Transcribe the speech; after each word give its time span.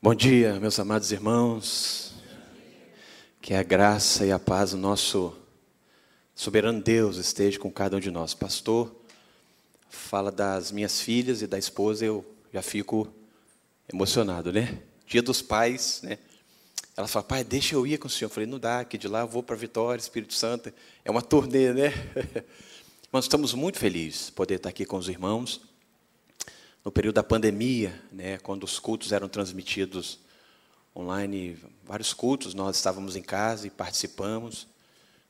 Bom 0.00 0.14
dia, 0.14 0.60
meus 0.60 0.78
amados 0.78 1.10
irmãos. 1.10 2.12
Que 3.40 3.54
a 3.54 3.62
graça 3.62 4.26
e 4.26 4.30
a 4.30 4.38
paz 4.38 4.72
do 4.72 4.76
nosso 4.76 5.34
soberano 6.34 6.82
Deus 6.82 7.16
esteja 7.16 7.58
com 7.58 7.72
cada 7.72 7.96
um 7.96 8.00
de 8.00 8.10
nós. 8.10 8.34
Pastor, 8.34 8.94
fala 9.88 10.30
das 10.30 10.70
minhas 10.70 11.00
filhas 11.00 11.40
e 11.40 11.46
da 11.46 11.58
esposa, 11.58 12.04
eu 12.04 12.24
já 12.52 12.60
fico 12.60 13.08
emocionado, 13.90 14.52
né? 14.52 14.82
Dia 15.06 15.22
dos 15.22 15.40
pais, 15.40 16.02
né? 16.02 16.18
Ela 16.94 17.08
fala, 17.08 17.24
pai, 17.24 17.42
deixa 17.42 17.74
eu 17.74 17.86
ir 17.86 17.98
com 17.98 18.06
o 18.06 18.10
senhor. 18.10 18.28
Eu 18.28 18.34
falei, 18.34 18.46
não 18.48 18.58
dá, 18.60 18.84
que 18.84 18.98
de 18.98 19.08
lá 19.08 19.22
eu 19.22 19.28
vou 19.28 19.42
para 19.42 19.56
Vitória, 19.56 20.00
Espírito 20.00 20.34
Santo. 20.34 20.70
É 21.04 21.10
uma 21.10 21.22
turnê, 21.22 21.72
né? 21.72 21.92
Nós 23.10 23.24
estamos 23.24 23.54
muito 23.54 23.78
felizes 23.78 24.26
de 24.26 24.32
poder 24.32 24.56
estar 24.56 24.68
aqui 24.68 24.84
com 24.84 24.98
os 24.98 25.08
irmãos 25.08 25.62
no 26.86 26.92
período 26.92 27.16
da 27.16 27.22
pandemia, 27.24 28.00
né, 28.12 28.38
quando 28.38 28.62
os 28.62 28.78
cultos 28.78 29.10
eram 29.10 29.28
transmitidos 29.28 30.20
online, 30.94 31.58
vários 31.82 32.14
cultos, 32.14 32.54
nós 32.54 32.76
estávamos 32.76 33.16
em 33.16 33.22
casa 33.22 33.66
e 33.66 33.70
participamos 33.70 34.68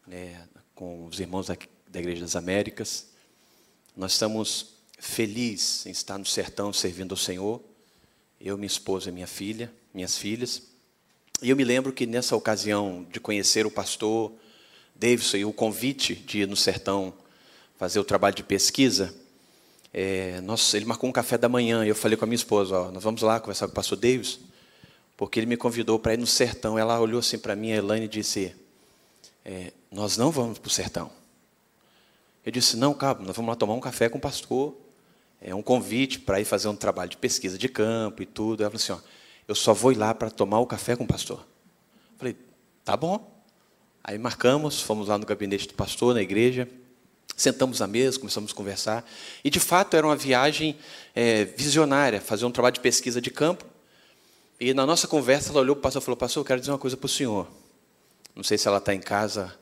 né, 0.07 0.47
com 0.75 1.07
os 1.07 1.19
irmãos 1.19 1.47
da, 1.47 1.57
Igreja 1.99 2.21
das 2.21 2.37
Américas. 2.37 3.07
Nós 3.97 4.13
estamos 4.13 4.75
felizes 4.99 5.87
em 5.87 5.93
estar 5.93 6.19
no 6.19 6.27
sertão 6.27 6.75
servindo 6.75 7.13
ao 7.13 7.17
Senhor, 7.17 7.63
eu, 8.39 8.59
minha 8.59 8.67
esposa 8.67 9.09
e 9.09 9.13
minha 9.13 9.27
filha, 9.27 9.73
minhas 9.95 10.19
filhas. 10.19 10.63
E 11.41 11.49
eu 11.49 11.57
me 11.57 11.65
lembro 11.65 11.91
que 11.91 12.05
nessa 12.05 12.37
ocasião 12.37 13.07
de 13.11 13.19
conhecer 13.19 13.65
o 13.65 13.71
pastor 13.71 14.31
Davidson 14.95 15.39
e 15.39 15.45
o 15.47 15.55
convite 15.55 16.17
de 16.17 16.41
ir 16.41 16.49
no 16.49 16.55
sertão 16.55 17.15
fazer 17.79 17.99
o 17.99 18.05
trabalho 18.05 18.37
de 18.37 18.43
pesquisa, 18.43 19.15
é, 19.99 20.43
ele 20.75 20.85
marcou 20.85 21.09
um 21.09 21.13
café 21.13 21.39
da 21.39 21.49
manhã 21.49 21.83
e 21.83 21.89
eu 21.89 21.95
falei 21.95 22.19
com 22.19 22.27
a 22.27 22.29
minha 22.29 22.37
esposa, 22.37 22.79
ó, 22.79 22.91
nós 22.91 23.03
vamos 23.03 23.23
lá 23.23 23.41
conversar 23.41 23.67
com 23.67 23.73
o 23.73 23.75
pastor 23.75 23.97
Davis, 23.97 24.39
porque 25.17 25.41
ele 25.41 25.47
me 25.47 25.57
convidou 25.57 25.99
para 25.99 26.13
ir 26.13 26.19
no 26.19 26.27
sertão. 26.27 26.79
Ela 26.79 27.01
olhou 27.01 27.21
assim 27.21 27.39
para 27.39 27.57
mim, 27.57 27.73
a 27.73 27.77
Elaine, 27.77 28.05
e 28.05 28.09
disse, 28.09 28.55
é, 29.43 29.73
nós 29.91 30.19
não 30.19 30.31
vamos 30.31 30.59
para 30.59 30.69
o 30.69 30.71
sertão. 30.71 31.11
Eu 32.45 32.53
disse, 32.53 32.77
não, 32.77 32.93
cabo, 32.93 33.23
nós 33.23 33.35
vamos 33.35 33.49
lá 33.49 33.57
tomar 33.57 33.73
um 33.73 33.81
café 33.81 34.11
com 34.11 34.19
o 34.19 34.21
pastor, 34.21 34.77
é 35.41 35.55
um 35.55 35.63
convite 35.63 36.19
para 36.19 36.39
ir 36.43 36.45
fazer 36.45 36.69
um 36.69 36.77
trabalho 36.77 37.09
de 37.09 37.17
pesquisa 37.17 37.57
de 37.57 37.67
campo 37.67 38.23
e 38.23 38.27
tudo. 38.27 38.63
Ela 38.63 38.71
falou 38.71 38.83
assim, 38.83 38.93
ó, 38.93 38.99
eu 39.49 39.55
só 39.55 39.73
vou 39.73 39.93
ir 39.93 39.97
lá 39.97 40.13
para 40.13 40.29
tomar 40.29 40.59
o 40.59 40.67
café 40.67 40.95
com 40.95 41.05
o 41.05 41.07
pastor. 41.07 41.39
Eu 41.39 42.19
falei, 42.19 42.37
tá 42.85 42.95
bom. 42.99 43.35
Aí 44.05 44.19
marcamos, 44.19 44.83
fomos 44.83 45.09
lá 45.09 45.17
no 45.17 45.25
gabinete 45.25 45.67
do 45.69 45.75
pastor, 45.75 46.15
na 46.15 46.21
igreja, 46.21 46.69
Sentamos 47.35 47.81
à 47.81 47.87
mesa, 47.87 48.19
começamos 48.19 48.53
a 48.53 48.55
conversar. 48.55 49.09
E, 49.43 49.51
de 49.51 49.61
fato, 49.61 49.97
era 49.97 50.07
uma 50.07 50.17
viagem 50.17 50.77
é, 51.15 51.45
visionária, 51.45 52.21
fazer 52.21 52.45
um 52.45 52.51
trabalho 52.51 52.75
de 52.75 52.81
pesquisa 52.81 53.21
de 53.21 53.31
campo. 53.31 53.65
E, 54.61 54.75
na 54.75 54.87
nossa 54.87 55.09
conversa, 55.09 55.51
ela 55.51 55.61
olhou 55.61 55.77
para 55.77 55.81
o 55.81 55.83
pastor 55.83 56.03
e 56.03 56.05
falou, 56.05 56.17
pastor, 56.17 56.41
eu 56.41 56.45
quero 56.45 56.61
dizer 56.61 56.73
uma 56.73 56.79
coisa 56.79 56.97
para 56.97 57.07
o 57.07 57.09
senhor. 57.09 57.49
Não 58.35 58.45
sei 58.45 58.59
se 58.59 58.69
ela 58.69 58.79
está 58.79 58.95
em 58.95 59.01
casa 59.01 59.55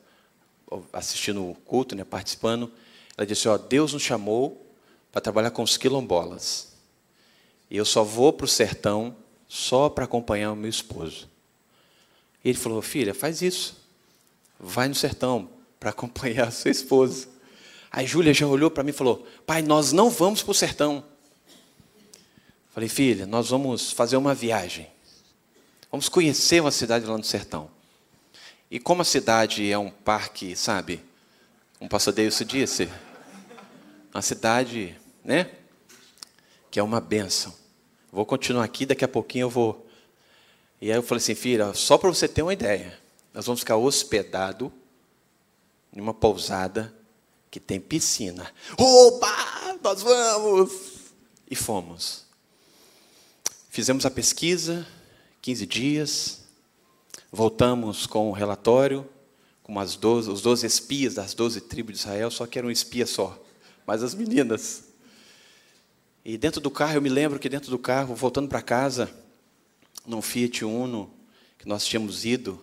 assistindo 0.91 1.49
o 1.49 1.55
culto, 1.55 1.95
né, 1.95 2.03
participando. 2.03 2.71
Ela 3.17 3.25
disse, 3.25 3.47
ó, 3.47 3.57
Deus 3.57 3.93
nos 3.93 4.01
chamou 4.01 4.65
para 5.11 5.21
trabalhar 5.21 5.51
com 5.51 5.63
os 5.63 5.77
quilombolas. 5.77 6.73
E 7.69 7.77
eu 7.77 7.85
só 7.85 8.03
vou 8.03 8.33
para 8.33 8.45
o 8.45 8.47
sertão 8.47 9.15
só 9.47 9.89
para 9.89 10.05
acompanhar 10.05 10.51
o 10.51 10.55
meu 10.55 10.69
esposo. 10.69 11.29
E 12.43 12.49
ele 12.49 12.57
falou, 12.57 12.81
filha, 12.81 13.13
faz 13.13 13.41
isso. 13.41 13.77
Vai 14.59 14.87
no 14.87 14.95
sertão 14.95 15.49
para 15.79 15.89
acompanhar 15.91 16.47
a 16.47 16.51
sua 16.51 16.71
esposa. 16.71 17.27
Aí 17.95 18.05
Júlia 18.05 18.33
já 18.33 18.45
olhou 18.45 18.69
para 18.69 18.83
mim 18.83 18.89
e 18.89 18.93
falou: 18.93 19.25
Pai, 19.45 19.61
nós 19.61 19.93
não 19.93 20.09
vamos 20.09 20.43
para 20.43 20.51
o 20.51 20.53
sertão. 20.53 21.01
Falei, 22.71 22.89
filha, 22.89 23.25
nós 23.25 23.51
vamos 23.51 23.89
fazer 23.93 24.17
uma 24.17 24.35
viagem. 24.35 24.91
Vamos 25.89 26.09
conhecer 26.09 26.59
uma 26.59 26.71
cidade 26.71 27.05
lá 27.05 27.17
no 27.17 27.23
sertão. 27.23 27.71
E 28.69 28.81
como 28.81 29.01
a 29.01 29.05
cidade 29.05 29.71
é 29.71 29.77
um 29.77 29.89
parque, 29.89 30.57
sabe? 30.57 31.01
Um 31.79 31.87
passadeiro 31.87 32.33
se 32.33 32.43
disse. 32.43 32.89
Uma 34.13 34.21
cidade, 34.21 34.97
né? 35.23 35.49
Que 36.69 36.81
é 36.81 36.83
uma 36.83 36.99
benção. 36.99 37.55
Vou 38.11 38.25
continuar 38.25 38.65
aqui, 38.65 38.85
daqui 38.85 39.05
a 39.05 39.07
pouquinho 39.07 39.43
eu 39.43 39.49
vou. 39.49 39.87
E 40.81 40.91
aí 40.91 40.97
eu 40.97 41.03
falei 41.03 41.21
assim, 41.21 41.33
filha, 41.33 41.73
só 41.73 41.97
para 41.97 42.09
você 42.09 42.27
ter 42.27 42.41
uma 42.41 42.51
ideia, 42.51 42.99
nós 43.33 43.45
vamos 43.45 43.61
ficar 43.61 43.77
hospedado 43.77 44.69
em 45.93 46.01
uma 46.01 46.13
pousada 46.13 46.93
que 47.55 47.59
tem 47.61 47.79
piscina. 47.79 48.51
Opa, 48.77 49.77
nós 49.81 50.01
vamos! 50.01 50.71
E 51.49 51.55
fomos. 51.55 52.25
Fizemos 53.69 54.05
a 54.05 54.11
pesquisa, 54.11 54.85
15 55.41 55.65
dias, 55.65 56.41
voltamos 57.31 58.05
com 58.05 58.29
o 58.29 58.33
relatório, 58.33 59.07
com 59.63 59.79
as 59.79 59.95
12, 59.95 60.29
os 60.29 60.41
12 60.41 60.67
espias 60.67 61.13
das 61.13 61.33
12 61.33 61.61
tribos 61.61 61.93
de 61.93 61.99
Israel, 61.99 62.29
só 62.29 62.45
que 62.45 62.59
era 62.59 62.67
um 62.67 62.71
espia 62.71 63.07
só, 63.07 63.41
mas 63.87 64.03
as 64.03 64.13
meninas. 64.13 64.89
E 66.25 66.37
dentro 66.37 66.59
do 66.59 66.69
carro, 66.69 66.95
eu 66.95 67.01
me 67.01 67.07
lembro 67.07 67.39
que 67.39 67.47
dentro 67.47 67.71
do 67.71 67.79
carro, 67.79 68.13
voltando 68.15 68.49
para 68.49 68.61
casa, 68.61 69.09
num 70.05 70.21
Fiat 70.21 70.65
Uno, 70.65 71.09
que 71.57 71.69
nós 71.69 71.85
tínhamos 71.85 72.25
ido, 72.25 72.61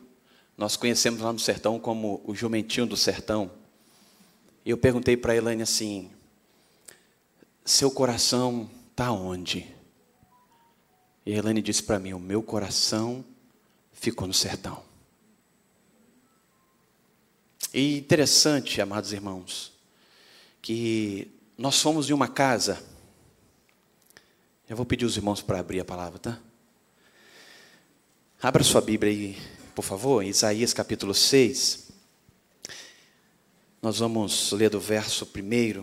nós 0.54 0.76
conhecemos 0.76 1.22
lá 1.22 1.32
no 1.32 1.38
sertão 1.38 1.80
como 1.80 2.20
o 2.26 2.34
jumentinho 2.34 2.84
do 2.84 2.96
sertão. 2.96 3.61
Eu 4.64 4.78
perguntei 4.78 5.16
para 5.16 5.32
a 5.32 5.36
Elaine 5.36 5.62
assim: 5.62 6.10
seu 7.64 7.90
coração 7.90 8.70
está 8.90 9.10
onde? 9.10 9.68
E 11.26 11.34
a 11.34 11.38
Elaine 11.38 11.60
disse 11.60 11.82
para 11.82 11.98
mim: 11.98 12.12
o 12.12 12.20
meu 12.20 12.42
coração 12.42 13.24
ficou 13.92 14.26
no 14.26 14.34
sertão. 14.34 14.82
E 17.74 17.98
interessante, 17.98 18.80
amados 18.80 19.12
irmãos, 19.12 19.72
que 20.60 21.30
nós 21.56 21.80
fomos 21.80 22.08
em 22.08 22.12
uma 22.12 22.28
casa. 22.28 22.82
Eu 24.68 24.76
vou 24.76 24.86
pedir 24.86 25.04
os 25.04 25.16
irmãos 25.16 25.42
para 25.42 25.58
abrir 25.58 25.80
a 25.80 25.84
palavra, 25.84 26.18
tá? 26.18 26.38
Abra 28.40 28.62
sua 28.62 28.80
Bíblia 28.80 29.12
aí, 29.12 29.38
por 29.74 29.82
favor, 29.82 30.24
Isaías 30.24 30.72
capítulo 30.72 31.14
6. 31.14 31.81
Nós 33.82 33.98
vamos 33.98 34.52
ler 34.52 34.70
do 34.70 34.78
verso 34.78 35.26
1 35.26 35.82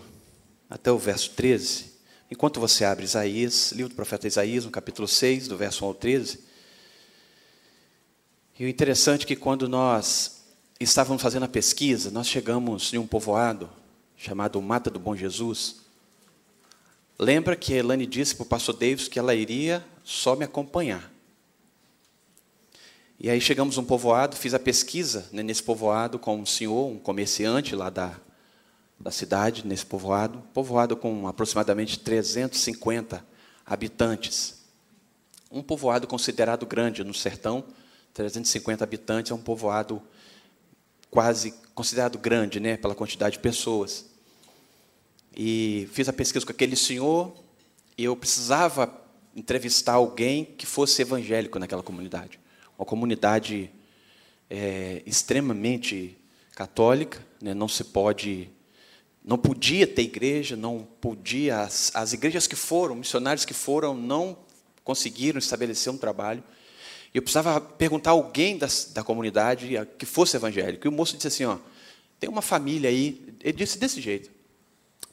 até 0.70 0.90
o 0.90 0.98
verso 0.98 1.32
13. 1.32 1.92
Enquanto 2.32 2.58
você 2.58 2.86
abre 2.86 3.04
Isaías, 3.04 3.74
livro 3.74 3.90
do 3.90 3.96
profeta 3.96 4.26
Isaías, 4.26 4.64
no 4.64 4.72
capítulo 4.72 5.06
6, 5.06 5.50
do 5.50 5.58
verso 5.58 5.84
1 5.84 5.88
ao 5.90 5.94
13. 5.94 6.40
E 8.58 8.64
o 8.64 8.70
interessante 8.70 9.24
é 9.24 9.28
que 9.28 9.36
quando 9.36 9.68
nós 9.68 10.46
estávamos 10.80 11.22
fazendo 11.22 11.44
a 11.44 11.50
pesquisa, 11.50 12.10
nós 12.10 12.26
chegamos 12.28 12.94
em 12.94 12.98
um 12.98 13.06
povoado 13.06 13.70
chamado 14.16 14.62
Mata 14.62 14.90
do 14.90 14.98
Bom 14.98 15.14
Jesus. 15.14 15.82
Lembra 17.20 17.58
que 17.58 17.74
a 17.74 17.78
Elane 17.80 18.06
disse 18.06 18.34
para 18.34 18.44
o 18.44 18.48
pastor 18.48 18.78
Davis 18.78 19.10
que 19.10 19.20
ela 19.20 19.36
iria 19.36 19.86
só 20.06 20.38
me 20.38 20.46
acompanhar. 20.46 21.12
E 23.22 23.30
aí 23.30 23.42
chegamos 23.42 23.76
num 23.76 23.84
povoado, 23.84 24.38
fiz 24.38 24.54
a 24.54 24.60
pesquisa 24.60 25.28
né, 25.34 25.44
nesse 25.44 25.62
povoado 25.62 26.18
com 26.18 26.38
um 26.38 26.46
senhor, 26.46 26.88
um 26.90 26.98
comerciante 26.98 27.76
lá 27.76 27.90
da, 27.90 28.18
da 28.98 29.12
cidade, 29.12 29.68
nesse 29.68 29.86
povoado, 29.86 30.42
povoado 30.54 30.96
com 30.96 31.28
aproximadamente 31.28 32.00
350 32.00 33.26
habitantes. 33.66 34.62
Um 35.52 35.62
povoado 35.62 36.08
considerado 36.08 36.66
grande 36.66 37.04
no 37.04 37.14
sertão, 37.14 37.66
350 38.14 38.86
habitantes, 38.86 39.34
é 39.34 39.36
um 39.36 39.42
povoado 39.42 40.02
quase 41.12 41.54
considerado 41.76 42.18
grande, 42.18 42.62
né, 42.62 42.78
pela 42.78 42.96
quantidade 42.96 43.34
de 43.34 43.40
pessoas. 43.40 44.06
E 45.36 45.90
fiz 45.92 46.08
a 46.08 46.14
pesquisa 46.14 46.46
com 46.46 46.54
aquele 46.54 46.78
senhor, 46.78 47.36
e 47.98 48.06
eu 48.06 48.16
precisava 48.16 48.90
entrevistar 49.36 49.96
alguém 49.96 50.46
que 50.46 50.66
fosse 50.66 51.02
evangélico 51.02 51.60
naquela 51.60 51.84
comunidade 51.84 52.40
uma 52.80 52.86
comunidade 52.86 53.70
é, 54.50 55.04
extremamente 55.06 56.18
católica, 56.56 57.24
né? 57.42 57.54
não 57.54 57.68
se 57.68 57.84
pode, 57.84 58.50
não 59.22 59.38
podia 59.38 59.86
ter 59.86 60.04
igreja, 60.04 60.56
não 60.56 60.88
podia, 61.02 61.60
as, 61.60 61.92
as 61.94 62.14
igrejas 62.14 62.48
que 62.48 62.56
foram, 62.56 62.96
missionários 62.96 63.44
que 63.44 63.54
foram, 63.54 63.94
não 63.94 64.38
conseguiram 64.82 65.38
estabelecer 65.40 65.92
um 65.92 65.98
trabalho. 65.98 66.42
E 67.14 67.18
eu 67.18 67.22
precisava 67.22 67.60
perguntar 67.60 68.12
a 68.12 68.14
alguém 68.14 68.58
das, 68.58 68.86
da 68.94 69.04
comunidade 69.04 69.72
que 69.98 70.06
fosse 70.06 70.38
evangélico. 70.38 70.88
E 70.88 70.90
o 70.90 70.92
moço 70.92 71.18
disse 71.18 71.28
assim: 71.28 71.44
ó, 71.44 71.58
tem 72.18 72.30
uma 72.30 72.42
família 72.42 72.90
aí, 72.90 73.36
ele 73.42 73.58
disse 73.58 73.78
desse 73.78 74.00
jeito, 74.00 74.32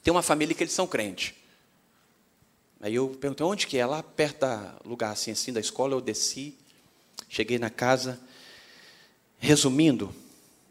tem 0.04 0.12
uma 0.12 0.22
família 0.22 0.54
que 0.54 0.62
eles 0.62 0.72
são 0.72 0.86
crentes. 0.86 1.34
Aí 2.80 2.94
eu 2.94 3.08
perguntei 3.08 3.44
onde 3.44 3.66
que 3.66 3.76
é, 3.76 3.84
lá 3.84 4.04
perto 4.04 4.46
do 4.84 4.90
lugar 4.90 5.10
assim, 5.10 5.32
assim 5.32 5.52
da 5.52 5.58
escola, 5.58 5.94
eu 5.94 6.00
desci. 6.00 6.56
Cheguei 7.28 7.58
na 7.58 7.70
casa. 7.70 8.20
Resumindo, 9.38 10.14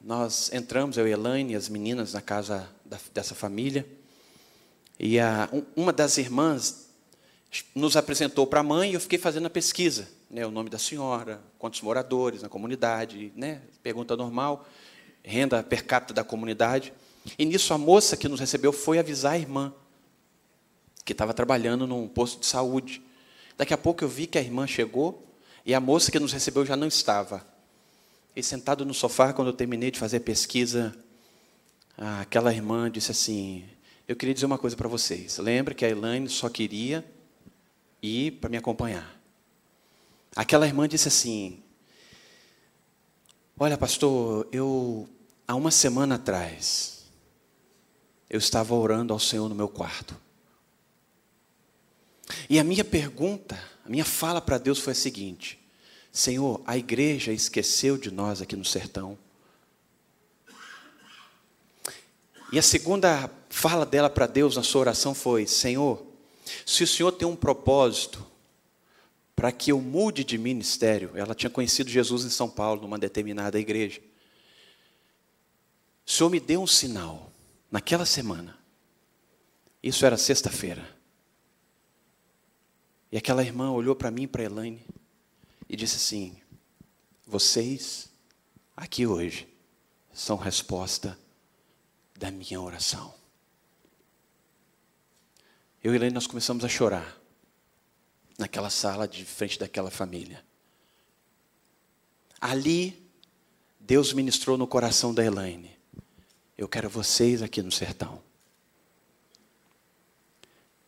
nós 0.03 0.51
entramos, 0.53 0.97
eu 0.97 1.07
e 1.07 1.11
Elaine 1.11 1.53
e 1.53 1.55
as 1.55 1.69
meninas, 1.69 2.13
na 2.13 2.21
casa 2.21 2.69
da, 2.85 2.99
dessa 3.13 3.35
família. 3.35 3.85
E 4.99 5.19
a, 5.19 5.49
uma 5.75 5.91
das 5.91 6.17
irmãs 6.17 6.89
nos 7.73 7.95
apresentou 7.95 8.45
para 8.47 8.59
a 8.59 8.63
mãe 8.63 8.91
e 8.91 8.93
eu 8.93 8.99
fiquei 8.99 9.19
fazendo 9.19 9.45
a 9.45 9.49
pesquisa, 9.49 10.07
né, 10.29 10.45
o 10.45 10.51
nome 10.51 10.69
da 10.69 10.77
senhora, 10.77 11.41
quantos 11.57 11.81
moradores 11.81 12.41
na 12.41 12.49
comunidade, 12.49 13.31
né, 13.35 13.61
pergunta 13.81 14.15
normal, 14.15 14.67
renda 15.23 15.63
per 15.63 15.85
capita 15.85 16.13
da 16.13 16.23
comunidade. 16.23 16.93
E 17.37 17.45
nisso 17.45 17.73
a 17.73 17.77
moça 17.77 18.15
que 18.15 18.27
nos 18.27 18.39
recebeu 18.39 18.71
foi 18.71 18.99
avisar 18.99 19.33
a 19.33 19.37
irmã, 19.37 19.73
que 21.03 21.11
estava 21.11 21.33
trabalhando 21.33 21.87
num 21.87 22.07
posto 22.07 22.39
de 22.39 22.45
saúde. 22.45 23.01
Daqui 23.57 23.73
a 23.73 23.77
pouco 23.77 24.03
eu 24.03 24.07
vi 24.07 24.27
que 24.27 24.37
a 24.37 24.41
irmã 24.41 24.67
chegou 24.67 25.23
e 25.65 25.73
a 25.73 25.79
moça 25.79 26.11
que 26.11 26.19
nos 26.19 26.31
recebeu 26.31 26.65
já 26.65 26.75
não 26.75 26.87
estava. 26.87 27.45
E 28.35 28.43
sentado 28.43 28.85
no 28.85 28.93
sofá, 28.93 29.33
quando 29.33 29.47
eu 29.47 29.53
terminei 29.53 29.89
de 29.89 29.97
fazer 29.97 30.17
a 30.17 30.21
pesquisa, 30.21 30.95
aquela 31.97 32.53
irmã 32.53 32.91
disse 32.91 33.11
assim: 33.11 33.65
Eu 34.07 34.15
queria 34.15 34.33
dizer 34.33 34.45
uma 34.45 34.57
coisa 34.57 34.75
para 34.75 34.87
vocês. 34.87 35.37
Lembra 35.37 35.73
que 35.73 35.83
a 35.83 35.89
Elaine 35.89 36.29
só 36.29 36.49
queria 36.49 37.03
ir 38.01 38.33
para 38.33 38.49
me 38.49 38.57
acompanhar. 38.57 39.19
Aquela 40.35 40.67
irmã 40.67 40.87
disse 40.87 41.07
assim: 41.07 41.63
Olha, 43.57 43.77
pastor, 43.77 44.47
eu 44.51 45.09
há 45.47 45.55
uma 45.55 45.71
semana 45.71 46.15
atrás 46.15 47.05
eu 48.29 48.37
estava 48.37 48.75
orando 48.75 49.13
ao 49.13 49.19
Senhor 49.19 49.47
no 49.47 49.55
meu 49.55 49.69
quarto. 49.69 50.15
E 52.49 52.59
a 52.59 52.63
minha 52.63 52.83
pergunta, 52.83 53.57
a 53.85 53.89
minha 53.89 54.03
fala 54.03 54.41
para 54.41 54.57
Deus 54.57 54.79
foi 54.79 54.93
a 54.93 54.95
seguinte: 54.95 55.59
Senhor, 56.11 56.61
a 56.65 56.75
igreja 56.75 57.31
esqueceu 57.31 57.97
de 57.97 58.09
nós 58.09 58.41
aqui 58.41 58.55
no 58.55 58.65
sertão. 58.65 59.17
E 62.51 62.57
a 62.57 62.63
segunda 62.63 63.29
fala 63.49 63.85
dela 63.85 64.09
para 64.09 64.25
Deus 64.25 64.55
na 64.55 64.63
sua 64.63 64.81
oração 64.81 65.13
foi: 65.13 65.45
Senhor, 65.45 66.03
se 66.65 66.83
o 66.83 66.87
Senhor 66.87 67.11
tem 67.11 67.27
um 67.27 67.35
propósito 67.35 68.25
para 69.35 69.51
que 69.51 69.71
eu 69.71 69.79
mude 69.79 70.23
de 70.23 70.37
ministério, 70.37 71.11
ela 71.13 71.35
tinha 71.35 71.49
conhecido 71.49 71.89
Jesus 71.89 72.25
em 72.25 72.29
São 72.29 72.49
Paulo, 72.49 72.81
numa 72.81 72.97
determinada 72.97 73.59
igreja. 73.59 74.01
O 76.07 76.11
Senhor 76.11 76.29
me 76.29 76.39
deu 76.39 76.61
um 76.61 76.67
sinal 76.67 77.31
naquela 77.69 78.05
semana. 78.05 78.57
Isso 79.83 80.05
era 80.05 80.17
sexta-feira. 80.17 80.94
E 83.15 83.17
aquela 83.17 83.41
irmã 83.41 83.71
olhou 83.71 83.95
para 83.95 84.11
mim 84.11 84.23
e 84.23 84.27
para 84.27 84.43
Elaine 84.43 84.85
e 85.69 85.77
disse 85.77 85.95
assim: 85.95 86.35
Vocês 87.25 88.09
aqui 88.75 89.07
hoje 89.07 89.47
são 90.11 90.35
resposta 90.35 91.17
da 92.13 92.29
minha 92.29 92.59
oração. 92.59 93.13
Eu 95.81 95.93
e 95.93 95.95
Elaine 95.95 96.13
nós 96.13 96.27
começamos 96.27 96.65
a 96.65 96.67
chorar 96.67 97.17
naquela 98.37 98.69
sala 98.69 99.07
de 99.07 99.23
frente 99.23 99.57
daquela 99.57 99.89
família. 99.89 100.43
Ali, 102.41 103.01
Deus 103.79 104.11
ministrou 104.11 104.57
no 104.57 104.67
coração 104.67 105.13
da 105.13 105.23
Elaine: 105.23 105.71
Eu 106.57 106.67
quero 106.67 106.89
vocês 106.89 107.41
aqui 107.41 107.61
no 107.61 107.71
sertão. 107.71 108.24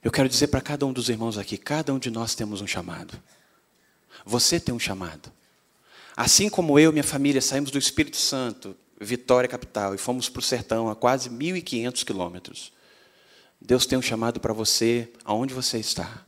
Eu 0.04 0.12
quero 0.12 0.30
dizer 0.30 0.48
para 0.48 0.62
cada 0.62 0.86
um 0.86 0.94
dos 0.94 1.10
irmãos 1.10 1.38
aqui: 1.38 1.58
cada 1.58 1.94
um 1.94 2.00
de 2.00 2.10
nós 2.10 2.36
temos 2.36 2.62
um 2.62 2.68
chamado. 2.68 3.20
Você 4.26 4.60
tem 4.60 4.74
um 4.74 4.80
chamado. 4.80 5.32
Assim 6.16 6.50
como 6.50 6.80
eu 6.80 6.90
e 6.90 6.94
minha 6.94 7.04
família 7.04 7.42
saímos 7.42 7.72
do 7.72 7.78
Espírito 7.78 8.18
Santo, 8.18 8.76
Vitória 9.00 9.48
Capital, 9.48 9.94
e 9.94 9.98
fomos 9.98 10.28
para 10.30 10.40
o 10.40 10.44
sertão 10.44 10.90
a 10.90 10.96
quase 10.96 11.30
1.500 11.30 12.04
quilômetros, 12.04 12.74
Deus 13.62 13.86
tem 13.86 13.98
um 13.98 14.02
chamado 14.02 14.40
para 14.40 14.54
você 14.54 15.12
aonde 15.24 15.54
você 15.54 15.78
está. 15.78 16.26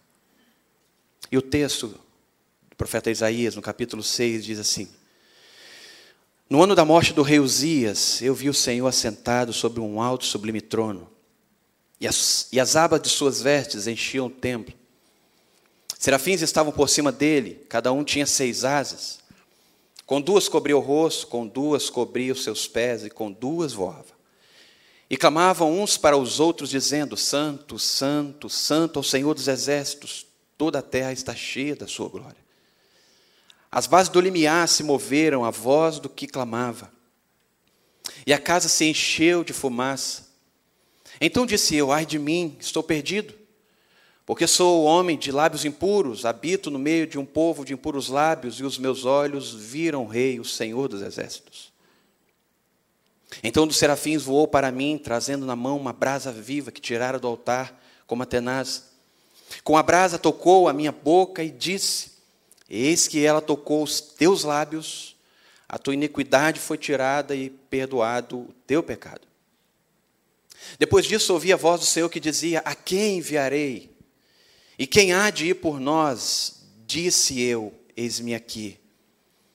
E 1.31 1.37
o 1.37 1.41
texto 1.41 1.87
do 1.87 2.75
profeta 2.77 3.09
Isaías, 3.09 3.55
no 3.55 3.61
capítulo 3.61 4.03
6, 4.03 4.45
diz 4.45 4.59
assim: 4.59 4.87
No 6.49 6.63
ano 6.63 6.75
da 6.75 6.85
morte 6.85 7.13
do 7.13 7.21
rei 7.21 7.39
Uzias, 7.39 8.21
eu 8.21 8.35
vi 8.35 8.49
o 8.49 8.53
Senhor 8.53 8.87
assentado 8.87 9.53
sobre 9.53 9.79
um 9.79 10.01
alto 10.01 10.25
sublime 10.25 10.61
trono 10.61 11.09
e 11.99 12.07
as, 12.07 12.47
e 12.51 12.59
as 12.59 12.75
abas 12.75 13.01
de 13.01 13.09
suas 13.09 13.41
vestes 13.41 13.87
enchiam 13.87 14.27
o 14.27 14.29
templo. 14.29 14.73
Serafins 15.97 16.41
estavam 16.41 16.71
por 16.71 16.87
cima 16.87 17.11
dele, 17.11 17.65
cada 17.67 17.91
um 17.91 18.05
tinha 18.05 18.25
seis 18.25 18.63
asas. 18.63 19.19
Com 20.05 20.21
duas 20.21 20.47
cobria 20.47 20.77
o 20.77 20.79
rosto, 20.79 21.27
com 21.27 21.45
duas 21.45 21.89
cobria 21.89 22.31
os 22.31 22.43
seus 22.43 22.67
pés, 22.67 23.03
e 23.03 23.09
com 23.09 23.29
duas 23.29 23.73
voava. 23.73 24.17
E 25.09 25.17
clamavam 25.17 25.77
uns 25.77 25.97
para 25.97 26.17
os 26.17 26.39
outros, 26.39 26.69
dizendo: 26.69 27.17
Santo, 27.17 27.77
Santo, 27.77 28.49
Santo 28.49 28.97
ao 28.97 29.03
Senhor 29.03 29.33
dos 29.33 29.47
exércitos, 29.47 30.25
toda 30.57 30.79
a 30.79 30.81
terra 30.81 31.11
está 31.11 31.35
cheia 31.35 31.75
da 31.75 31.85
sua 31.85 32.07
glória. 32.07 32.37
As 33.69 33.85
bases 33.85 34.09
do 34.09 34.21
limiar 34.21 34.67
se 34.69 34.83
moveram 34.83 35.43
à 35.43 35.51
voz 35.51 35.99
do 35.99 36.07
que 36.07 36.27
clamava, 36.27 36.91
e 38.25 38.33
a 38.33 38.39
casa 38.39 38.69
se 38.69 38.85
encheu 38.85 39.43
de 39.43 39.51
fumaça. 39.51 40.28
Então 41.19 41.45
disse 41.45 41.75
eu: 41.75 41.91
Ai 41.91 42.05
de 42.05 42.17
mim, 42.17 42.55
estou 42.59 42.81
perdido, 42.81 43.33
porque 44.25 44.47
sou 44.47 44.83
homem 44.85 45.17
de 45.17 45.31
lábios 45.31 45.65
impuros, 45.65 46.25
habito 46.25 46.69
no 46.69 46.79
meio 46.79 47.07
de 47.07 47.17
um 47.17 47.25
povo 47.25 47.65
de 47.65 47.73
impuros 47.73 48.09
lábios, 48.09 48.59
e 48.59 48.63
os 48.63 48.77
meus 48.77 49.05
olhos 49.05 49.53
viram 49.53 50.03
o 50.03 50.07
Rei, 50.07 50.39
o 50.39 50.45
Senhor 50.45 50.87
dos 50.87 51.01
exércitos. 51.01 51.71
Então 53.43 53.63
um 53.63 53.67
dos 53.67 53.77
serafins 53.77 54.23
voou 54.23 54.47
para 54.47 54.71
mim, 54.71 54.97
trazendo 54.97 55.45
na 55.45 55.55
mão 55.55 55.77
uma 55.77 55.93
brasa 55.93 56.31
viva 56.31 56.71
que 56.71 56.81
tirara 56.81 57.19
do 57.19 57.27
altar, 57.27 57.79
como 58.07 58.23
a 58.23 58.25
tenaz. 58.25 58.85
Com 59.63 59.77
a 59.77 59.83
brasa 59.83 60.17
tocou 60.17 60.67
a 60.67 60.73
minha 60.73 60.91
boca 60.91 61.43
e 61.43 61.51
disse: 61.51 62.11
Eis 62.69 63.07
que 63.07 63.23
ela 63.23 63.41
tocou 63.41 63.83
os 63.83 63.99
teus 63.99 64.43
lábios, 64.43 65.15
a 65.67 65.77
tua 65.77 65.93
iniquidade 65.93 66.59
foi 66.59 66.77
tirada 66.77 67.35
e 67.35 67.49
perdoado 67.49 68.39
o 68.39 68.53
teu 68.65 68.81
pecado. 68.81 69.28
Depois 70.77 71.05
disso, 71.05 71.33
ouvi 71.33 71.51
a 71.51 71.57
voz 71.57 71.79
do 71.79 71.85
Senhor 71.85 72.09
que 72.09 72.19
dizia: 72.19 72.59
A 72.65 72.75
quem 72.75 73.17
enviarei? 73.17 73.89
E 74.77 74.87
quem 74.87 75.13
há 75.13 75.29
de 75.29 75.47
ir 75.47 75.55
por 75.55 75.79
nós? 75.79 76.63
Disse 76.85 77.39
eu: 77.41 77.73
Eis-me 77.95 78.33
aqui, 78.33 78.79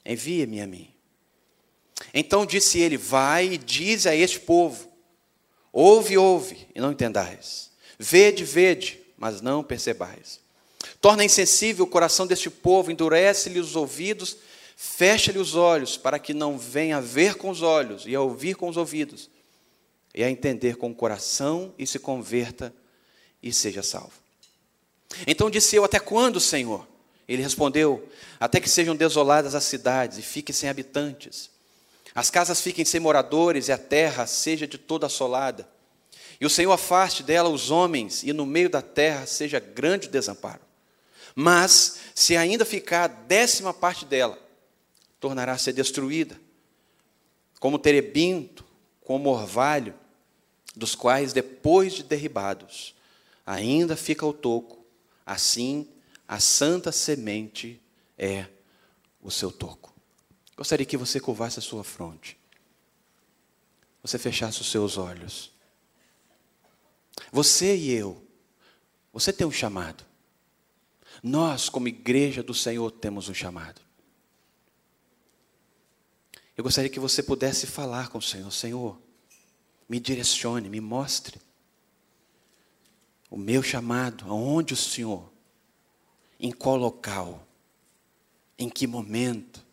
envia-me 0.04 0.60
a 0.60 0.66
mim. 0.66 0.94
Então 2.12 2.44
disse 2.44 2.78
ele: 2.78 2.96
Vai 2.96 3.54
e 3.54 3.58
diz 3.58 4.06
a 4.06 4.14
este 4.14 4.40
povo: 4.40 4.88
Ouve, 5.72 6.16
ouve, 6.16 6.68
e 6.74 6.80
não 6.80 6.92
entendais. 6.92 7.70
Vede, 7.98 8.44
vede, 8.44 9.00
mas 9.16 9.40
não 9.40 9.64
percebais. 9.64 10.40
Torna 11.00 11.24
insensível 11.24 11.84
o 11.84 11.88
coração 11.88 12.26
deste 12.26 12.50
povo, 12.50 12.90
endurece-lhe 12.90 13.58
os 13.58 13.74
ouvidos, 13.74 14.36
fecha-lhe 14.76 15.38
os 15.38 15.54
olhos, 15.54 15.96
para 15.96 16.18
que 16.18 16.34
não 16.34 16.58
venha 16.58 17.00
ver 17.00 17.34
com 17.34 17.50
os 17.50 17.62
olhos 17.62 18.04
e 18.06 18.14
a 18.14 18.20
ouvir 18.20 18.54
com 18.56 18.68
os 18.68 18.76
ouvidos, 18.76 19.30
e 20.14 20.22
a 20.22 20.30
entender 20.30 20.76
com 20.76 20.90
o 20.90 20.94
coração 20.94 21.74
e 21.78 21.86
se 21.86 21.98
converta 21.98 22.72
e 23.42 23.52
seja 23.52 23.82
salvo. 23.82 24.12
Então 25.26 25.50
disse 25.50 25.76
eu: 25.76 25.84
Até 25.84 25.98
quando, 25.98 26.38
Senhor? 26.38 26.86
Ele 27.26 27.42
respondeu: 27.42 28.08
Até 28.38 28.60
que 28.60 28.68
sejam 28.68 28.94
desoladas 28.94 29.54
as 29.54 29.64
cidades 29.64 30.18
e 30.18 30.22
fiquem 30.22 30.54
sem 30.54 30.68
habitantes, 30.68 31.50
as 32.14 32.30
casas 32.30 32.60
fiquem 32.60 32.84
sem 32.84 33.00
moradores 33.00 33.68
e 33.68 33.72
a 33.72 33.78
terra 33.78 34.26
seja 34.26 34.66
de 34.66 34.78
toda 34.78 35.06
assolada. 35.06 35.68
E 36.40 36.46
o 36.46 36.50
Senhor 36.50 36.72
afaste 36.72 37.22
dela 37.22 37.48
os 37.48 37.70
homens, 37.70 38.22
e 38.22 38.32
no 38.32 38.44
meio 38.44 38.68
da 38.68 38.82
terra 38.82 39.26
seja 39.26 39.58
grande 39.58 40.08
desamparo. 40.08 40.60
Mas, 41.34 41.98
se 42.14 42.36
ainda 42.36 42.64
ficar 42.64 43.04
a 43.04 43.08
décima 43.08 43.74
parte 43.74 44.04
dela, 44.04 44.38
tornará 45.18 45.52
a 45.52 45.58
ser 45.58 45.72
destruída, 45.72 46.38
como 47.58 47.78
terebinto, 47.78 48.64
como 49.00 49.30
orvalho, 49.30 49.94
dos 50.74 50.94
quais, 50.94 51.32
depois 51.32 51.92
de 51.92 52.02
derribados, 52.02 52.94
ainda 53.46 53.96
fica 53.96 54.26
o 54.26 54.32
toco, 54.32 54.84
assim 55.24 55.88
a 56.26 56.40
santa 56.40 56.90
semente 56.90 57.80
é 58.16 58.46
o 59.22 59.30
seu 59.30 59.52
toco. 59.52 59.94
Gostaria 60.56 60.86
que 60.86 60.96
você 60.96 61.20
curvasse 61.20 61.58
a 61.58 61.62
sua 61.62 61.84
fronte, 61.84 62.38
você 64.02 64.18
fechasse 64.18 64.60
os 64.60 64.70
seus 64.70 64.96
olhos. 64.96 65.52
Você 67.30 67.76
e 67.76 67.92
eu, 67.92 68.26
você 69.12 69.32
tem 69.32 69.46
um 69.46 69.52
chamado. 69.52 70.04
Nós, 71.22 71.68
como 71.68 71.88
igreja 71.88 72.42
do 72.42 72.54
Senhor, 72.54 72.90
temos 72.90 73.28
um 73.28 73.34
chamado. 73.34 73.80
Eu 76.56 76.62
gostaria 76.62 76.90
que 76.90 77.00
você 77.00 77.22
pudesse 77.22 77.66
falar 77.66 78.08
com 78.08 78.18
o 78.18 78.22
Senhor: 78.22 78.50
Senhor, 78.50 78.98
me 79.88 80.00
direcione, 80.00 80.68
me 80.68 80.80
mostre 80.80 81.40
o 83.30 83.36
meu 83.36 83.64
chamado, 83.64 84.26
aonde 84.28 84.74
o 84.74 84.76
Senhor, 84.76 85.28
em 86.38 86.52
qual 86.52 86.76
local, 86.76 87.44
em 88.56 88.68
que 88.68 88.86
momento 88.86 89.64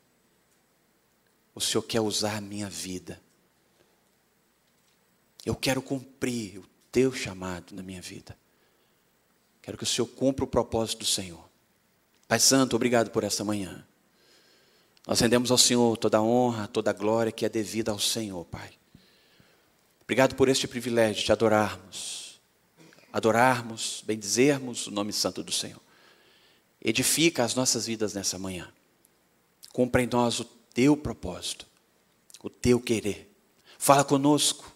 o 1.53 1.61
Senhor 1.61 1.83
quer 1.83 2.01
usar 2.01 2.37
a 2.37 2.41
minha 2.41 2.67
vida. 2.67 3.21
Eu 5.45 5.55
quero 5.55 5.79
cumprir 5.79 6.57
o 6.57 6.65
teu 6.91 7.13
chamado 7.13 7.75
na 7.75 7.83
minha 7.83 8.01
vida. 8.01 8.35
Quero 9.61 9.77
que 9.77 9.83
o 9.83 9.87
Senhor 9.87 10.07
cumpra 10.07 10.43
o 10.43 10.47
propósito 10.47 10.99
do 10.99 11.05
Senhor. 11.05 11.47
Pai 12.27 12.39
Santo, 12.39 12.75
obrigado 12.75 13.11
por 13.11 13.23
esta 13.23 13.43
manhã. 13.43 13.85
Nós 15.05 15.19
rendemos 15.19 15.51
ao 15.51 15.57
Senhor 15.57 15.97
toda 15.97 16.17
a 16.17 16.23
honra, 16.23 16.67
toda 16.67 16.89
a 16.89 16.93
glória 16.93 17.31
que 17.31 17.45
é 17.45 17.49
devida 17.49 17.91
ao 17.91 17.99
Senhor, 17.99 18.43
Pai. 18.45 18.80
Obrigado 20.11 20.35
por 20.35 20.49
este 20.49 20.67
privilégio 20.67 21.23
de 21.23 21.31
adorarmos, 21.31 22.41
adorarmos, 23.13 24.03
bendizermos 24.05 24.85
o 24.87 24.91
nome 24.91 25.13
santo 25.13 25.41
do 25.41 25.53
Senhor. 25.53 25.79
Edifica 26.83 27.45
as 27.45 27.55
nossas 27.55 27.85
vidas 27.85 28.13
nessa 28.13 28.37
manhã. 28.37 28.67
Cumpra 29.71 30.03
em 30.03 30.07
nós 30.11 30.41
o 30.41 30.43
teu 30.43 30.97
propósito, 30.97 31.65
o 32.43 32.49
teu 32.49 32.77
querer. 32.81 33.33
Fala 33.79 34.03
conosco. 34.03 34.75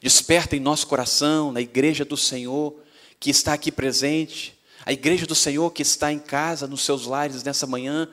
Desperta 0.00 0.56
em 0.56 0.60
nosso 0.60 0.86
coração, 0.86 1.52
na 1.52 1.60
igreja 1.60 2.02
do 2.02 2.16
Senhor 2.16 2.74
que 3.20 3.28
está 3.28 3.52
aqui 3.52 3.70
presente, 3.70 4.58
a 4.86 4.92
igreja 4.94 5.26
do 5.26 5.34
Senhor 5.34 5.70
que 5.70 5.82
está 5.82 6.10
em 6.10 6.18
casa, 6.18 6.66
nos 6.66 6.80
seus 6.80 7.04
lares 7.04 7.42
nessa 7.42 7.66
manhã, 7.66 8.08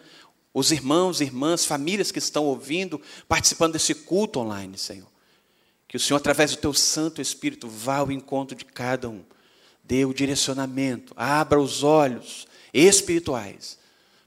os 0.53 0.73
irmãos, 0.73 1.21
irmãs, 1.21 1.63
famílias 1.63 2.11
que 2.11 2.19
estão 2.19 2.43
ouvindo, 2.43 3.01
participando 3.29 3.71
desse 3.71 3.95
culto 3.95 4.41
online, 4.41 4.77
Senhor. 4.77 5.08
Que 5.89 5.98
o 5.98 6.00
Senhor, 6.00 6.17
através 6.17 6.51
do 6.51 6.58
teu 6.58 6.72
Santo 6.72 7.19
Espírito, 7.19 7.67
vá 7.67 7.98
ao 7.98 8.12
encontro 8.12 8.55
de 8.55 8.63
cada 8.63 9.10
um, 9.10 9.24
dê 9.84 10.05
o 10.05 10.13
direcionamento, 10.13 11.15
abra 11.17 11.60
os 11.60 11.81
olhos 11.81 12.48
espirituais, 12.72 13.79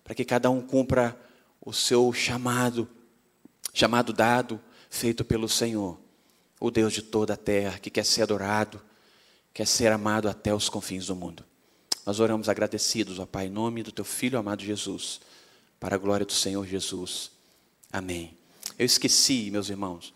para 0.02 0.12
que 0.12 0.24
cada 0.24 0.50
um 0.50 0.60
cumpra 0.60 1.16
o 1.60 1.72
seu 1.72 2.12
chamado, 2.12 2.88
chamado 3.72 4.12
dado, 4.12 4.60
feito 4.90 5.24
pelo 5.24 5.48
Senhor, 5.48 5.96
o 6.58 6.68
Deus 6.68 6.92
de 6.92 7.00
toda 7.00 7.34
a 7.34 7.36
terra, 7.36 7.78
que 7.78 7.90
quer 7.90 8.04
ser 8.04 8.22
adorado, 8.22 8.82
quer 9.54 9.66
ser 9.68 9.92
amado 9.92 10.28
até 10.28 10.52
os 10.52 10.68
confins 10.68 11.06
do 11.06 11.14
mundo. 11.14 11.44
Nós 12.04 12.18
oramos 12.18 12.48
agradecidos, 12.48 13.20
ó 13.20 13.24
Pai, 13.24 13.46
em 13.46 13.50
nome 13.50 13.84
do 13.84 13.92
teu 13.92 14.04
Filho 14.04 14.36
amado 14.36 14.64
Jesus, 14.64 15.20
para 15.78 15.94
a 15.94 15.98
glória 15.98 16.26
do 16.26 16.32
Senhor 16.32 16.66
Jesus. 16.66 17.30
Amém. 17.92 18.36
Eu 18.76 18.84
esqueci, 18.84 19.48
meus 19.48 19.70
irmãos, 19.70 20.12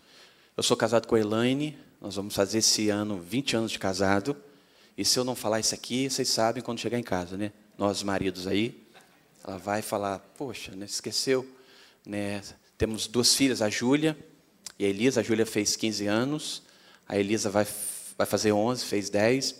eu 0.57 0.63
sou 0.63 0.75
casado 0.75 1.07
com 1.07 1.15
a 1.15 1.19
Elaine, 1.19 1.77
nós 2.01 2.15
vamos 2.15 2.35
fazer 2.35 2.57
esse 2.57 2.89
ano 2.89 3.21
20 3.21 3.55
anos 3.55 3.71
de 3.71 3.79
casado, 3.79 4.35
e 4.97 5.05
se 5.05 5.17
eu 5.17 5.23
não 5.23 5.35
falar 5.35 5.59
isso 5.59 5.75
aqui, 5.75 6.09
vocês 6.09 6.27
sabem 6.27 6.63
quando 6.63 6.79
chegar 6.79 6.97
em 6.97 7.03
casa, 7.03 7.37
né? 7.37 7.53
Nós 7.77 8.01
maridos 8.01 8.47
aí, 8.47 8.83
ela 9.43 9.57
vai 9.57 9.83
falar, 9.83 10.17
poxa, 10.35 10.75
né, 10.75 10.85
esqueceu, 10.85 11.47
né? 12.05 12.41
Temos 12.77 13.07
duas 13.07 13.35
filhas, 13.35 13.61
a 13.61 13.69
Júlia 13.69 14.17
e 14.79 14.85
a 14.85 14.87
Elisa. 14.89 15.21
A 15.21 15.23
Júlia 15.23 15.45
fez 15.45 15.75
15 15.75 16.07
anos, 16.07 16.63
a 17.07 17.17
Elisa 17.17 17.49
vai 17.49 17.65
vai 18.17 18.25
fazer 18.25 18.51
11, 18.51 18.83
fez 18.83 19.09
10. 19.09 19.55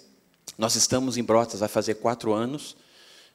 Nós 0.58 0.76
estamos 0.76 1.16
em 1.16 1.24
Brotas, 1.24 1.60
vai 1.60 1.70
fazer 1.70 1.96
quatro 1.96 2.34
anos. 2.34 2.76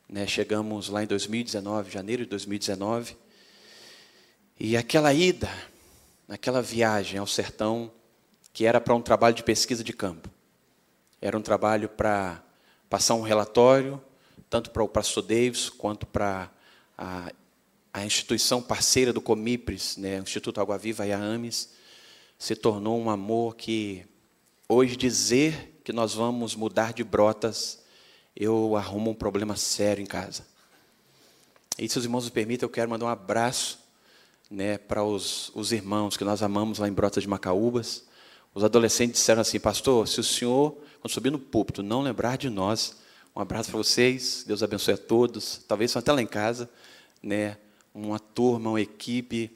Né? 0.09 0.27
Chegamos 0.27 0.89
lá 0.89 1.05
em 1.05 1.07
2019, 1.07 1.91
janeiro 1.91 2.25
de 2.25 2.31
2019. 2.31 3.17
E 4.59 4.77
aquela 4.77 5.15
ida, 5.15 5.49
aquela 6.29 6.63
viagem 6.63 7.19
ao 7.19 7.27
sertão, 7.27 7.91
que 8.53 8.67
era 8.67 8.81
para 8.81 8.95
um 8.95 9.03
trabalho 9.03 9.35
de 9.35 9.43
pesquisa 9.43 9.83
de 9.83 9.93
campo. 9.93 10.29
Era 11.21 11.37
um 11.37 11.43
trabalho 11.43 11.89
para 11.89 12.43
passar 12.89 13.15
um 13.15 13.23
relatório, 13.23 14.03
tanto 14.51 14.71
para 14.71 14.83
o 14.83 14.89
pastor 14.89 15.23
Davis, 15.23 15.71
quanto 15.71 16.07
para 16.07 16.51
a, 16.97 17.33
a 17.93 18.05
instituição 18.05 18.63
parceira 18.63 19.13
do 19.13 19.21
Comipres, 19.21 19.97
né, 19.97 20.21
o 20.21 20.23
Instituto 20.23 20.61
Água 20.61 20.77
Viva 20.79 21.07
e 21.07 21.13
a 21.13 21.19
AMES, 21.19 21.71
se 22.39 22.57
tornou 22.57 23.01
um 23.01 23.09
amor 23.09 23.57
que 23.57 24.07
Hoje, 24.75 24.97
dizer 24.97 25.83
que 25.85 25.93
nós 25.93 26.15
vamos 26.15 26.57
mudar 26.57 26.95
de 26.95 27.05
brotas, 27.05 27.81
eu 28.35 28.75
arrumo 28.75 29.11
um 29.11 29.15
problema 29.15 29.55
sério 29.55 30.03
em 30.03 30.07
casa. 30.07 30.47
E 31.79 31.87
se 31.87 31.99
os 31.99 32.05
irmãos 32.05 32.25
me 32.25 32.31
permitem, 32.31 32.65
eu 32.65 32.71
quero 32.71 32.89
mandar 32.89 33.05
um 33.05 33.09
abraço 33.11 33.81
né, 34.53 34.77
para 34.77 35.03
os, 35.03 35.51
os 35.55 35.73
irmãos 35.73 36.15
que 36.15 36.25
nós 36.25 36.43
amamos 36.43 36.79
lá 36.79 36.87
em 36.87 36.93
Brotas 36.93 37.23
de 37.23 37.29
Macaúbas. 37.29 38.05
Os 38.55 38.63
adolescentes 38.63 39.15
disseram 39.19 39.41
assim, 39.41 39.59
pastor, 39.59 40.07
se 40.07 40.21
o 40.21 40.23
senhor, 40.23 40.77
quando 41.01 41.11
subir 41.11 41.31
no 41.31 41.39
púlpito, 41.39 41.83
não 41.83 42.03
lembrar 42.03 42.37
de 42.37 42.51
nós, 42.51 42.99
um 43.35 43.41
abraço 43.41 43.71
para 43.71 43.79
vocês, 43.79 44.45
Deus 44.47 44.63
abençoe 44.63 44.93
a 44.93 44.99
todos. 44.99 45.65
Talvez 45.67 45.91
são 45.91 46.01
até 46.01 46.13
lá 46.13 46.21
em 46.21 46.27
casa, 46.27 46.69
né, 47.23 47.57
uma 47.95 48.19
turma, 48.19 48.69
uma 48.69 48.81
equipe, 48.81 49.51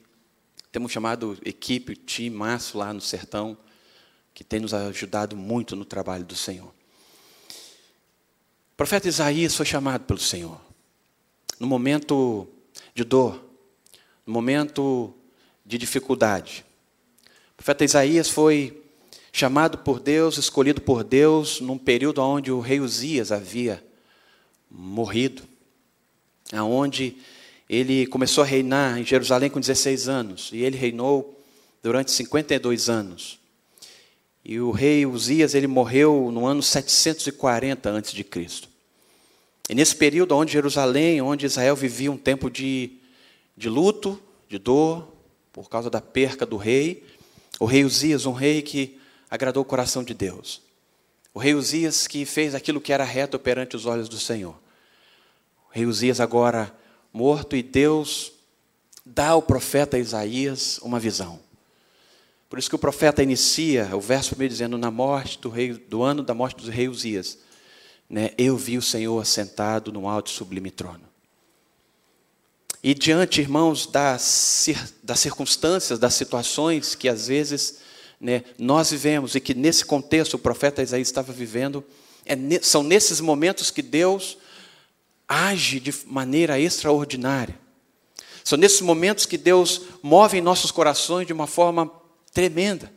temos 0.71 0.91
chamado 0.91 1.37
equipe, 1.45 1.95
time, 1.95 2.35
maço 2.35 2.79
lá 2.79 2.91
no 2.91 2.99
sertão, 2.99 3.55
que 4.33 4.43
tem 4.43 4.59
nos 4.59 4.73
ajudado 4.73 5.37
muito 5.37 5.75
no 5.75 5.85
trabalho 5.85 6.25
do 6.25 6.35
Senhor. 6.35 6.73
O 8.73 8.75
profeta 8.75 9.07
Isaías 9.07 9.55
foi 9.55 9.65
chamado 9.65 10.05
pelo 10.05 10.19
Senhor. 10.19 10.59
No 11.59 11.67
momento 11.67 12.47
de 12.95 13.03
dor, 13.03 13.46
no 14.27 14.33
momento 14.33 15.13
de 15.65 15.77
dificuldade. 15.77 16.65
O 17.53 17.55
profeta 17.55 17.85
Isaías 17.85 18.29
foi 18.29 18.83
chamado 19.31 19.77
por 19.77 19.99
Deus, 19.99 20.37
escolhido 20.37 20.81
por 20.81 21.03
Deus, 21.03 21.61
num 21.61 21.77
período 21.77 22.21
onde 22.21 22.51
o 22.51 22.59
rei 22.59 22.81
Uzias 22.81 23.31
havia 23.31 23.83
morrido, 24.69 25.43
aonde 26.51 27.17
ele 27.69 28.05
começou 28.07 28.43
a 28.43 28.47
reinar 28.47 28.99
em 28.99 29.05
Jerusalém 29.05 29.49
com 29.49 29.59
16 29.59 30.09
anos, 30.09 30.49
e 30.51 30.57
ele 30.57 30.77
reinou 30.77 31.41
durante 31.81 32.11
52 32.11 32.89
anos. 32.89 33.39
E 34.43 34.59
o 34.59 34.71
rei 34.71 35.05
Uzias, 35.05 35.53
ele 35.53 35.67
morreu 35.67 36.31
no 36.31 36.45
ano 36.45 36.61
740 36.61 37.97
a.C. 37.97 38.25
E 39.69 39.75
nesse 39.75 39.95
período 39.95 40.35
onde 40.35 40.53
Jerusalém, 40.53 41.21
onde 41.21 41.45
Israel 41.45 41.75
vivia 41.75 42.11
um 42.11 42.17
tempo 42.17 42.49
de, 42.49 42.91
de 43.57 43.67
luto, 43.67 44.21
de 44.47 44.59
dor, 44.59 45.11
por 45.51 45.67
causa 45.67 45.89
da 45.89 45.99
perca 45.99 46.45
do 46.45 46.55
rei, 46.55 47.03
o 47.59 47.65
rei 47.65 47.83
Uzias, 47.83 48.27
um 48.27 48.31
rei 48.31 48.61
que 48.61 48.99
agradou 49.29 49.63
o 49.63 49.65
coração 49.65 50.03
de 50.03 50.13
Deus. 50.13 50.61
O 51.33 51.39
rei 51.39 51.55
Uzias 51.55 52.07
que 52.07 52.25
fez 52.25 52.53
aquilo 52.53 52.79
que 52.79 52.93
era 52.93 53.03
reto 53.03 53.39
perante 53.39 53.75
os 53.75 53.87
olhos 53.87 54.07
do 54.07 54.19
Senhor. 54.19 54.55
O 55.69 55.73
rei 55.73 55.85
Uzias 55.85 56.19
agora 56.19 56.73
morto 57.11 57.55
e 57.55 57.63
Deus 57.63 58.31
dá 59.03 59.29
ao 59.29 59.41
profeta 59.41 59.97
Isaías 59.97 60.77
uma 60.83 60.99
visão. 60.99 61.39
Por 62.49 62.59
isso 62.59 62.69
que 62.69 62.75
o 62.75 62.79
profeta 62.79 63.23
inicia 63.23 63.89
o 63.93 63.99
verso 63.99 64.29
primeiro 64.29 64.53
dizendo: 64.53 64.77
Na 64.77 64.91
morte 64.91 65.39
do 65.39 65.49
rei, 65.49 65.73
do 65.73 66.03
ano 66.03 66.23
da 66.23 66.33
morte 66.33 66.63
do 66.63 66.71
rei 66.71 66.87
Uzias, 66.87 67.39
né, 68.09 68.31
eu 68.37 68.55
vi 68.55 68.77
o 68.77 68.81
Senhor 68.81 69.19
assentado 69.19 69.91
no 69.91 70.07
alto 70.07 70.31
e 70.31 70.33
sublime 70.33 70.71
trono. 70.71 71.06
E 72.83 72.93
diante, 72.93 73.41
irmãos, 73.41 73.87
das, 73.87 74.67
das 75.01 75.19
circunstâncias, 75.19 75.97
das 75.97 76.13
situações 76.13 76.95
que 76.95 77.09
às 77.09 77.27
vezes 77.27 77.79
né, 78.19 78.43
nós 78.57 78.91
vivemos 78.91 79.35
e 79.35 79.39
que 79.39 79.53
nesse 79.53 79.85
contexto 79.85 80.35
o 80.35 80.39
profeta 80.39 80.83
Isaías 80.83 81.07
estava 81.07 81.33
vivendo, 81.33 81.83
é, 82.25 82.35
são 82.61 82.83
nesses 82.83 83.19
momentos 83.19 83.71
que 83.71 83.81
Deus 83.81 84.37
age 85.27 85.79
de 85.79 85.93
maneira 86.05 86.59
extraordinária. 86.59 87.57
São 88.43 88.57
nesses 88.57 88.81
momentos 88.81 89.25
que 89.25 89.37
Deus 89.37 89.81
move 90.01 90.37
em 90.37 90.41
nossos 90.41 90.71
corações 90.71 91.27
de 91.27 91.33
uma 91.33 91.47
forma 91.47 91.91
tremenda. 92.33 92.91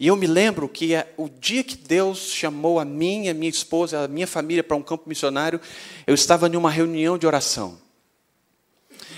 E 0.00 0.08
eu 0.08 0.16
me 0.16 0.26
lembro 0.26 0.68
que 0.68 0.94
é 0.94 1.12
o 1.16 1.28
dia 1.28 1.62
que 1.62 1.76
Deus 1.76 2.30
chamou 2.30 2.80
a 2.80 2.84
mim, 2.84 3.28
a 3.28 3.34
minha 3.34 3.50
esposa, 3.50 4.00
a 4.00 4.08
minha 4.08 4.26
família 4.26 4.64
para 4.64 4.76
um 4.76 4.82
campo 4.82 5.08
missionário, 5.08 5.60
eu 6.06 6.14
estava 6.14 6.48
em 6.48 6.56
uma 6.56 6.70
reunião 6.70 7.16
de 7.16 7.26
oração. 7.26 7.83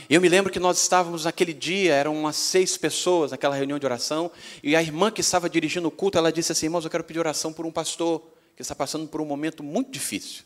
E 0.09 0.15
eu 0.15 0.21
me 0.21 0.29
lembro 0.29 0.53
que 0.53 0.61
nós 0.61 0.81
estávamos 0.81 1.25
naquele 1.25 1.53
dia, 1.53 1.95
eram 1.95 2.15
umas 2.15 2.37
seis 2.37 2.77
pessoas 2.77 3.33
naquela 3.33 3.55
reunião 3.55 3.79
de 3.79 3.87
oração, 3.87 4.31
e 4.63 4.77
a 4.77 4.83
irmã 4.83 5.11
que 5.11 5.21
estava 5.21 5.51
dirigindo 5.51 5.89
o 5.89 5.91
culto, 5.91 6.17
ela 6.17 6.33
disse 6.33 6.53
assim: 6.53 6.67
irmãos, 6.67 6.85
eu 6.85 6.91
quero 6.91 7.05
pedir 7.05 7.19
oração 7.19 7.53
por 7.53 7.67
um 7.67 7.73
pastor 7.73 8.23
que 8.55 8.63
está 8.63 8.75
passando 8.75 9.09
por 9.09 9.21
um 9.21 9.25
momento 9.25 9.63
muito 9.63 9.91
difícil. 9.91 10.45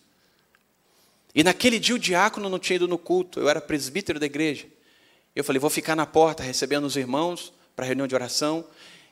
E 1.34 1.44
naquele 1.44 1.78
dia 1.78 1.94
o 1.94 1.98
diácono 1.98 2.48
não 2.48 2.58
tinha 2.58 2.76
ido 2.76 2.88
no 2.88 2.98
culto, 2.98 3.38
eu 3.38 3.48
era 3.48 3.60
presbítero 3.60 4.18
da 4.18 4.26
igreja. 4.26 4.66
Eu 5.36 5.44
falei: 5.44 5.60
vou 5.60 5.70
ficar 5.70 5.94
na 5.94 6.06
porta 6.06 6.42
recebendo 6.42 6.84
os 6.84 6.96
irmãos 6.96 7.52
para 7.76 7.84
a 7.84 7.88
reunião 7.88 8.06
de 8.06 8.14
oração. 8.14 8.64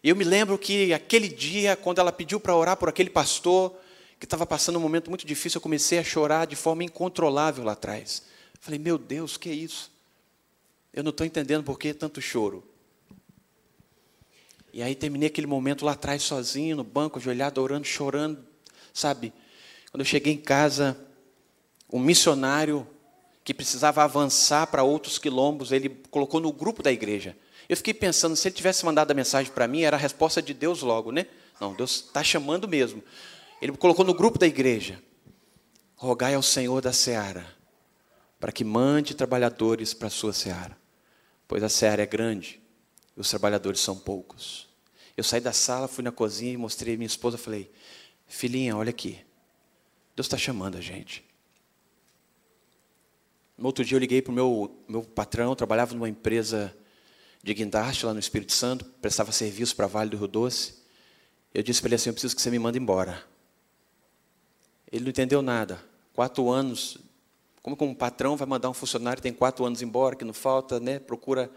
E 0.02 0.08
eu 0.08 0.16
me 0.16 0.24
lembro 0.24 0.56
que 0.56 0.94
aquele 0.94 1.28
dia, 1.28 1.76
quando 1.76 1.98
ela 1.98 2.12
pediu 2.12 2.40
para 2.40 2.56
orar 2.56 2.76
por 2.76 2.88
aquele 2.88 3.10
pastor, 3.10 3.74
que 4.18 4.26
estava 4.26 4.46
passando 4.46 4.76
um 4.78 4.82
momento 4.82 5.10
muito 5.10 5.26
difícil, 5.26 5.58
eu 5.58 5.62
comecei 5.62 5.98
a 5.98 6.04
chorar 6.04 6.46
de 6.46 6.56
forma 6.56 6.82
incontrolável 6.82 7.64
lá 7.64 7.72
atrás. 7.72 8.22
Falei, 8.60 8.78
meu 8.78 8.98
Deus, 8.98 9.36
que 9.36 9.48
é 9.48 9.52
isso? 9.52 9.90
Eu 10.92 11.02
não 11.02 11.10
estou 11.10 11.26
entendendo 11.26 11.64
por 11.64 11.78
que 11.78 11.92
tanto 11.94 12.20
choro. 12.20 12.64
E 14.72 14.82
aí 14.82 14.94
terminei 14.94 15.28
aquele 15.28 15.46
momento 15.46 15.84
lá 15.84 15.92
atrás, 15.92 16.22
sozinho, 16.22 16.76
no 16.76 16.84
banco, 16.84 17.18
ajoelhado, 17.18 17.60
orando, 17.60 17.86
chorando, 17.86 18.44
sabe? 18.92 19.32
Quando 19.90 20.02
eu 20.02 20.06
cheguei 20.06 20.34
em 20.34 20.38
casa, 20.38 20.98
um 21.92 21.98
missionário 21.98 22.86
que 23.42 23.54
precisava 23.54 24.04
avançar 24.04 24.66
para 24.66 24.82
outros 24.82 25.18
quilombos, 25.18 25.72
ele 25.72 25.88
colocou 26.10 26.38
no 26.38 26.52
grupo 26.52 26.82
da 26.82 26.92
igreja. 26.92 27.36
Eu 27.68 27.76
fiquei 27.76 27.94
pensando, 27.94 28.36
se 28.36 28.46
ele 28.46 28.54
tivesse 28.54 28.84
mandado 28.84 29.10
a 29.10 29.14
mensagem 29.14 29.50
para 29.52 29.66
mim, 29.66 29.82
era 29.82 29.96
a 29.96 30.00
resposta 30.00 30.42
de 30.42 30.52
Deus 30.52 30.82
logo, 30.82 31.10
né? 31.10 31.26
Não, 31.60 31.74
Deus 31.74 32.04
está 32.06 32.22
chamando 32.22 32.68
mesmo. 32.68 33.02
Ele 33.60 33.72
colocou 33.76 34.04
no 34.04 34.14
grupo 34.14 34.38
da 34.38 34.46
igreja. 34.46 35.02
rogai 35.96 36.34
ao 36.34 36.42
Senhor 36.42 36.80
da 36.80 36.92
seara, 36.92 37.44
para 38.38 38.52
que 38.52 38.64
mande 38.64 39.14
trabalhadores 39.14 39.92
para 39.92 40.08
a 40.08 40.10
sua 40.10 40.32
seara, 40.32 40.76
pois 41.46 41.62
a 41.62 41.68
seara 41.68 42.02
é 42.02 42.06
grande 42.06 42.60
e 43.16 43.20
os 43.20 43.28
trabalhadores 43.28 43.80
são 43.80 43.96
poucos. 43.96 44.68
Eu 45.16 45.24
saí 45.24 45.40
da 45.40 45.52
sala, 45.52 45.88
fui 45.88 46.04
na 46.04 46.12
cozinha 46.12 46.52
e 46.52 46.56
mostrei 46.56 46.94
a 46.94 46.96
minha 46.96 47.06
esposa, 47.06 47.36
falei, 47.36 47.70
filhinha, 48.26 48.76
olha 48.76 48.90
aqui, 48.90 49.18
Deus 50.14 50.26
está 50.26 50.36
chamando 50.36 50.76
a 50.76 50.80
gente. 50.80 51.24
No 53.56 53.66
outro 53.66 53.84
dia 53.84 53.96
eu 53.96 54.00
liguei 54.00 54.22
para 54.22 54.30
o 54.30 54.34
meu, 54.34 54.84
meu 54.86 55.02
patrão, 55.02 55.56
trabalhava 55.56 55.92
numa 55.92 56.08
empresa 56.08 56.76
de 57.42 57.52
guindaste 57.54 58.06
lá 58.06 58.12
no 58.12 58.20
Espírito 58.20 58.52
Santo, 58.52 58.84
prestava 58.84 59.32
serviço 59.32 59.74
para 59.74 59.88
Vale 59.88 60.10
do 60.10 60.16
Rio 60.16 60.28
Doce. 60.28 60.74
Eu 61.52 61.62
disse 61.64 61.80
para 61.80 61.88
ele 61.88 61.94
assim, 61.96 62.10
eu 62.10 62.12
preciso 62.12 62.36
que 62.36 62.42
você 62.42 62.50
me 62.50 62.58
mande 62.58 62.78
embora. 62.78 63.24
Ele 64.92 65.04
não 65.04 65.10
entendeu 65.10 65.42
nada. 65.42 65.82
Quatro 66.12 66.48
anos, 66.48 66.98
como 67.68 67.76
que 67.76 67.84
um 67.84 67.94
patrão 67.94 68.34
vai 68.34 68.48
mandar 68.48 68.70
um 68.70 68.74
funcionário 68.74 69.22
tem 69.22 69.32
quatro 69.32 69.64
anos 69.64 69.82
embora, 69.82 70.16
que 70.16 70.24
não 70.24 70.32
falta, 70.32 70.80
né? 70.80 70.98
Procura. 70.98 71.50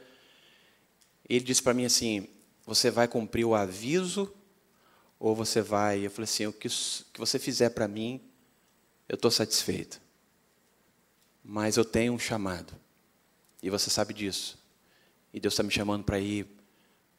Ele 1.29 1.39
disse 1.45 1.63
para 1.63 1.73
mim 1.73 1.85
assim: 1.85 2.27
você 2.65 2.91
vai 2.91 3.07
cumprir 3.07 3.45
o 3.45 3.55
aviso 3.55 4.33
ou 5.17 5.33
você 5.33 5.61
vai? 5.61 6.05
Eu 6.05 6.11
falei 6.11 6.25
assim: 6.25 6.47
o 6.47 6.53
que, 6.53 6.67
que 6.67 7.19
você 7.19 7.39
fizer 7.39 7.69
para 7.69 7.87
mim, 7.87 8.19
eu 9.07 9.15
estou 9.15 9.31
satisfeito. 9.31 10.01
Mas 11.43 11.77
eu 11.77 11.85
tenho 11.85 12.11
um 12.13 12.19
chamado 12.19 12.73
e 13.63 13.69
você 13.69 13.89
sabe 13.89 14.13
disso. 14.13 14.59
E 15.33 15.39
Deus 15.39 15.53
está 15.53 15.63
me 15.63 15.71
chamando 15.71 16.03
para 16.03 16.19
ir 16.19 16.45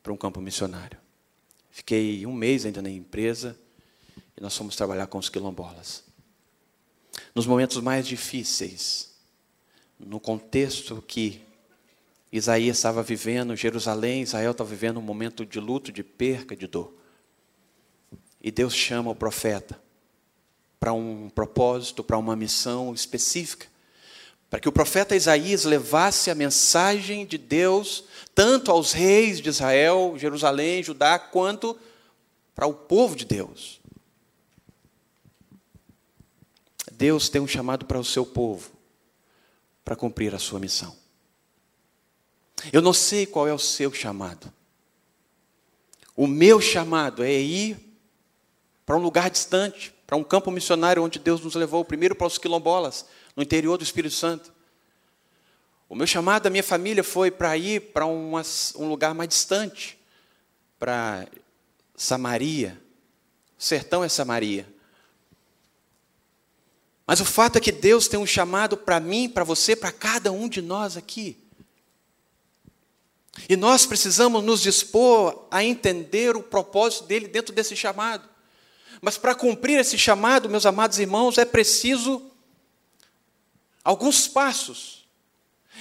para 0.02 0.12
um 0.12 0.16
campo 0.18 0.40
missionário. 0.40 0.98
Fiquei 1.70 2.26
um 2.26 2.32
mês 2.34 2.66
ainda 2.66 2.82
na 2.82 2.90
empresa 2.90 3.58
e 4.36 4.40
nós 4.42 4.54
fomos 4.54 4.76
trabalhar 4.76 5.06
com 5.06 5.16
os 5.16 5.30
quilombolas. 5.30 6.04
Nos 7.34 7.46
momentos 7.46 7.78
mais 7.78 8.06
difíceis, 8.06 9.10
no 9.98 10.20
contexto 10.20 11.02
que 11.06 11.40
Isaías 12.30 12.78
estava 12.78 13.02
vivendo, 13.02 13.54
Jerusalém, 13.54 14.22
Israel 14.22 14.52
estava 14.52 14.70
vivendo 14.70 14.98
um 14.98 15.02
momento 15.02 15.44
de 15.44 15.60
luto, 15.60 15.92
de 15.92 16.02
perca, 16.02 16.56
de 16.56 16.66
dor. 16.66 16.92
E 18.40 18.50
Deus 18.50 18.74
chama 18.74 19.10
o 19.10 19.14
profeta 19.14 19.80
para 20.80 20.92
um 20.92 21.30
propósito, 21.30 22.02
para 22.02 22.18
uma 22.18 22.34
missão 22.34 22.92
específica, 22.92 23.66
para 24.50 24.58
que 24.58 24.68
o 24.68 24.72
profeta 24.72 25.14
Isaías 25.14 25.64
levasse 25.64 26.30
a 26.30 26.34
mensagem 26.34 27.24
de 27.24 27.38
Deus 27.38 28.04
tanto 28.34 28.70
aos 28.70 28.92
reis 28.92 29.40
de 29.40 29.48
Israel, 29.48 30.14
Jerusalém, 30.16 30.82
Judá, 30.82 31.18
quanto 31.18 31.78
para 32.54 32.66
o 32.66 32.74
povo 32.74 33.14
de 33.14 33.24
Deus. 33.24 33.81
Deus 37.02 37.28
tem 37.28 37.40
um 37.40 37.48
chamado 37.48 37.84
para 37.84 37.98
o 37.98 38.04
seu 38.04 38.24
povo, 38.24 38.70
para 39.84 39.96
cumprir 39.96 40.32
a 40.36 40.38
sua 40.38 40.60
missão. 40.60 40.96
Eu 42.72 42.80
não 42.80 42.92
sei 42.92 43.26
qual 43.26 43.48
é 43.48 43.52
o 43.52 43.58
seu 43.58 43.92
chamado. 43.92 44.52
O 46.14 46.28
meu 46.28 46.60
chamado 46.60 47.24
é 47.24 47.32
ir 47.32 47.76
para 48.86 48.96
um 48.96 49.02
lugar 49.02 49.28
distante, 49.28 49.92
para 50.06 50.16
um 50.16 50.22
campo 50.22 50.48
missionário 50.52 51.02
onde 51.02 51.18
Deus 51.18 51.40
nos 51.40 51.56
levou, 51.56 51.84
primeiro 51.84 52.14
para 52.14 52.28
os 52.28 52.38
quilombolas, 52.38 53.04
no 53.34 53.42
interior 53.42 53.76
do 53.76 53.82
Espírito 53.82 54.14
Santo. 54.14 54.52
O 55.88 55.96
meu 55.96 56.06
chamado 56.06 56.44
da 56.44 56.50
minha 56.50 56.62
família 56.62 57.02
foi 57.02 57.32
para 57.32 57.56
ir 57.56 57.80
para 57.92 58.06
um 58.06 58.88
lugar 58.88 59.12
mais 59.12 59.28
distante, 59.28 59.98
para 60.78 61.26
Samaria. 61.96 62.80
O 63.58 63.62
sertão 63.64 64.04
é 64.04 64.08
Samaria. 64.08 64.71
Mas 67.06 67.20
o 67.20 67.24
fato 67.24 67.56
é 67.56 67.60
que 67.60 67.72
Deus 67.72 68.08
tem 68.08 68.18
um 68.18 68.26
chamado 68.26 68.76
para 68.76 69.00
mim, 69.00 69.28
para 69.28 69.44
você, 69.44 69.74
para 69.74 69.90
cada 69.90 70.30
um 70.30 70.48
de 70.48 70.62
nós 70.62 70.96
aqui. 70.96 71.36
E 73.48 73.56
nós 73.56 73.86
precisamos 73.86 74.42
nos 74.44 74.60
dispor 74.60 75.46
a 75.50 75.64
entender 75.64 76.36
o 76.36 76.42
propósito 76.42 77.04
dele 77.04 77.26
dentro 77.26 77.54
desse 77.54 77.74
chamado. 77.74 78.28
Mas 79.00 79.18
para 79.18 79.34
cumprir 79.34 79.78
esse 79.78 79.98
chamado, 79.98 80.48
meus 80.48 80.66
amados 80.66 80.98
irmãos, 80.98 81.38
é 81.38 81.44
preciso 81.44 82.22
alguns 83.82 84.28
passos. 84.28 85.06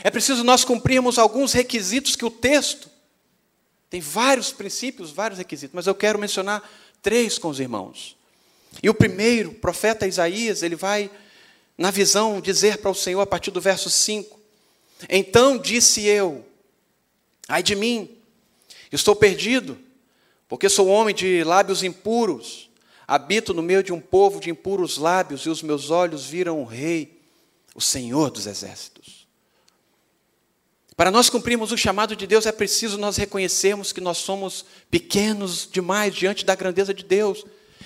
É 0.03 0.09
preciso 0.09 0.43
nós 0.43 0.63
cumprirmos 0.63 1.19
alguns 1.19 1.53
requisitos 1.53 2.15
que 2.15 2.25
o 2.25 2.31
texto 2.31 2.89
tem 3.89 3.99
vários 3.99 4.53
princípios, 4.53 5.11
vários 5.11 5.37
requisitos, 5.37 5.75
mas 5.75 5.85
eu 5.85 5.93
quero 5.93 6.17
mencionar 6.17 6.67
três 7.01 7.37
com 7.37 7.49
os 7.49 7.59
irmãos. 7.59 8.15
E 8.81 8.89
o 8.89 8.93
primeiro, 8.93 9.51
o 9.51 9.55
profeta 9.55 10.07
Isaías, 10.07 10.63
ele 10.63 10.75
vai, 10.75 11.09
na 11.77 11.91
visão, 11.91 12.39
dizer 12.39 12.77
para 12.77 12.91
o 12.91 12.95
Senhor, 12.95 13.21
a 13.21 13.25
partir 13.25 13.51
do 13.51 13.59
verso 13.59 13.89
5: 13.89 14.39
Então 15.09 15.57
disse 15.57 16.05
eu, 16.05 16.45
ai 17.47 17.61
de 17.63 17.75
mim, 17.75 18.09
estou 18.91 19.15
perdido, 19.15 19.77
porque 20.47 20.69
sou 20.69 20.87
homem 20.87 21.13
de 21.13 21.43
lábios 21.43 21.83
impuros, 21.83 22.69
habito 23.07 23.53
no 23.53 23.61
meio 23.61 23.83
de 23.83 23.91
um 23.91 23.99
povo 23.99 24.39
de 24.39 24.49
impuros 24.49 24.97
lábios, 24.97 25.41
e 25.41 25.49
os 25.49 25.61
meus 25.61 25.89
olhos 25.89 26.25
viram 26.25 26.61
o 26.61 26.65
Rei, 26.65 27.19
o 27.75 27.81
Senhor 27.81 28.29
dos 28.29 28.47
exércitos. 28.47 29.21
Para 30.95 31.09
nós 31.09 31.29
cumprirmos 31.29 31.71
o 31.71 31.77
chamado 31.77 32.15
de 32.15 32.27
Deus, 32.27 32.45
é 32.45 32.51
preciso 32.51 32.97
nós 32.97 33.17
reconhecermos 33.17 33.91
que 33.91 33.99
nós 33.99 34.19
somos 34.19 34.63
pequenos 34.89 35.67
demais 35.71 36.13
diante 36.13 36.45
da 36.45 36.53
grandeza 36.53 36.93
de 36.93 37.03
Deus. 37.03 37.43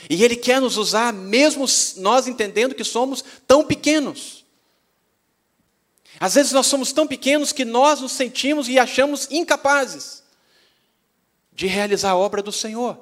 E 0.09 0.23
Ele 0.23 0.35
quer 0.35 0.61
nos 0.61 0.77
usar, 0.77 1.11
mesmo 1.13 1.65
nós 1.97 2.27
entendendo 2.27 2.75
que 2.75 2.83
somos 2.83 3.23
tão 3.47 3.65
pequenos. 3.65 4.45
Às 6.19 6.35
vezes 6.35 6.51
nós 6.51 6.67
somos 6.67 6.91
tão 6.91 7.05
pequenos 7.05 7.51
que 7.51 7.65
nós 7.65 8.01
nos 8.01 8.13
sentimos 8.13 8.69
e 8.69 8.79
achamos 8.79 9.27
incapazes 9.29 10.23
de 11.51 11.67
realizar 11.67 12.11
a 12.11 12.15
obra 12.15 12.41
do 12.41 12.51
Senhor. 12.51 12.99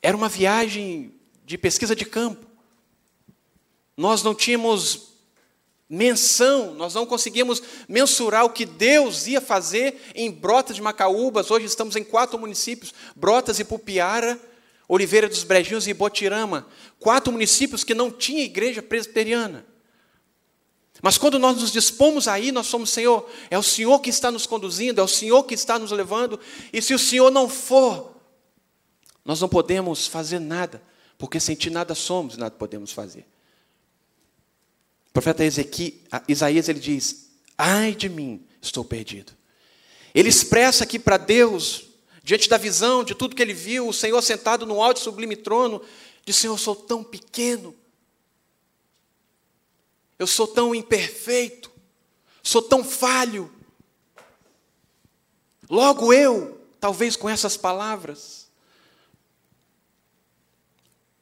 Era 0.00 0.16
uma 0.16 0.28
viagem 0.28 1.14
de 1.44 1.56
pesquisa 1.56 1.96
de 1.96 2.04
campo. 2.04 2.46
Nós 3.96 4.22
não 4.22 4.34
tínhamos 4.34 5.14
menção, 5.88 6.74
nós 6.74 6.94
não 6.94 7.06
conseguimos 7.06 7.62
mensurar 7.88 8.44
o 8.44 8.50
que 8.50 8.66
Deus 8.66 9.26
ia 9.26 9.40
fazer 9.40 10.00
em 10.14 10.30
Brotas 10.30 10.76
de 10.76 10.82
Macaúbas. 10.82 11.50
Hoje 11.50 11.66
estamos 11.66 11.96
em 11.96 12.04
quatro 12.04 12.38
municípios: 12.38 12.92
Brotas 13.16 13.58
e 13.58 13.64
Pupiara 13.64 14.40
Oliveira 14.88 15.28
dos 15.28 15.44
Brejinhos 15.44 15.88
e 15.88 15.94
Botirama, 15.94 16.68
quatro 16.98 17.32
municípios 17.32 17.84
que 17.84 17.94
não 17.94 18.10
tinha 18.10 18.44
igreja 18.44 18.82
presbiteriana. 18.82 19.66
Mas 21.02 21.18
quando 21.18 21.38
nós 21.38 21.60
nos 21.60 21.72
dispomos 21.72 22.28
aí, 22.28 22.52
nós 22.52 22.66
somos 22.66 22.90
Senhor, 22.90 23.28
é 23.50 23.58
o 23.58 23.62
Senhor 23.62 23.98
que 24.00 24.10
está 24.10 24.30
nos 24.30 24.46
conduzindo, 24.46 25.00
é 25.00 25.04
o 25.04 25.08
Senhor 25.08 25.42
que 25.44 25.54
está 25.54 25.78
nos 25.78 25.90
levando, 25.90 26.38
e 26.72 26.80
se 26.80 26.94
o 26.94 26.98
Senhor 26.98 27.30
não 27.30 27.48
for, 27.48 28.14
nós 29.24 29.40
não 29.40 29.48
podemos 29.48 30.06
fazer 30.06 30.38
nada, 30.38 30.82
porque 31.18 31.40
sem 31.40 31.54
ti 31.56 31.70
nada 31.70 31.94
somos, 31.94 32.36
nada 32.36 32.54
podemos 32.54 32.92
fazer. 32.92 33.26
O 35.08 35.12
profeta 35.12 35.44
Ezequiel, 35.44 35.92
Isaías 36.28 36.68
ele 36.68 36.80
diz: 36.80 37.30
"Ai 37.56 37.94
de 37.94 38.08
mim, 38.08 38.44
estou 38.60 38.84
perdido". 38.84 39.32
Ele 40.14 40.28
expressa 40.28 40.84
aqui 40.84 40.98
para 40.98 41.16
Deus 41.16 41.93
Diante 42.24 42.48
da 42.48 42.56
visão 42.56 43.04
de 43.04 43.14
tudo 43.14 43.36
que 43.36 43.42
ele 43.42 43.52
viu, 43.52 43.86
o 43.86 43.92
Senhor 43.92 44.20
sentado 44.22 44.64
no 44.64 44.82
alto 44.82 44.96
e 44.96 45.04
sublime 45.04 45.36
trono, 45.36 45.82
disse: 46.24 46.40
Senhor, 46.40 46.54
eu 46.54 46.58
sou 46.58 46.74
tão 46.74 47.04
pequeno, 47.04 47.76
eu 50.18 50.26
sou 50.26 50.48
tão 50.48 50.74
imperfeito, 50.74 51.70
sou 52.42 52.62
tão 52.62 52.82
falho. 52.82 53.52
Logo 55.68 56.14
eu, 56.14 56.66
talvez 56.80 57.14
com 57.14 57.28
essas 57.28 57.58
palavras, 57.58 58.48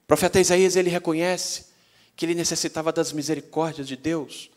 o 0.04 0.06
profeta 0.06 0.38
Isaías 0.38 0.76
ele 0.76 0.88
reconhece 0.88 1.66
que 2.14 2.24
ele 2.24 2.34
necessitava 2.36 2.92
das 2.92 3.10
misericórdias 3.10 3.88
de 3.88 3.96
Deus, 3.96 4.52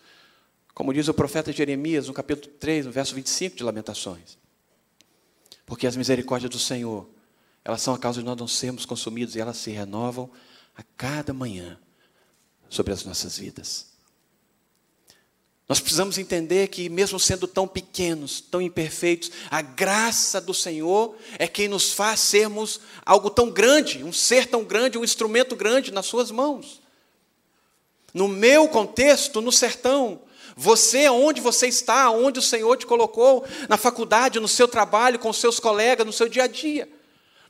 como 0.76 0.94
diz 0.94 1.08
o 1.08 1.14
profeta 1.14 1.52
Jeremias 1.52 2.08
no 2.08 2.14
capítulo 2.14 2.54
3, 2.60 2.86
no 2.86 2.92
verso 2.92 3.16
25 3.16 3.56
de 3.56 3.64
Lamentações. 3.64 4.45
Porque 5.66 5.88
as 5.88 5.96
misericórdias 5.96 6.52
do 6.52 6.60
Senhor, 6.60 7.10
elas 7.64 7.82
são 7.82 7.94
a 7.94 7.98
causa 7.98 8.20
de 8.20 8.26
nós 8.26 8.38
não 8.38 8.48
sermos 8.48 8.86
consumidos 8.86 9.36
e 9.36 9.40
elas 9.40 9.58
se 9.58 9.72
renovam 9.72 10.30
a 10.76 10.84
cada 10.96 11.34
manhã 11.34 11.80
sobre 12.70 12.94
as 12.94 13.04
nossas 13.04 13.38
vidas. 13.38 13.96
Nós 15.68 15.80
precisamos 15.80 16.20
entender 16.20 16.68
que, 16.68 16.90
mesmo 16.90 17.20
sendo 17.20 17.48
tão 17.48 17.68
pequenos, 17.68 18.40
tão 18.40 18.62
imperfeitos, 18.62 19.32
a 19.50 19.64
graça 19.64 20.40
do 20.40 20.54
Senhor 20.54 21.16
é 21.40 21.48
quem 21.48 21.68
nos 21.68 21.92
faz 21.92 22.20
sermos 22.20 22.80
algo 23.04 23.32
tão 23.32 23.50
grande, 23.50 24.04
um 24.04 24.14
ser 24.14 24.46
tão 24.46 24.64
grande, 24.64 24.98
um 24.98 25.04
instrumento 25.04 25.56
grande 25.56 25.92
nas 25.92 26.06
Suas 26.06 26.30
mãos. 26.30 26.82
No 28.14 28.28
meu 28.28 28.68
contexto, 28.70 29.42
no 29.42 29.52
sertão, 29.52 30.22
você, 30.56 31.10
onde 31.10 31.42
você 31.42 31.68
está, 31.68 32.10
onde 32.10 32.40
o 32.40 32.42
Senhor 32.42 32.78
te 32.78 32.86
colocou, 32.86 33.44
na 33.68 33.78
faculdade, 33.78 34.40
no 34.40 34.48
seu 34.48 34.68
trabalho, 34.68 35.20
com 35.20 35.34
seus 35.34 35.60
colegas, 35.60 36.06
no 36.06 36.14
seu 36.14 36.30
dia 36.30 36.44
a 36.44 36.48
dia. 36.48 36.88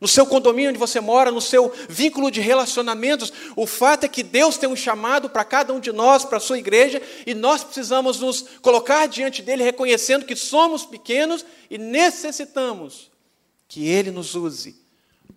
no 0.01 0.09
seu 0.09 0.25
condomínio 0.25 0.69
onde 0.69 0.77
você 0.77 0.99
mora, 0.99 1.31
no 1.31 1.39
seu 1.39 1.73
vínculo 1.87 2.29
de 2.29 2.41
relacionamentos. 2.41 3.31
O 3.55 3.65
fato 3.65 4.03
é 4.03 4.09
que 4.09 4.21
Deus 4.21 4.57
tem 4.57 4.67
um 4.67 4.75
chamado 4.75 5.29
para 5.29 5.45
cada 5.45 5.73
um 5.73 5.79
de 5.79 5.91
nós, 5.91 6.25
para 6.25 6.37
a 6.37 6.41
sua 6.41 6.59
igreja, 6.59 7.01
e 7.25 7.33
nós 7.33 7.63
precisamos 7.63 8.19
nos 8.19 8.41
colocar 8.61 9.07
diante 9.07 9.41
dele, 9.41 9.63
reconhecendo 9.63 10.25
que 10.25 10.35
somos 10.35 10.85
pequenos 10.85 11.45
e 11.69 11.77
necessitamos 11.77 13.09
que 13.69 13.87
ele 13.87 14.11
nos 14.11 14.35
use 14.35 14.75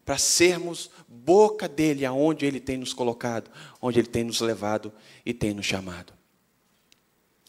para 0.04 0.18
sermos 0.18 0.90
boca 1.06 1.68
dele 1.68 2.04
aonde 2.04 2.44
ele 2.44 2.60
tem 2.60 2.76
nos 2.76 2.92
colocado, 2.92 3.50
onde 3.80 4.00
ele 4.00 4.08
tem 4.08 4.24
nos 4.24 4.40
levado 4.40 4.92
e 5.24 5.32
tem 5.32 5.54
nos 5.54 5.66
chamado. 5.66 6.17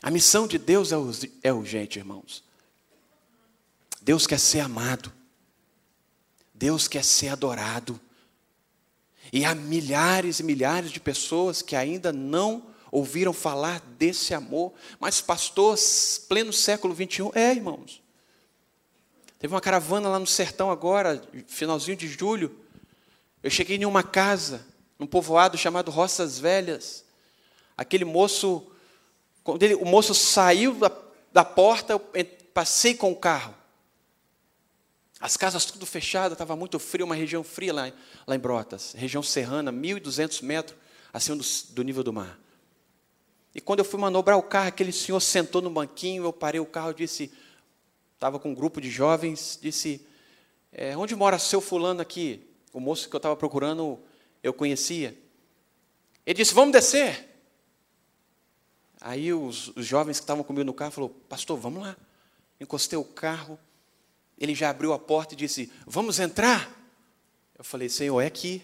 A 0.02 0.10
missão 0.10 0.48
de 0.48 0.58
Deus 0.58 0.92
é, 0.92 0.96
é 1.44 1.54
urgente, 1.54 2.00
irmãos. 2.00 2.44
Deus 4.02 4.26
quer 4.26 4.40
ser 4.40 4.62
amado. 4.62 5.12
Deus 6.54 6.88
quer 6.88 7.04
ser 7.04 7.30
adorado. 7.30 8.00
E 9.32 9.46
há 9.46 9.54
milhares 9.54 10.40
e 10.40 10.44
milhares 10.44 10.92
de 10.92 11.00
pessoas 11.00 11.62
que 11.62 11.76
ainda 11.76 12.12
não 12.12 12.68
ouviram 12.92 13.34
falar 13.34 13.82
desse 13.98 14.34
amor. 14.34 14.74
Mas, 15.00 15.22
pastor, 15.22 15.78
pleno 16.28 16.52
século 16.54 16.94
21, 16.94 17.32
é, 17.36 17.52
irmãos. 17.52 18.02
Teve 19.38 19.54
uma 19.54 19.62
caravana 19.62 20.10
lá 20.10 20.20
no 20.20 20.28
sertão 20.28 20.72
agora, 20.72 21.22
finalzinho 21.48 21.96
de 21.96 22.08
julho. 22.08 22.58
Eu 23.42 23.50
cheguei 23.50 23.78
em 23.78 23.86
uma 23.86 24.04
casa, 24.04 24.66
num 24.98 25.08
povoado 25.08 25.58
chamado 25.58 25.92
Roças 25.92 26.40
Velhas. 26.40 27.06
Aquele 27.78 28.04
moço 28.04 28.70
quando 29.52 29.64
ele, 29.64 29.76
o 29.76 29.86
moço 29.86 30.14
saiu 30.14 30.74
da, 30.76 30.92
da 31.32 31.46
porta, 31.46 31.94
eu 31.94 32.26
passei 32.54 32.94
com 32.94 33.12
o 33.12 33.16
carro. 33.16 33.56
As 35.20 35.36
casas 35.36 35.66
tudo 35.66 35.86
fechadas, 35.86 36.34
estava 36.34 36.56
muito 36.56 36.80
frio, 36.80 37.06
uma 37.06 37.16
região 37.16 37.44
fria 37.44 37.74
lá, 37.74 37.92
lá 38.26 38.36
em 38.36 38.40
Brotas, 38.40 38.94
região 38.94 39.22
serrana, 39.22 39.72
1.200 39.72 40.42
metros 40.44 40.78
acima 41.12 41.36
do, 41.36 41.44
do 41.74 41.84
nível 41.84 42.04
do 42.04 42.14
mar. 42.14 42.40
E 43.54 43.60
quando 43.60 43.80
eu 43.80 43.86
fui 43.86 44.00
manobrar 44.00 44.38
o 44.38 44.44
carro, 44.44 44.68
aquele 44.68 44.92
senhor 44.92 45.20
sentou 45.20 45.62
no 45.62 45.70
banquinho, 45.70 46.24
eu 46.24 46.32
parei 46.32 46.62
o 46.62 46.66
carro, 46.66 46.94
disse, 46.94 47.32
estava 48.14 48.40
com 48.40 48.52
um 48.52 48.56
grupo 48.56 48.80
de 48.80 48.90
jovens, 48.90 49.60
disse, 49.62 50.06
é, 50.72 50.96
onde 50.96 51.16
mora 51.16 51.40
seu 51.40 51.60
fulano 51.60 52.02
aqui? 52.02 52.48
O 52.72 52.80
moço 52.80 53.10
que 53.10 53.16
eu 53.16 53.18
estava 53.18 53.36
procurando, 53.36 54.00
eu 54.44 54.54
conhecia. 54.54 55.18
Ele 56.26 56.38
disse, 56.38 56.54
vamos 56.54 56.72
descer. 56.72 57.29
Aí 59.02 59.32
os, 59.34 59.70
os 59.70 59.86
jovens 59.86 60.18
que 60.18 60.24
estavam 60.24 60.44
comigo 60.44 60.66
no 60.66 60.74
carro 60.74 60.92
falou, 60.92 61.10
pastor, 61.10 61.58
vamos 61.58 61.84
lá. 61.84 61.96
Encostei 62.60 63.00
o 63.00 63.04
carro, 63.04 63.58
ele 64.38 64.54
já 64.54 64.70
abriu 64.70 64.92
a 64.94 65.00
porta 65.00 65.34
e 65.34 65.38
disse, 65.38 65.72
vamos 65.86 66.20
entrar? 66.20 66.76
Eu 67.58 67.64
falei, 67.64 67.90
Senhor, 67.90 68.20
é 68.22 68.26
aqui. 68.26 68.62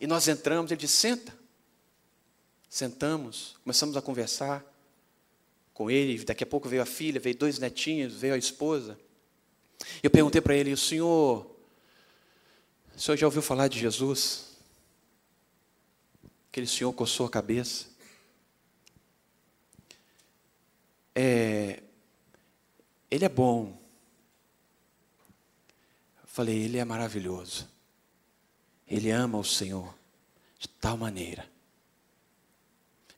E 0.00 0.06
nós 0.06 0.28
entramos, 0.28 0.70
ele 0.70 0.80
disse, 0.80 0.96
senta. 0.96 1.36
Sentamos, 2.68 3.56
começamos 3.62 3.96
a 3.96 4.02
conversar 4.02 4.64
com 5.72 5.90
ele. 5.90 6.24
Daqui 6.24 6.42
a 6.42 6.46
pouco 6.46 6.68
veio 6.68 6.82
a 6.82 6.86
filha, 6.86 7.20
veio 7.20 7.36
dois 7.36 7.58
netinhos, 7.58 8.14
veio 8.14 8.34
a 8.34 8.38
esposa. 8.38 8.98
Eu 10.02 10.10
perguntei 10.10 10.40
para 10.40 10.56
ele, 10.56 10.72
o 10.72 10.76
senhor, 10.76 11.50
o 12.96 13.00
senhor 13.00 13.16
já 13.16 13.26
ouviu 13.26 13.42
falar 13.42 13.68
de 13.68 13.78
Jesus? 13.78 14.56
Aquele 16.50 16.66
senhor 16.66 16.92
coçou 16.92 17.26
a 17.26 17.30
cabeça. 17.30 17.93
Ele 23.14 23.24
é 23.24 23.28
bom. 23.28 23.80
Eu 26.20 26.26
falei, 26.26 26.64
ele 26.64 26.78
é 26.78 26.84
maravilhoso. 26.84 27.68
Ele 28.88 29.10
ama 29.10 29.38
o 29.38 29.44
Senhor 29.44 29.94
de 30.58 30.68
tal 30.68 30.96
maneira. 30.96 31.48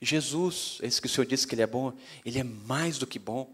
Jesus, 0.00 0.78
esse 0.82 1.00
que 1.00 1.06
o 1.06 1.10
Senhor 1.10 1.26
disse 1.26 1.46
que 1.46 1.54
ele 1.54 1.62
é 1.62 1.66
bom, 1.66 1.94
ele 2.26 2.38
é 2.38 2.44
mais 2.44 2.98
do 2.98 3.06
que 3.06 3.18
bom. 3.18 3.50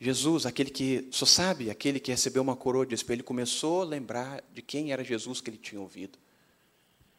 Jesus, 0.00 0.46
aquele 0.46 0.70
que, 0.70 1.08
só 1.10 1.26
sabe, 1.26 1.70
aquele 1.70 1.98
que 1.98 2.12
recebeu 2.12 2.40
uma 2.40 2.54
coroa 2.54 2.86
de 2.86 2.94
espelho, 2.94 3.16
ele 3.16 3.22
começou 3.24 3.82
a 3.82 3.84
lembrar 3.84 4.44
de 4.54 4.62
quem 4.62 4.92
era 4.92 5.02
Jesus 5.02 5.40
que 5.40 5.50
ele 5.50 5.58
tinha 5.58 5.80
ouvido. 5.80 6.16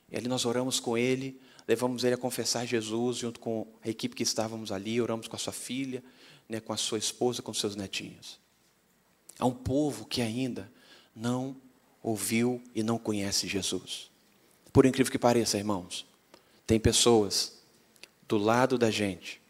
E 0.10 0.15
ali 0.15 0.30
nós 0.30 0.45
oramos 0.45 0.80
com 0.80 0.98
ele, 0.98 1.41
levamos 1.67 2.06
ele 2.06 2.15
a 2.15 2.17
confessar 2.17 2.65
Jesus 2.65 3.17
junto 3.17 3.38
com 3.38 3.67
a 3.84 3.89
equipe 3.89 4.15
que 4.15 4.24
estávamos 4.24 4.72
ali, 4.72 5.02
oramos 5.02 5.28
com 5.28 5.36
a 5.36 5.39
sua 5.39 5.52
filha, 5.52 6.02
né, 6.50 6.60
com 6.60 6.74
a 6.74 6.78
sua 6.78 6.98
esposa, 6.98 7.42
com 7.42 7.54
seus 7.54 7.76
netinhos. 7.76 8.40
Há 9.38 9.46
um 9.46 9.54
povo 9.54 10.06
que 10.06 10.22
ainda 10.22 10.70
não 11.16 11.56
ouviu 12.02 12.62
e 12.74 12.82
não 12.82 12.98
conhece 12.98 13.48
Jesus. 13.48 14.10
Por 14.74 14.86
incrível 14.86 15.12
que 15.12 15.20
pareça, 15.20 15.58
irmãos, 15.58 16.06
tem 16.66 16.80
pessoas 16.80 17.60
do 18.28 18.38
lado 18.38 18.78
da 18.78 18.90
gente, 18.92 19.42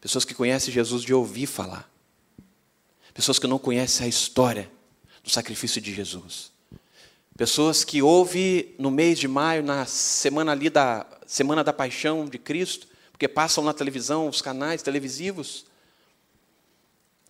pessoas 0.00 0.24
que 0.24 0.34
conhecem 0.34 0.72
Jesus 0.72 1.02
de 1.02 1.14
ouvir 1.14 1.46
falar, 1.46 1.90
pessoas 3.12 3.38
que 3.38 3.46
não 3.46 3.58
conhecem 3.58 4.06
a 4.06 4.08
história 4.08 4.70
do 5.22 5.30
sacrifício 5.30 5.80
de 5.80 5.92
Jesus. 5.94 6.52
Pessoas 7.36 7.82
que 7.82 8.00
ouvem 8.00 8.74
no 8.78 8.92
mês 8.92 9.18
de 9.18 9.26
maio, 9.26 9.62
na 9.62 9.86
semana 9.86 10.52
ali 10.52 10.70
da 10.70 11.04
Semana 11.26 11.64
da 11.64 11.72
Paixão 11.72 12.26
de 12.26 12.38
Cristo, 12.38 12.86
porque 13.10 13.26
passam 13.26 13.64
na 13.64 13.72
televisão, 13.72 14.28
os 14.28 14.42
canais 14.42 14.82
televisivos. 14.82 15.66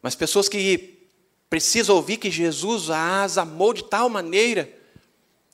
Mas 0.05 0.15
pessoas 0.15 0.51
que 0.51 0.99
precisam 1.49 1.97
ouvir 1.97 2.19
que 2.19 2.31
Jesus 2.31 2.91
as 2.91 3.39
amou 3.39 3.73
de 3.73 3.85
tal 3.85 4.11
maneira 4.11 4.71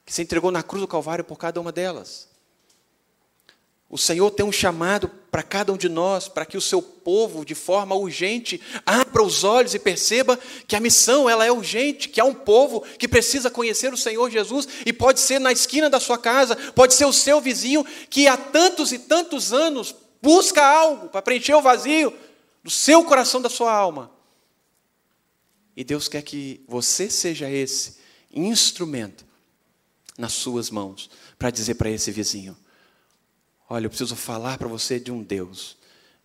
que 0.04 0.12
se 0.12 0.22
entregou 0.22 0.50
na 0.50 0.60
cruz 0.60 0.80
do 0.80 0.88
Calvário 0.88 1.22
por 1.22 1.38
cada 1.38 1.60
uma 1.60 1.70
delas. 1.70 2.28
O 3.88 3.96
Senhor 3.96 4.28
tem 4.32 4.44
um 4.44 4.50
chamado 4.50 5.08
para 5.30 5.44
cada 5.44 5.72
um 5.72 5.76
de 5.76 5.88
nós, 5.88 6.26
para 6.26 6.44
que 6.44 6.56
o 6.56 6.60
seu 6.60 6.82
povo, 6.82 7.44
de 7.44 7.54
forma 7.54 7.94
urgente, 7.94 8.60
abra 8.84 9.22
os 9.22 9.44
olhos 9.44 9.72
e 9.72 9.78
perceba 9.78 10.36
que 10.66 10.74
a 10.74 10.80
missão 10.80 11.30
ela 11.30 11.46
é 11.46 11.52
urgente, 11.52 12.08
que 12.08 12.20
há 12.20 12.24
um 12.24 12.34
povo 12.34 12.80
que 12.98 13.06
precisa 13.06 13.52
conhecer 13.52 13.94
o 13.94 13.96
Senhor 13.96 14.28
Jesus 14.28 14.66
e 14.84 14.92
pode 14.92 15.20
ser 15.20 15.38
na 15.38 15.52
esquina 15.52 15.88
da 15.88 16.00
sua 16.00 16.18
casa, 16.18 16.56
pode 16.74 16.94
ser 16.94 17.04
o 17.04 17.12
seu 17.12 17.40
vizinho 17.40 17.86
que 18.08 18.26
há 18.26 18.36
tantos 18.36 18.90
e 18.90 18.98
tantos 18.98 19.52
anos 19.52 19.94
busca 20.20 20.60
algo 20.66 21.08
para 21.08 21.22
preencher 21.22 21.54
o 21.54 21.62
vazio 21.62 22.12
do 22.64 22.70
seu 22.70 23.04
coração, 23.04 23.40
da 23.40 23.48
sua 23.48 23.72
alma. 23.72 24.18
E 25.80 25.84
Deus 25.84 26.08
quer 26.08 26.20
que 26.20 26.60
você 26.68 27.08
seja 27.08 27.48
esse 27.48 27.96
instrumento 28.30 29.24
nas 30.18 30.34
suas 30.34 30.68
mãos 30.68 31.08
para 31.38 31.48
dizer 31.48 31.76
para 31.76 31.88
esse 31.88 32.10
vizinho: 32.10 32.54
Olha, 33.66 33.86
eu 33.86 33.88
preciso 33.88 34.14
falar 34.14 34.58
para 34.58 34.68
você 34.68 35.00
de 35.00 35.10
um 35.10 35.22
Deus, 35.22 35.78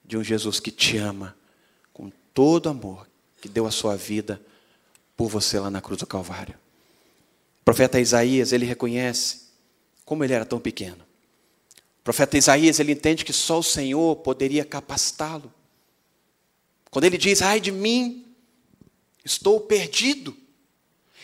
de 0.03 0.17
um 0.17 0.23
Jesus 0.25 0.59
que 0.59 0.71
te 0.71 0.97
ama 0.97 1.37
com 1.93 2.11
todo 2.33 2.67
amor, 2.67 3.07
que 3.39 3.47
deu 3.47 3.65
a 3.65 3.71
sua 3.71 3.95
vida 3.95 4.41
por 5.15 5.29
você 5.29 5.57
lá 5.57 5.69
na 5.71 5.79
cruz 5.79 6.01
do 6.01 6.05
Calvário. 6.05 6.55
O 7.61 7.63
profeta 7.63 7.97
Isaías, 7.97 8.51
ele 8.51 8.65
reconhece 8.65 9.43
como 10.03 10.25
ele 10.25 10.33
era 10.33 10.43
tão 10.43 10.59
pequeno. 10.59 11.01
O 12.01 12.03
profeta 12.03 12.37
Isaías, 12.37 12.77
ele 12.81 12.91
entende 12.91 13.23
que 13.23 13.31
só 13.31 13.59
o 13.59 13.63
Senhor 13.63 14.17
poderia 14.17 14.65
capacitá-lo. 14.65 15.49
Quando 16.91 17.05
ele 17.05 17.17
diz, 17.17 17.41
ai 17.41 17.61
de 17.61 17.71
mim, 17.71 18.24
estou 19.25 19.59
perdido. 19.59 20.37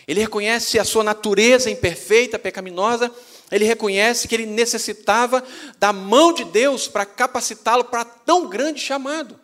Ele 0.08 0.20
reconhece 0.20 0.80
a 0.80 0.84
sua 0.84 1.04
natureza 1.04 1.70
imperfeita, 1.70 2.40
pecaminosa, 2.40 3.14
ele 3.52 3.66
reconhece 3.66 4.28
que 4.28 4.34
ele 4.34 4.46
necessitava 4.46 5.44
da 5.78 5.94
mão 5.94 6.34
de 6.34 6.44
Deus 6.44 6.88
para 6.88 7.06
capacitá-lo 7.06 7.86
para 7.86 8.04
tão 8.04 8.50
grande 8.50 8.82
chamado. 8.82 9.40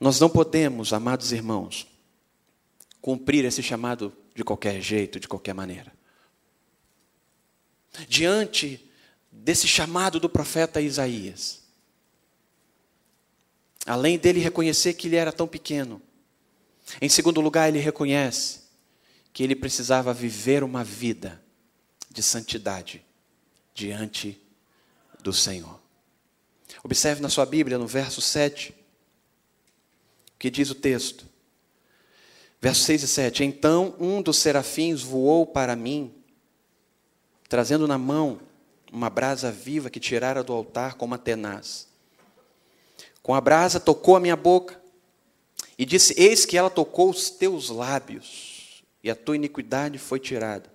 Nós 0.00 0.18
não 0.18 0.28
podemos, 0.28 0.92
amados 0.92 1.30
irmãos, 1.30 1.86
cumprir 3.00 3.44
esse 3.44 3.62
chamado 3.62 4.12
de 4.34 4.42
qualquer 4.42 4.80
jeito, 4.80 5.20
de 5.20 5.28
qualquer 5.28 5.54
maneira. 5.54 5.92
Diante 8.08 8.90
desse 9.30 9.68
chamado 9.68 10.18
do 10.18 10.28
profeta 10.28 10.80
Isaías, 10.80 11.61
além 13.86 14.18
dele 14.18 14.40
reconhecer 14.40 14.94
que 14.94 15.08
ele 15.08 15.16
era 15.16 15.32
tão 15.32 15.46
pequeno, 15.46 16.00
em 17.00 17.08
segundo 17.08 17.40
lugar, 17.40 17.68
ele 17.68 17.78
reconhece 17.78 18.62
que 19.32 19.42
ele 19.42 19.56
precisava 19.56 20.12
viver 20.12 20.62
uma 20.62 20.84
vida 20.84 21.42
de 22.10 22.22
santidade 22.22 23.04
diante 23.74 24.38
do 25.22 25.32
Senhor. 25.32 25.80
Observe 26.84 27.22
na 27.22 27.28
sua 27.28 27.46
Bíblia, 27.46 27.78
no 27.78 27.86
verso 27.86 28.20
7, 28.20 28.70
o 28.70 30.38
que 30.38 30.50
diz 30.50 30.70
o 30.70 30.74
texto. 30.74 31.26
Versos 32.60 32.84
6 32.84 33.02
e 33.02 33.08
7. 33.08 33.44
Então 33.44 33.94
um 33.98 34.20
dos 34.20 34.38
serafins 34.38 35.02
voou 35.02 35.46
para 35.46 35.74
mim, 35.74 36.12
trazendo 37.48 37.88
na 37.88 37.98
mão 37.98 38.40
uma 38.92 39.08
brasa 39.08 39.50
viva 39.50 39.90
que 39.90 39.98
tirara 39.98 40.44
do 40.44 40.52
altar 40.52 40.94
com 40.94 41.06
uma 41.06 41.18
tenaz. 41.18 41.88
Com 43.22 43.34
a 43.34 43.40
brasa 43.40 43.78
tocou 43.78 44.16
a 44.16 44.20
minha 44.20 44.36
boca, 44.36 44.80
E 45.78 45.84
disse: 45.84 46.14
Eis 46.16 46.44
que 46.44 46.56
ela 46.56 46.70
tocou 46.70 47.10
os 47.10 47.30
teus 47.30 47.68
lábios, 47.68 48.82
e 49.02 49.10
a 49.10 49.16
tua 49.16 49.36
iniquidade 49.36 49.98
foi 49.98 50.20
tirada, 50.20 50.72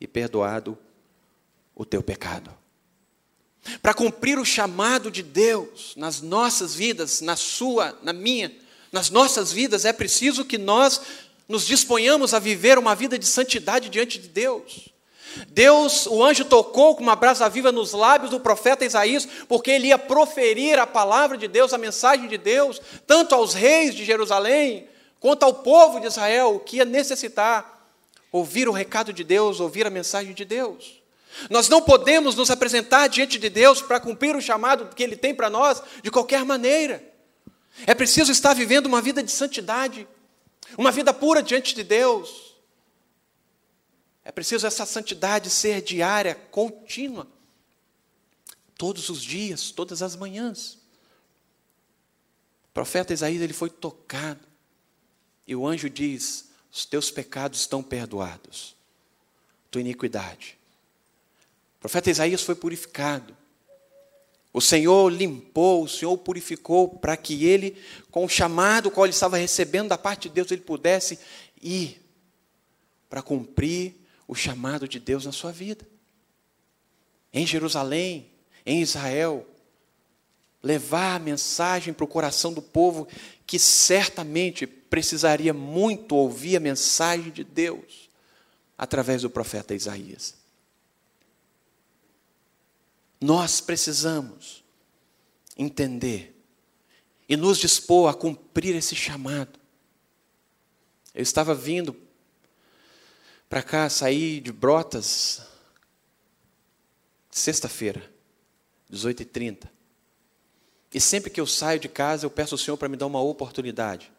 e 0.00 0.06
perdoado 0.06 0.76
o 1.74 1.84
teu 1.84 2.02
pecado. 2.02 2.50
Para 3.80 3.94
cumprir 3.94 4.38
o 4.38 4.44
chamado 4.44 5.10
de 5.10 5.22
Deus 5.22 5.94
nas 5.96 6.20
nossas 6.20 6.74
vidas, 6.74 7.20
na 7.20 7.36
sua, 7.36 7.96
na 8.02 8.12
minha, 8.12 8.52
nas 8.90 9.08
nossas 9.08 9.52
vidas, 9.52 9.84
é 9.84 9.92
preciso 9.92 10.44
que 10.44 10.58
nós 10.58 11.00
nos 11.48 11.66
disponhamos 11.66 12.34
a 12.34 12.38
viver 12.38 12.78
uma 12.78 12.94
vida 12.94 13.18
de 13.18 13.26
santidade 13.26 13.88
diante 13.88 14.18
de 14.18 14.28
Deus. 14.28 14.91
Deus, 15.48 16.06
o 16.06 16.22
anjo 16.22 16.44
tocou 16.44 16.94
com 16.94 17.02
uma 17.02 17.16
brasa 17.16 17.48
viva 17.48 17.72
nos 17.72 17.92
lábios 17.92 18.30
do 18.30 18.40
profeta 18.40 18.84
Isaías, 18.84 19.26
porque 19.48 19.70
ele 19.70 19.88
ia 19.88 19.98
proferir 19.98 20.78
a 20.78 20.86
palavra 20.86 21.36
de 21.36 21.48
Deus, 21.48 21.72
a 21.72 21.78
mensagem 21.78 22.28
de 22.28 22.38
Deus, 22.38 22.80
tanto 23.06 23.34
aos 23.34 23.54
reis 23.54 23.94
de 23.94 24.04
Jerusalém, 24.04 24.88
quanto 25.20 25.44
ao 25.44 25.54
povo 25.54 26.00
de 26.00 26.06
Israel, 26.06 26.60
que 26.64 26.76
ia 26.76 26.84
necessitar 26.84 27.88
ouvir 28.30 28.68
o 28.68 28.72
recado 28.72 29.12
de 29.12 29.22
Deus, 29.22 29.60
ouvir 29.60 29.86
a 29.86 29.90
mensagem 29.90 30.32
de 30.32 30.44
Deus. 30.44 31.02
Nós 31.48 31.68
não 31.68 31.80
podemos 31.80 32.34
nos 32.34 32.50
apresentar 32.50 33.08
diante 33.08 33.38
de 33.38 33.48
Deus 33.48 33.80
para 33.80 34.00
cumprir 34.00 34.34
o 34.34 34.40
chamado 34.40 34.94
que 34.94 35.02
Ele 35.02 35.16
tem 35.16 35.34
para 35.34 35.48
nós 35.48 35.82
de 36.02 36.10
qualquer 36.10 36.44
maneira. 36.44 37.02
É 37.86 37.94
preciso 37.94 38.30
estar 38.32 38.54
vivendo 38.54 38.86
uma 38.86 39.00
vida 39.00 39.22
de 39.22 39.30
santidade, 39.30 40.06
uma 40.76 40.90
vida 40.90 41.12
pura 41.12 41.42
diante 41.42 41.74
de 41.74 41.82
Deus. 41.82 42.41
É 44.24 44.30
preciso 44.30 44.66
essa 44.66 44.86
santidade 44.86 45.50
ser 45.50 45.82
diária, 45.82 46.34
contínua. 46.34 47.26
Todos 48.76 49.08
os 49.08 49.22
dias, 49.22 49.70
todas 49.70 50.02
as 50.02 50.14
manhãs. 50.14 50.74
O 52.64 52.72
profeta 52.72 53.12
Isaías 53.12 53.42
ele 53.42 53.52
foi 53.52 53.68
tocado. 53.68 54.46
E 55.46 55.54
o 55.56 55.66
anjo 55.66 55.90
diz: 55.90 56.50
Os 56.70 56.84
teus 56.84 57.10
pecados 57.10 57.60
estão 57.60 57.82
perdoados. 57.82 58.76
Tua 59.70 59.80
iniquidade. 59.80 60.56
O 61.76 61.80
profeta 61.80 62.10
Isaías 62.10 62.42
foi 62.42 62.54
purificado. 62.54 63.36
O 64.52 64.60
Senhor 64.60 65.10
limpou, 65.10 65.82
o 65.82 65.88
Senhor 65.88 66.16
purificou 66.18 66.88
para 66.88 67.16
que 67.16 67.44
ele, 67.44 67.82
com 68.10 68.24
o 68.24 68.28
chamado 68.28 68.90
qual 68.90 69.06
ele 69.06 69.14
estava 69.14 69.38
recebendo 69.38 69.88
da 69.88 69.98
parte 69.98 70.28
de 70.28 70.34
Deus, 70.34 70.50
ele 70.50 70.60
pudesse 70.60 71.18
ir 71.60 72.02
para 73.08 73.22
cumprir 73.22 74.01
o 74.32 74.34
chamado 74.34 74.88
de 74.88 74.98
Deus 74.98 75.26
na 75.26 75.32
sua 75.32 75.52
vida. 75.52 75.86
Em 77.30 77.46
Jerusalém, 77.46 78.30
em 78.64 78.80
Israel, 78.80 79.46
levar 80.62 81.16
a 81.16 81.18
mensagem 81.18 81.92
para 81.92 82.04
o 82.04 82.08
coração 82.08 82.50
do 82.50 82.62
povo 82.62 83.06
que 83.46 83.58
certamente 83.58 84.66
precisaria 84.66 85.52
muito 85.52 86.16
ouvir 86.16 86.56
a 86.56 86.60
mensagem 86.60 87.30
de 87.30 87.44
Deus 87.44 88.08
através 88.78 89.20
do 89.20 89.28
profeta 89.28 89.74
Isaías. 89.74 90.34
Nós 93.20 93.60
precisamos 93.60 94.64
entender 95.58 96.42
e 97.28 97.36
nos 97.36 97.58
dispor 97.58 98.08
a 98.08 98.14
cumprir 98.14 98.74
esse 98.74 98.96
chamado. 98.96 99.60
Eu 101.14 101.22
estava 101.22 101.54
vindo 101.54 101.94
para 103.52 103.62
cá, 103.62 103.86
saí 103.90 104.40
de 104.40 104.50
Brotas, 104.50 105.42
sexta-feira, 107.30 108.02
18h30. 108.90 109.68
E 110.90 110.98
sempre 110.98 111.28
que 111.28 111.38
eu 111.38 111.46
saio 111.46 111.78
de 111.78 111.86
casa, 111.86 112.24
eu 112.24 112.30
peço 112.30 112.54
ao 112.54 112.58
Senhor 112.58 112.78
para 112.78 112.88
me 112.88 112.96
dar 112.96 113.04
uma 113.04 113.20
oportunidade, 113.20 114.10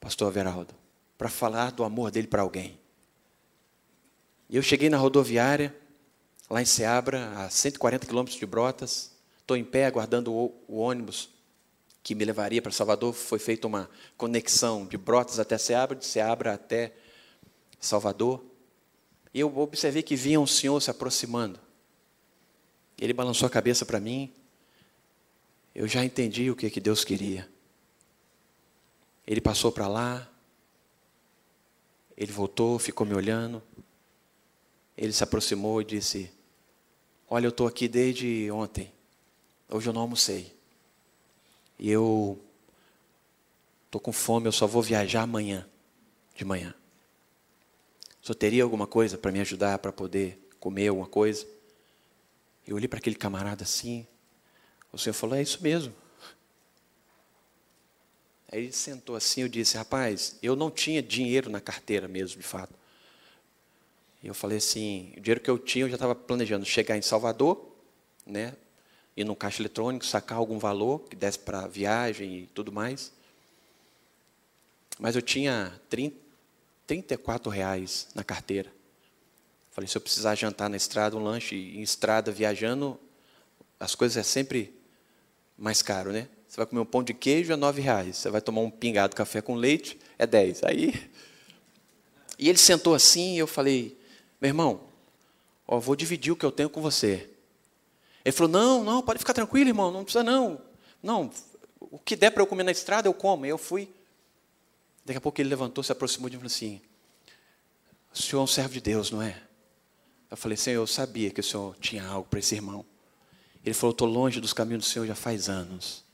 Pastor 0.00 0.26
Everaldo, 0.26 0.74
para 1.16 1.28
falar 1.28 1.70
do 1.70 1.84
amor 1.84 2.10
dele 2.10 2.26
para 2.26 2.42
alguém. 2.42 2.80
E 4.48 4.56
eu 4.56 4.62
cheguei 4.62 4.90
na 4.90 4.96
rodoviária, 4.96 5.72
lá 6.50 6.60
em 6.60 6.66
Seabra, 6.66 7.30
a 7.36 7.48
140 7.48 8.08
quilômetros 8.08 8.40
de 8.40 8.44
Brotas, 8.44 9.12
estou 9.40 9.56
em 9.56 9.62
pé 9.62 9.86
aguardando 9.86 10.34
o, 10.34 10.52
o 10.66 10.78
ônibus 10.78 11.28
que 12.02 12.16
me 12.16 12.24
levaria 12.24 12.60
para 12.60 12.72
Salvador. 12.72 13.12
Foi 13.14 13.38
feita 13.38 13.68
uma 13.68 13.88
conexão 14.16 14.84
de 14.84 14.98
Brotas 14.98 15.38
até 15.38 15.56
Seabra, 15.56 15.96
de 15.96 16.04
Seabra 16.04 16.54
até 16.54 16.92
Salvador, 17.80 18.44
e 19.32 19.40
eu 19.40 19.58
observei 19.58 20.02
que 20.02 20.16
vinha 20.16 20.40
um 20.40 20.46
senhor 20.46 20.80
se 20.80 20.90
aproximando. 20.90 21.58
Ele 22.98 23.12
balançou 23.12 23.46
a 23.46 23.50
cabeça 23.50 23.86
para 23.86 23.98
mim. 23.98 24.32
Eu 25.74 25.88
já 25.88 26.04
entendi 26.04 26.50
o 26.50 26.56
que, 26.56 26.68
que 26.68 26.80
Deus 26.80 27.04
queria. 27.04 27.48
Ele 29.26 29.40
passou 29.40 29.72
para 29.72 29.88
lá. 29.88 30.28
Ele 32.16 32.32
voltou, 32.32 32.78
ficou 32.78 33.06
me 33.06 33.14
olhando. 33.14 33.62
Ele 34.96 35.12
se 35.12 35.24
aproximou 35.24 35.80
e 35.80 35.84
disse: 35.84 36.30
Olha, 37.28 37.46
eu 37.46 37.50
estou 37.50 37.66
aqui 37.66 37.88
desde 37.88 38.50
ontem. 38.50 38.92
Hoje 39.70 39.88
eu 39.88 39.92
não 39.92 40.02
almocei. 40.02 40.54
E 41.78 41.88
eu 41.88 42.38
estou 43.86 44.00
com 44.00 44.12
fome, 44.12 44.46
eu 44.46 44.52
só 44.52 44.66
vou 44.66 44.82
viajar 44.82 45.22
amanhã, 45.22 45.66
de 46.34 46.44
manhã. 46.44 46.74
Só 48.30 48.34
teria 48.34 48.62
alguma 48.62 48.86
coisa 48.86 49.18
para 49.18 49.32
me 49.32 49.40
ajudar 49.40 49.80
para 49.80 49.90
poder 49.90 50.38
comer 50.60 50.86
alguma 50.86 51.08
coisa? 51.08 51.44
Eu 52.64 52.76
olhei 52.76 52.86
para 52.86 53.00
aquele 53.00 53.16
camarada 53.16 53.64
assim. 53.64 54.06
O 54.92 54.98
Senhor 54.98 55.14
falou: 55.14 55.34
É 55.34 55.42
isso 55.42 55.60
mesmo. 55.60 55.92
Aí 58.52 58.60
ele 58.60 58.72
sentou 58.72 59.16
assim. 59.16 59.40
Eu 59.40 59.48
disse: 59.48 59.76
Rapaz, 59.76 60.38
eu 60.40 60.54
não 60.54 60.70
tinha 60.70 61.02
dinheiro 61.02 61.50
na 61.50 61.60
carteira 61.60 62.06
mesmo, 62.06 62.40
de 62.40 62.46
fato. 62.46 62.72
E 64.22 64.28
eu 64.28 64.34
falei 64.34 64.58
assim: 64.58 65.12
o 65.16 65.20
dinheiro 65.20 65.40
que 65.40 65.50
eu 65.50 65.58
tinha, 65.58 65.86
eu 65.86 65.88
já 65.88 65.96
estava 65.96 66.14
planejando 66.14 66.64
chegar 66.64 66.96
em 66.96 67.02
Salvador, 67.02 67.60
né? 68.24 68.54
Ir 69.16 69.24
num 69.24 69.34
caixa 69.34 69.60
eletrônico, 69.60 70.06
sacar 70.06 70.38
algum 70.38 70.56
valor 70.56 71.00
que 71.00 71.16
desse 71.16 71.40
para 71.40 71.66
viagem 71.66 72.42
e 72.42 72.46
tudo 72.46 72.70
mais. 72.70 73.12
Mas 75.00 75.16
eu 75.16 75.22
tinha 75.22 75.80
30, 75.88 76.29
34 76.90 77.48
reais 77.48 78.08
na 78.16 78.24
carteira. 78.24 78.68
Falei, 79.70 79.86
se 79.86 79.96
eu 79.96 80.00
precisar 80.00 80.34
jantar 80.34 80.68
na 80.68 80.76
estrada, 80.76 81.16
um 81.16 81.22
lanche 81.22 81.54
em 81.54 81.82
estrada, 81.82 82.32
viajando, 82.32 82.98
as 83.78 83.94
coisas 83.94 84.16
é 84.16 84.24
sempre 84.24 84.74
mais 85.56 85.82
caro, 85.82 86.10
né? 86.10 86.28
Você 86.48 86.56
vai 86.56 86.66
comer 86.66 86.80
um 86.80 86.84
pão 86.84 87.00
de 87.00 87.14
queijo, 87.14 87.52
é 87.52 87.56
nove 87.56 87.80
reais. 87.80 88.16
Você 88.16 88.28
vai 88.28 88.40
tomar 88.40 88.62
um 88.62 88.70
pingado 88.70 89.14
café 89.14 89.40
com 89.40 89.54
leite, 89.54 90.00
é 90.18 90.26
dez. 90.26 90.64
Aí, 90.64 91.08
e 92.36 92.48
ele 92.48 92.58
sentou 92.58 92.92
assim, 92.92 93.36
e 93.36 93.38
eu 93.38 93.46
falei, 93.46 93.96
meu 94.40 94.48
irmão, 94.48 94.80
ó, 95.68 95.78
vou 95.78 95.94
dividir 95.94 96.32
o 96.32 96.36
que 96.36 96.44
eu 96.44 96.50
tenho 96.50 96.68
com 96.68 96.82
você. 96.82 97.30
Ele 98.24 98.32
falou, 98.32 98.50
não, 98.50 98.82
não, 98.82 99.00
pode 99.00 99.20
ficar 99.20 99.32
tranquilo, 99.32 99.70
irmão, 99.70 99.92
não 99.92 100.02
precisa 100.02 100.24
não. 100.24 100.60
Não, 101.00 101.30
o 101.78 102.00
que 102.00 102.16
der 102.16 102.30
para 102.30 102.42
eu 102.42 102.48
comer 102.48 102.64
na 102.64 102.72
estrada, 102.72 103.06
eu 103.06 103.14
como. 103.14 103.46
Eu 103.46 103.56
fui 103.56 103.88
Daqui 105.10 105.18
a 105.18 105.20
pouco 105.20 105.40
ele 105.40 105.48
levantou, 105.48 105.82
se 105.82 105.90
aproximou 105.90 106.30
de 106.30 106.36
mim 106.36 106.46
e 106.46 106.48
falou 106.48 106.54
assim: 106.54 106.80
O 108.14 108.16
senhor 108.16 108.42
é 108.42 108.44
um 108.44 108.46
servo 108.46 108.74
de 108.74 108.80
Deus, 108.80 109.10
não 109.10 109.20
é? 109.20 109.42
Eu 110.30 110.36
falei, 110.36 110.56
Senhor, 110.56 110.82
eu 110.82 110.86
sabia 110.86 111.32
que 111.32 111.40
o 111.40 111.42
senhor 111.42 111.76
tinha 111.80 112.06
algo 112.06 112.28
para 112.28 112.38
esse 112.38 112.54
irmão. 112.54 112.86
Ele 113.64 113.74
falou: 113.74 113.90
Estou 113.90 114.06
longe 114.06 114.40
dos 114.40 114.52
caminhos 114.52 114.84
do 114.84 114.88
Senhor 114.88 115.04
já 115.08 115.16
faz 115.16 115.48
anos. 115.48 116.04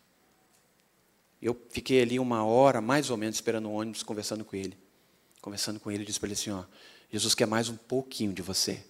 Eu 1.43 1.55
fiquei 1.69 2.01
ali 2.01 2.19
uma 2.19 2.43
hora, 2.43 2.81
mais 2.81 3.11
ou 3.11 3.19
menos, 3.19 3.37
esperando 3.37 3.69
o 3.69 3.75
ônibus, 3.75 4.03
conversando 4.03 4.47
com 4.47 4.57
ele. 4.57 4.79
Conversando 5.43 5.79
com 5.79 5.91
ele, 5.91 6.03
disse 6.03 6.19
para 6.19 6.29
ele 6.29 6.33
assim: 6.33 6.51
ó, 6.53 6.65
Jesus 7.13 7.35
quer 7.35 7.47
mais 7.47 7.69
um 7.69 7.77
pouquinho 7.77 8.33
de 8.33 8.41
você. 8.41 8.83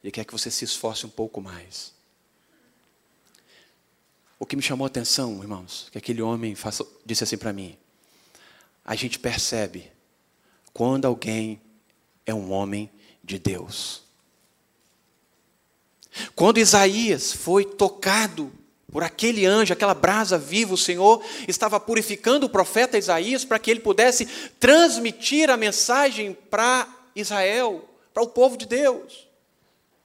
Ele 0.00 0.12
quer 0.12 0.24
que 0.24 0.32
você 0.32 0.48
se 0.48 0.64
esforce 0.64 1.04
um 1.04 1.10
pouco 1.10 1.40
mais. 1.40 1.92
O 4.38 4.46
que 4.46 4.54
me 4.54 4.62
chamou 4.62 4.84
a 4.84 4.86
atenção, 4.86 5.42
irmãos, 5.42 5.88
que 5.90 5.98
aquele 5.98 6.22
homem 6.22 6.54
faça, 6.54 6.86
disse 7.04 7.24
assim 7.24 7.36
para 7.36 7.52
mim: 7.52 7.76
a 8.88 8.94
gente 8.94 9.18
percebe 9.18 9.92
quando 10.72 11.04
alguém 11.04 11.60
é 12.24 12.32
um 12.32 12.50
homem 12.50 12.90
de 13.22 13.38
Deus. 13.38 14.02
Quando 16.34 16.56
Isaías 16.56 17.30
foi 17.30 17.66
tocado 17.66 18.50
por 18.90 19.02
aquele 19.02 19.44
anjo, 19.44 19.74
aquela 19.74 19.92
brasa 19.92 20.38
viva, 20.38 20.72
o 20.72 20.78
Senhor 20.78 21.22
estava 21.46 21.78
purificando 21.78 22.46
o 22.46 22.48
profeta 22.48 22.96
Isaías 22.96 23.44
para 23.44 23.58
que 23.58 23.70
ele 23.70 23.80
pudesse 23.80 24.24
transmitir 24.58 25.50
a 25.50 25.56
mensagem 25.58 26.32
para 26.32 26.88
Israel, 27.14 27.86
para 28.14 28.22
o 28.22 28.28
povo 28.28 28.56
de 28.56 28.64
Deus, 28.64 29.28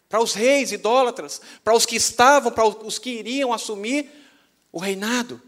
para 0.10 0.22
os 0.22 0.34
reis 0.34 0.74
idólatras, 0.74 1.40
para 1.64 1.74
os 1.74 1.86
que 1.86 1.96
estavam, 1.96 2.52
para 2.52 2.68
os 2.68 3.00
que 3.00 3.12
iriam 3.12 3.54
assumir 3.54 4.12
o 4.74 4.78
reinado 4.78 5.42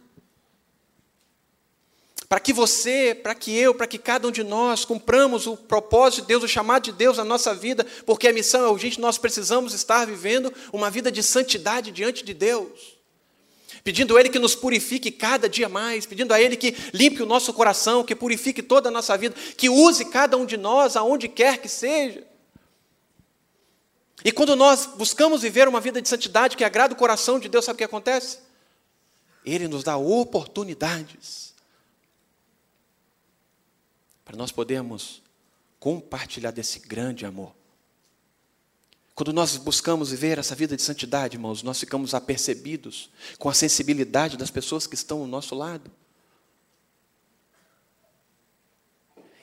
para 2.27 2.39
que 2.39 2.51
você, 2.51 3.13
para 3.13 3.35
que 3.35 3.55
eu, 3.55 3.73
para 3.73 3.85
que 3.85 3.97
cada 3.97 4.27
um 4.27 4.31
de 4.31 4.43
nós 4.43 4.83
cumpramos 4.83 5.45
o 5.45 5.55
propósito 5.55 6.21
de 6.21 6.27
Deus, 6.27 6.43
o 6.43 6.47
chamado 6.47 6.83
de 6.83 6.91
Deus 6.91 7.17
na 7.17 7.23
nossa 7.23 7.53
vida, 7.53 7.85
porque 8.05 8.27
a 8.27 8.33
missão 8.33 8.65
é 8.65 8.69
urgente, 8.69 8.99
nós 8.99 9.17
precisamos 9.17 9.73
estar 9.73 10.05
vivendo 10.05 10.51
uma 10.73 10.89
vida 10.89 11.11
de 11.11 11.21
santidade 11.21 11.91
diante 11.91 12.23
de 12.23 12.33
Deus. 12.33 12.95
pedindo 13.83 14.17
a 14.17 14.19
Ele 14.19 14.29
que 14.29 14.39
nos 14.39 14.55
purifique 14.55 15.11
cada 15.11 15.47
dia 15.47 15.69
mais, 15.69 16.07
pedindo 16.07 16.33
a 16.33 16.41
Ele 16.41 16.57
que 16.57 16.75
limpe 16.91 17.21
o 17.21 17.25
nosso 17.25 17.53
coração, 17.53 18.03
que 18.03 18.15
purifique 18.15 18.63
toda 18.63 18.89
a 18.89 18.91
nossa 18.91 19.15
vida, 19.15 19.35
que 19.55 19.69
use 19.69 20.05
cada 20.05 20.35
um 20.35 20.45
de 20.45 20.57
nós 20.57 20.95
aonde 20.95 21.27
quer 21.27 21.59
que 21.59 21.69
seja. 21.69 22.23
E 24.23 24.31
quando 24.31 24.55
nós 24.55 24.87
buscamos 24.87 25.43
viver 25.43 25.67
uma 25.67 25.79
vida 25.79 26.01
de 26.01 26.09
santidade 26.09 26.57
que 26.57 26.63
agrada 26.63 26.95
o 26.95 26.97
coração 26.97 27.37
de 27.39 27.47
Deus, 27.47 27.63
sabe 27.63 27.75
o 27.75 27.77
que 27.77 27.83
acontece? 27.83 28.39
Ele 29.45 29.67
nos 29.67 29.83
dá 29.83 29.97
oportunidades 29.97 31.44
para 34.25 34.35
nós 34.35 34.51
podermos 34.51 35.21
compartilhar 35.79 36.49
desse 36.49 36.79
grande 36.79 37.25
amor. 37.25 37.55
Quando 39.13 39.31
nós 39.31 39.55
buscamos 39.55 40.09
viver 40.09 40.39
essa 40.39 40.55
vida 40.55 40.75
de 40.75 40.81
santidade, 40.81 41.37
irmãos, 41.37 41.63
nós 41.63 41.79
ficamos 41.79 42.13
apercebidos 42.13 43.09
com 43.39 43.47
a 43.47 43.53
sensibilidade 43.53 44.35
das 44.35 44.51
pessoas 44.51 44.87
que 44.87 44.95
estão 44.95 45.21
ao 45.21 45.27
nosso 45.27 45.55
lado. 45.55 45.89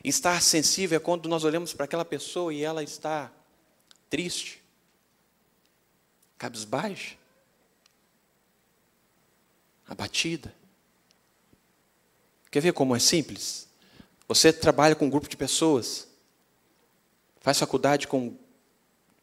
Estar 0.05 0.43
sensível 0.43 0.97
é 0.97 1.01
quando 1.01 1.29
nós 1.29 1.45
olhamos 1.45 1.73
para 1.73 1.85
aquela 1.85 2.05
pessoa 2.05 2.53
e 2.53 2.63
ela 2.63 2.83
está 2.83 3.33
triste, 4.11 4.63
cabisbaixa, 6.37 7.17
abatida. 9.87 10.53
Quer 12.51 12.61
ver 12.61 12.73
como 12.73 12.95
é 12.95 12.99
simples? 12.99 13.72
Você 14.35 14.51
trabalha 14.51 14.95
com 14.95 15.05
um 15.05 15.11
grupo 15.11 15.29
de 15.29 15.37
pessoas, 15.37 16.09
faz 17.43 17.59
faculdade 17.59 18.09
com 18.09 18.35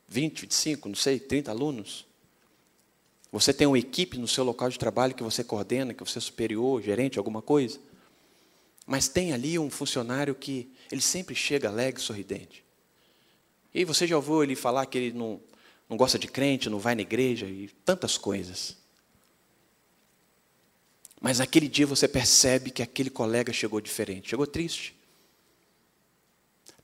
20, 0.07 0.41
25, 0.41 0.87
não 0.87 0.95
sei, 0.95 1.19
30 1.19 1.49
alunos. 1.49 2.05
Você 3.31 3.51
tem 3.51 3.65
uma 3.65 3.79
equipe 3.79 4.19
no 4.19 4.27
seu 4.27 4.43
local 4.43 4.69
de 4.69 4.77
trabalho 4.77 5.15
que 5.15 5.23
você 5.23 5.43
coordena, 5.43 5.95
que 5.95 6.03
você 6.03 6.19
é 6.19 6.21
superior, 6.21 6.79
gerente, 6.83 7.17
alguma 7.17 7.41
coisa. 7.41 7.79
Mas 8.85 9.07
tem 9.07 9.33
ali 9.33 9.57
um 9.57 9.71
funcionário 9.71 10.35
que 10.35 10.71
ele 10.91 11.01
sempre 11.01 11.33
chega 11.33 11.69
alegre, 11.69 11.99
sorridente. 11.99 12.63
E 13.73 13.83
você 13.83 14.05
já 14.05 14.15
ouviu 14.15 14.43
ele 14.43 14.55
falar 14.55 14.85
que 14.85 14.99
ele 14.99 15.17
não, 15.17 15.41
não 15.89 15.97
gosta 15.97 16.19
de 16.19 16.27
crente, 16.27 16.69
não 16.69 16.77
vai 16.77 16.93
na 16.93 17.01
igreja 17.01 17.47
e 17.47 17.67
tantas 17.83 18.15
coisas. 18.15 18.77
Mas 21.19 21.39
naquele 21.39 21.67
dia 21.67 21.87
você 21.87 22.07
percebe 22.07 22.69
que 22.69 22.83
aquele 22.83 23.09
colega 23.09 23.51
chegou 23.51 23.81
diferente, 23.81 24.29
chegou 24.29 24.45
triste. 24.45 24.98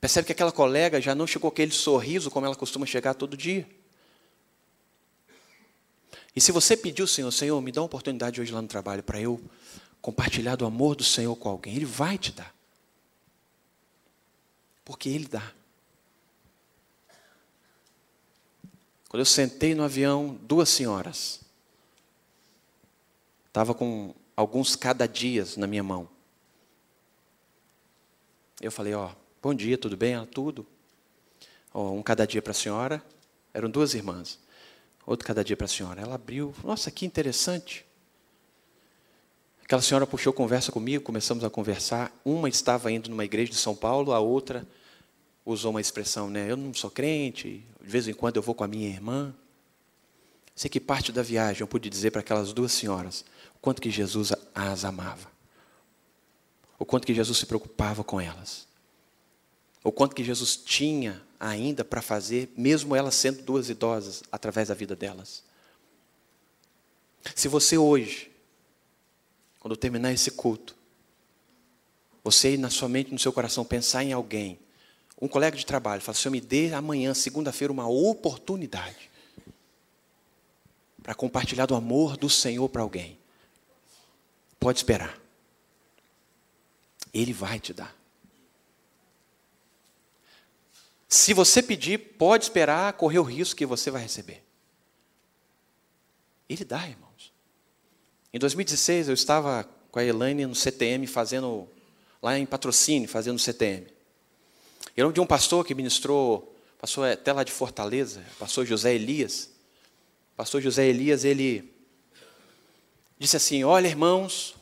Percebe 0.06 0.28
que 0.28 0.34
aquela 0.34 0.52
colega 0.52 1.02
já 1.02 1.16
não 1.16 1.26
chegou 1.26 1.50
aquele 1.50 1.72
sorriso 1.72 2.30
como 2.30 2.46
ela 2.46 2.56
costuma 2.56 2.86
chegar 2.86 3.16
todo 3.16 3.36
dia. 3.36 3.68
E 6.36 6.40
se 6.40 6.52
você 6.52 6.78
pediu, 6.78 7.08
Senhor, 7.08 7.32
Senhor, 7.32 7.60
me 7.60 7.72
dá 7.72 7.82
uma 7.82 7.88
oportunidade 7.88 8.40
hoje 8.40 8.54
lá 8.54 8.62
no 8.62 8.68
trabalho 8.68 9.02
para 9.02 9.20
eu 9.20 9.44
compartilhar 10.04 10.58
do 10.58 10.64
amor 10.64 10.96
do 10.96 11.04
Senhor 11.04 11.36
com 11.36 11.50
alguém, 11.50 11.76
Ele 11.76 11.86
vai 11.86 12.20
te 12.20 12.32
dar. 12.32 12.54
Porque 14.84 15.10
Ele 15.10 15.26
dá. 15.26 15.52
Quando 19.10 19.22
eu 19.22 19.26
sentei 19.26 19.74
no 19.74 19.82
avião, 19.82 20.38
duas 20.44 20.70
senhoras. 20.70 21.42
Estava 23.48 23.74
com 23.74 24.14
alguns 24.36 24.76
cada 24.76 25.08
dias 25.08 25.58
na 25.58 25.66
minha 25.66 25.82
mão. 25.82 26.08
Eu 28.62 28.72
falei, 28.72 28.94
ó, 28.94 29.10
Bom 29.46 29.54
dia, 29.54 29.78
tudo 29.78 29.96
bem? 29.96 30.16
Tudo. 30.26 30.66
Um 31.72 32.02
cada 32.02 32.26
dia 32.26 32.42
para 32.42 32.50
a 32.50 32.56
senhora. 32.56 33.00
Eram 33.54 33.70
duas 33.70 33.94
irmãs. 33.94 34.40
Outro 35.06 35.24
cada 35.24 35.44
dia 35.44 35.56
para 35.56 35.66
a 35.66 35.68
senhora. 35.68 36.02
Ela 36.02 36.16
abriu. 36.16 36.52
Nossa, 36.64 36.90
que 36.90 37.06
interessante. 37.06 37.86
Aquela 39.64 39.84
senhora 39.84 40.08
puxou 40.08 40.34
conversa 40.34 40.72
comigo, 40.72 41.04
começamos 41.04 41.44
a 41.44 41.50
conversar. 41.52 42.12
Uma 42.26 42.50
estava 42.50 42.92
indo 42.92 43.08
numa 43.08 43.24
igreja 43.24 43.52
de 43.52 43.58
São 43.58 43.76
Paulo, 43.76 44.14
a 44.14 44.20
outra 44.20 44.68
usou 45.46 45.70
uma 45.70 45.80
expressão, 45.80 46.28
né? 46.28 46.50
Eu 46.50 46.58
não 46.58 46.74
sou 46.74 46.90
crente, 46.90 47.64
de 47.80 47.88
vez 47.88 48.08
em 48.08 48.16
quando 48.16 48.38
eu 48.38 48.42
vou 48.42 48.56
com 48.56 48.64
a 48.64 48.68
minha 48.68 48.90
irmã. 48.90 49.32
Sei 50.56 50.72
que 50.72 50.80
parte 50.80 51.12
da 51.12 51.22
viagem 51.22 51.62
eu 51.62 51.68
pude 51.68 51.88
dizer 51.88 52.10
para 52.10 52.22
aquelas 52.22 52.52
duas 52.52 52.72
senhoras 52.72 53.24
o 53.56 53.60
quanto 53.60 53.80
que 53.80 53.92
Jesus 53.92 54.34
as 54.56 54.84
amava. 54.84 55.30
O 56.80 56.84
quanto 56.84 57.06
que 57.06 57.14
Jesus 57.14 57.38
se 57.38 57.46
preocupava 57.46 58.04
com 58.04 58.20
elas 58.20 58.65
o 59.86 59.92
quanto 59.92 60.16
que 60.16 60.24
Jesus 60.24 60.58
tinha 60.58 61.22
ainda 61.40 61.86
para 61.86 62.02
fazer, 62.02 62.52
mesmo 62.58 62.96
elas 62.96 63.14
sendo 63.14 63.44
duas 63.44 63.70
idosas, 63.70 64.24
através 64.32 64.70
da 64.70 64.74
vida 64.74 64.96
delas. 64.96 65.44
Se 67.36 67.48
você 67.48 67.78
hoje, 67.78 68.32
quando 69.60 69.78
terminar 69.78 70.12
esse 70.12 70.32
culto, 70.32 70.76
você 72.24 72.58
na 72.58 72.72
sua 72.72 72.90
mente, 72.90 73.14
no 73.14 73.20
seu 73.20 73.32
coração, 73.32 73.64
pensar 73.64 74.04
em 74.04 74.12
alguém, 74.12 74.58
um 75.22 75.28
colega 75.28 75.56
de 75.56 75.66
trabalho, 75.68 76.02
fala, 76.02 76.16
Senhor, 76.16 76.32
me 76.32 76.42
dê 76.42 76.74
amanhã, 76.74 77.14
segunda-feira, 77.14 77.72
uma 77.72 77.88
oportunidade 77.88 79.12
para 81.04 81.14
compartilhar 81.14 81.68
do 81.68 81.76
amor 81.76 82.18
do 82.18 82.28
Senhor 82.28 82.68
para 82.70 82.82
alguém. 82.82 83.20
Pode 84.60 84.80
esperar. 84.80 85.16
Ele 87.14 87.32
vai 87.32 87.60
te 87.60 87.72
dar. 87.72 87.96
Se 91.16 91.34
você 91.34 91.64
pedir, 91.64 91.98
pode 91.98 92.44
esperar 92.44 92.92
correr 92.92 93.20
o 93.20 93.24
risco 93.24 93.56
que 93.56 93.66
você 93.66 93.90
vai 93.90 94.02
receber. 94.02 94.44
Ele 96.50 96.66
dá, 96.66 96.86
irmãos. 96.86 97.32
Em 98.34 98.38
2016, 98.38 99.08
eu 99.08 99.14
estava 99.14 99.64
com 99.90 99.98
a 99.98 100.04
Elaine 100.04 100.46
no 100.46 100.54
CTM, 100.54 101.08
fazendo, 101.08 101.70
lá 102.22 102.38
em 102.38 102.46
patrocínio, 102.46 103.08
fazendo 103.08 103.40
CTM. 103.40 103.88
Eu 104.96 105.06
lembro 105.06 105.14
de 105.14 105.22
um 105.22 105.26
pastor 105.26 105.66
que 105.66 105.74
ministrou, 105.74 106.54
pastor 106.82 107.10
até 107.10 107.32
lá 107.32 107.46
de 107.46 107.52
Fortaleza, 107.52 108.22
pastor 108.38 108.66
José 108.66 108.94
Elias. 108.94 109.50
Pastor 110.36 110.62
José 110.62 110.86
Elias, 110.86 111.24
ele 111.24 111.74
disse 113.18 113.38
assim: 113.38 113.64
Olha, 113.64 113.88
irmãos, 113.88 114.54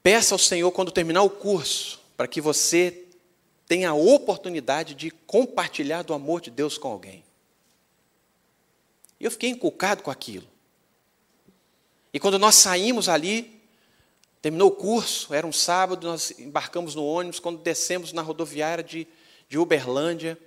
peça 0.00 0.32
ao 0.32 0.38
Senhor 0.38 0.70
quando 0.70 0.92
terminar 0.92 1.22
o 1.22 1.30
curso, 1.30 2.00
para 2.16 2.28
que 2.28 2.40
você 2.40 3.05
tem 3.66 3.84
a 3.84 3.94
oportunidade 3.94 4.94
de 4.94 5.10
compartilhar 5.10 6.02
do 6.02 6.14
amor 6.14 6.40
de 6.40 6.50
Deus 6.50 6.78
com 6.78 6.88
alguém. 6.88 7.24
E 9.18 9.24
eu 9.24 9.30
fiquei 9.30 9.50
inculcado 9.50 10.02
com 10.02 10.10
aquilo. 10.10 10.46
E 12.12 12.20
quando 12.20 12.38
nós 12.38 12.54
saímos 12.54 13.08
ali, 13.08 13.60
terminou 14.40 14.68
o 14.68 14.74
curso, 14.74 15.34
era 15.34 15.46
um 15.46 15.52
sábado, 15.52 16.06
nós 16.06 16.38
embarcamos 16.38 16.94
no 16.94 17.04
ônibus, 17.04 17.40
quando 17.40 17.58
descemos 17.58 18.12
na 18.12 18.22
rodoviária 18.22 18.84
de, 18.84 19.06
de 19.48 19.58
Uberlândia, 19.58 20.38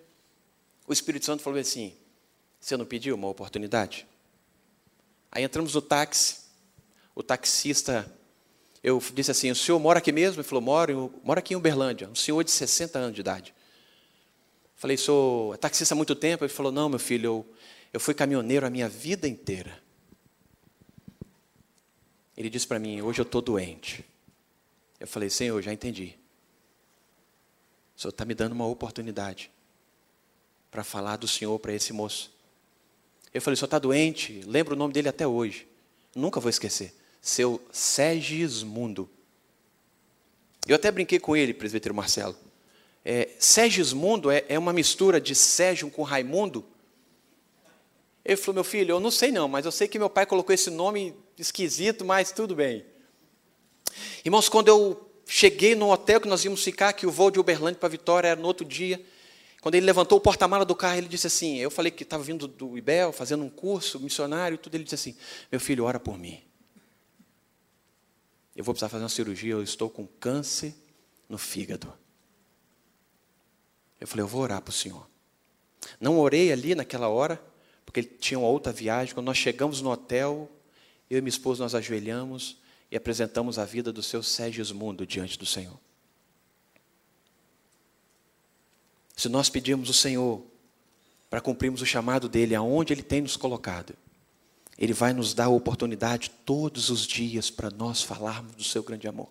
o 0.88 0.94
Espírito 0.94 1.26
Santo 1.26 1.44
falou 1.44 1.60
assim: 1.60 1.94
Você 2.60 2.78
não 2.78 2.86
pediu 2.86 3.16
uma 3.16 3.28
oportunidade? 3.28 4.08
Aí 5.32 5.44
entramos 5.44 5.76
no 5.76 5.82
táxi, 5.82 6.38
o 7.14 7.22
taxista 7.22 8.12
eu 8.84 9.02
disse 9.14 9.32
assim: 9.32 9.52
o 9.52 9.56
senhor 9.56 9.80
mora 9.80 10.00
aqui 10.00 10.12
mesmo? 10.12 10.42
Ele 10.42 10.48
falou: 10.48 10.62
moro, 10.62 11.14
moro 11.24 11.40
aqui 11.40 11.54
em 11.54 11.58
Uberlândia. 11.58 12.08
Um 12.10 12.16
senhor 12.16 12.44
de 12.44 12.52
60 12.52 12.98
anos 12.98 13.16
de 13.16 13.22
idade. 13.22 13.54
Falei: 14.76 14.96
sou 14.96 15.58
taxista 15.58 15.94
há 15.94 15.98
muito 15.98 16.16
tempo? 16.16 16.44
Ele 16.44 16.54
falou: 16.54 16.72
não, 16.72 16.88
meu 16.88 17.00
filho, 17.00 17.26
eu, 17.26 17.54
eu 17.94 18.00
fui 18.00 18.14
caminhoneiro 18.14 18.66
a 18.66 18.70
minha 18.70 18.88
vida 18.88 19.28
inteira. 19.28 19.82
Ele 22.38 22.50
disse 22.50 22.66
para 22.66 22.80
mim: 22.80 23.02
hoje 23.02 23.20
eu 23.20 23.24
estou 23.24 23.42
doente. 23.42 24.06
Eu 25.00 25.08
falei: 25.08 25.30
Senhor, 25.30 25.62
já 25.62 25.74
entendi. 25.74 26.16
O 27.98 28.02
senhor 28.02 28.12
está 28.12 28.24
me 28.24 28.34
dando 28.34 28.54
uma 28.54 28.66
oportunidade 28.66 29.52
para 30.72 30.86
falar 30.86 31.18
do 31.18 31.28
senhor 31.28 31.60
para 31.60 31.74
esse 31.74 31.92
moço. 31.92 32.34
Eu 33.34 33.42
falei: 33.42 33.56
o 33.56 33.58
senhor 33.58 33.68
está 33.68 33.78
doente? 33.78 34.42
Lembro 34.46 34.74
o 34.74 34.78
nome 34.78 34.94
dele 34.94 35.10
até 35.10 35.28
hoje. 35.28 35.68
Nunca 36.16 36.40
vou 36.40 36.50
esquecer 36.50 36.99
seu 37.22 37.62
Segismundo. 37.72 39.10
Eu 40.68 40.76
até 40.76 40.92
brinquei 40.92 41.20
com 41.20 41.36
ele, 41.36 41.54
presbítero 41.54 41.94
Marcelo. 41.94 42.36
É, 43.04 43.30
Segismundo 43.40 44.30
é, 44.30 44.46
é 44.48 44.60
uma 44.60 44.74
mistura 44.74 45.20
de 45.20 45.34
Sérgio 45.34 45.90
com 45.90 46.04
Raimundo. 46.04 46.66
Ele 48.24 48.38
falou, 48.38 48.56
meu 48.56 48.64
filho, 48.64 48.92
eu 48.92 49.00
não 49.00 49.10
sei 49.10 49.32
não, 49.32 49.48
mas 49.48 49.66
eu 49.66 49.72
sei 49.72 49.88
que 49.88 49.98
meu 49.98 50.10
pai 50.10 50.26
colocou 50.26 50.54
esse 50.54 50.70
nome 50.70 51.16
esquisito, 51.38 52.06
mas 52.06 52.32
tudo 52.32 52.56
bem. 52.56 52.86
Irmãos, 54.24 54.50
quando 54.50 54.68
eu 54.68 55.10
cheguei 55.26 55.74
no 55.74 55.92
hotel 55.92 56.22
que 56.22 56.28
nós 56.28 56.44
íamos 56.44 56.64
ficar, 56.64 56.94
que 56.94 57.08
o 57.08 57.12
voo 57.12 57.32
de 57.32 57.40
Uberlândia 57.40 57.80
para 57.80 57.90
Vitória 57.90 58.28
era 58.30 58.40
no 58.40 58.48
outro 58.48 58.66
dia, 58.66 59.04
quando 59.62 59.76
ele 59.76 59.86
levantou 59.86 60.18
o 60.18 60.22
porta-mala 60.22 60.64
do 60.64 60.76
carro, 60.76 60.98
ele 60.98 61.08
disse 61.08 61.28
assim, 61.28 61.58
eu 61.58 61.72
falei 61.72 61.92
que 61.92 62.04
estava 62.04 62.22
vindo 62.22 62.48
do 62.48 62.78
IBEL, 62.78 63.12
fazendo 63.12 63.44
um 63.44 63.50
curso 63.50 64.00
missionário 64.00 64.56
e 64.56 64.58
tudo, 64.58 64.76
ele 64.76 64.84
disse 64.84 64.96
assim, 64.96 65.16
meu 65.52 65.60
filho, 65.60 65.86
ora 65.86 66.00
por 66.00 66.18
mim 66.18 66.49
eu 68.60 68.66
vou 68.66 68.74
precisar 68.74 68.90
fazer 68.90 69.04
uma 69.04 69.10
cirurgia, 69.10 69.54
eu 69.54 69.64
estou 69.64 69.90
com 69.90 70.06
câncer 70.06 70.76
no 71.30 71.38
fígado. 71.38 71.94
Eu 73.98 74.06
falei, 74.06 74.22
eu 74.22 74.28
vou 74.28 74.42
orar 74.42 74.62
para 74.62 74.70
o 74.70 74.74
Senhor. 74.74 75.10
Não 75.98 76.20
orei 76.20 76.52
ali 76.52 76.76
naquela 76.76 77.08
hora, 77.08 77.42
porque 77.86 78.02
ele 78.02 78.10
tinha 78.20 78.38
uma 78.38 78.50
outra 78.50 78.74
viagem. 78.74 79.14
Quando 79.14 79.28
nós 79.28 79.38
chegamos 79.38 79.80
no 79.80 79.90
hotel, 79.90 80.52
eu 81.10 81.18
e 81.18 81.22
minha 81.22 81.30
esposa 81.30 81.64
nós 81.64 81.74
ajoelhamos 81.74 82.58
e 82.92 82.98
apresentamos 82.98 83.58
a 83.58 83.64
vida 83.64 83.94
do 83.94 84.04
seu 84.04 84.22
Mundo 84.76 85.08
diante 85.08 85.40
do 85.40 85.46
Senhor. 85.46 85.80
Se 89.16 89.30
nós 89.30 89.50
pedirmos 89.50 89.90
o 89.90 89.94
Senhor 89.94 90.44
para 91.30 91.40
cumprirmos 91.40 91.82
o 91.82 91.86
chamado 91.86 92.28
dele 92.28 92.56
aonde 92.56 92.92
ele 92.92 93.04
tem 93.04 93.22
nos 93.22 93.38
colocado, 93.38 93.96
ele 94.80 94.94
vai 94.94 95.12
nos 95.12 95.34
dar 95.34 95.46
a 95.46 95.50
oportunidade 95.50 96.32
todos 96.46 96.90
os 96.90 97.06
dias 97.06 97.50
para 97.50 97.70
nós 97.70 98.02
falarmos 98.02 98.56
do 98.56 98.64
seu 98.64 98.82
grande 98.82 99.10
amor. 99.10 99.28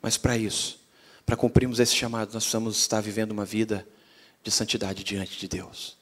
Mas 0.00 0.16
para 0.16 0.38
isso, 0.38 0.78
para 1.26 1.36
cumprirmos 1.36 1.80
esse 1.80 1.94
chamado, 1.94 2.32
nós 2.32 2.44
precisamos 2.44 2.78
estar 2.78 3.00
vivendo 3.00 3.32
uma 3.32 3.44
vida 3.44 3.84
de 4.44 4.50
santidade 4.52 5.02
diante 5.02 5.36
de 5.40 5.48
Deus. 5.48 5.98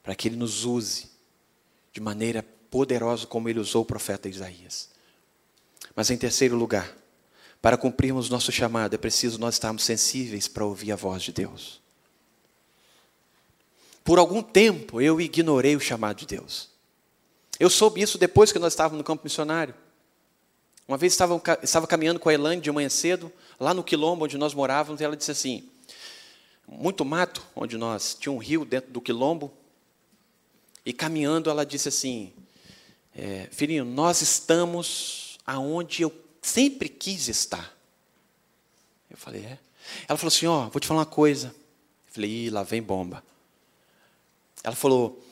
Para 0.00 0.14
que 0.14 0.28
ele 0.28 0.36
nos 0.36 0.64
use 0.64 1.10
de 1.92 2.00
maneira 2.00 2.44
poderosa 2.70 3.26
como 3.26 3.48
ele 3.48 3.58
usou 3.58 3.82
o 3.82 3.86
profeta 3.86 4.28
Isaías. 4.28 4.88
Mas 5.96 6.10
em 6.10 6.16
terceiro 6.16 6.54
lugar, 6.54 6.96
para 7.60 7.76
cumprirmos 7.76 8.30
nosso 8.30 8.52
chamado, 8.52 8.94
é 8.94 8.98
preciso 8.98 9.40
nós 9.40 9.56
estarmos 9.56 9.82
sensíveis 9.82 10.46
para 10.46 10.64
ouvir 10.64 10.92
a 10.92 10.96
voz 10.96 11.24
de 11.24 11.32
Deus. 11.32 11.80
Por 14.04 14.20
algum 14.20 14.40
tempo 14.40 15.00
eu 15.00 15.20
ignorei 15.20 15.74
o 15.74 15.80
chamado 15.80 16.18
de 16.18 16.26
Deus. 16.26 16.77
Eu 17.58 17.68
soube 17.68 18.00
isso 18.00 18.18
depois 18.18 18.52
que 18.52 18.58
nós 18.58 18.72
estávamos 18.72 18.98
no 18.98 19.04
campo 19.04 19.24
missionário. 19.24 19.74
Uma 20.86 20.96
vez 20.96 21.12
estava, 21.12 21.40
estava 21.62 21.86
caminhando 21.86 22.20
com 22.20 22.28
a 22.28 22.34
Elaine 22.34 22.62
de 22.62 22.72
manhã 22.72 22.88
cedo, 22.88 23.30
lá 23.60 23.74
no 23.74 23.84
quilombo 23.84 24.24
onde 24.24 24.38
nós 24.38 24.54
morávamos, 24.54 25.00
e 25.00 25.04
ela 25.04 25.16
disse 25.16 25.30
assim: 25.30 25.68
muito 26.66 27.04
mato, 27.04 27.44
onde 27.54 27.76
nós 27.76 28.16
tinha 28.18 28.32
um 28.32 28.38
rio 28.38 28.64
dentro 28.64 28.90
do 28.90 29.00
quilombo, 29.00 29.52
e 30.86 30.92
caminhando 30.92 31.50
ela 31.50 31.66
disse 31.66 31.88
assim: 31.88 32.32
é, 33.14 33.48
Filhinho, 33.50 33.84
nós 33.84 34.22
estamos 34.22 35.38
aonde 35.44 36.02
eu 36.02 36.12
sempre 36.40 36.88
quis 36.88 37.28
estar. 37.28 37.76
Eu 39.10 39.16
falei, 39.16 39.44
é. 39.44 39.58
Ela 40.06 40.16
falou 40.16 40.28
assim: 40.28 40.46
Ó, 40.46 40.66
oh, 40.66 40.70
vou 40.70 40.80
te 40.80 40.86
falar 40.86 41.00
uma 41.00 41.06
coisa. 41.06 41.48
Eu 42.06 42.12
falei, 42.14 42.30
Ih, 42.30 42.50
lá 42.50 42.62
vem 42.62 42.82
bomba. 42.82 43.22
Ela 44.62 44.76
falou: 44.76 45.22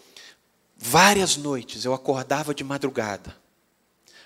Várias 0.76 1.36
noites 1.36 1.84
eu 1.84 1.94
acordava 1.94 2.54
de 2.54 2.62
madrugada, 2.62 3.36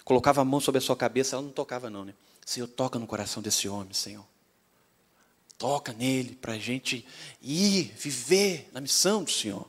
colocava 0.05 0.41
a 0.41 0.45
mão 0.45 0.61
sobre 0.61 0.79
a 0.79 0.83
sua 0.83 0.97
cabeça, 0.97 1.37
ela 1.37 1.43
não 1.43 1.53
tocava, 1.53 1.89
não, 1.89 2.05
né? 2.05 2.15
Senhor, 2.45 2.67
toca 2.67 2.99
no 2.99 3.07
coração 3.07 3.41
desse 3.41 3.69
homem, 3.69 3.93
Senhor. 3.93 4.27
Toca 5.57 5.93
nele 5.93 6.35
para 6.35 6.55
a 6.55 6.59
gente 6.59 7.07
ir, 7.41 7.95
viver 7.97 8.69
na 8.73 8.81
missão 8.81 9.23
do 9.23 9.31
Senhor. 9.31 9.67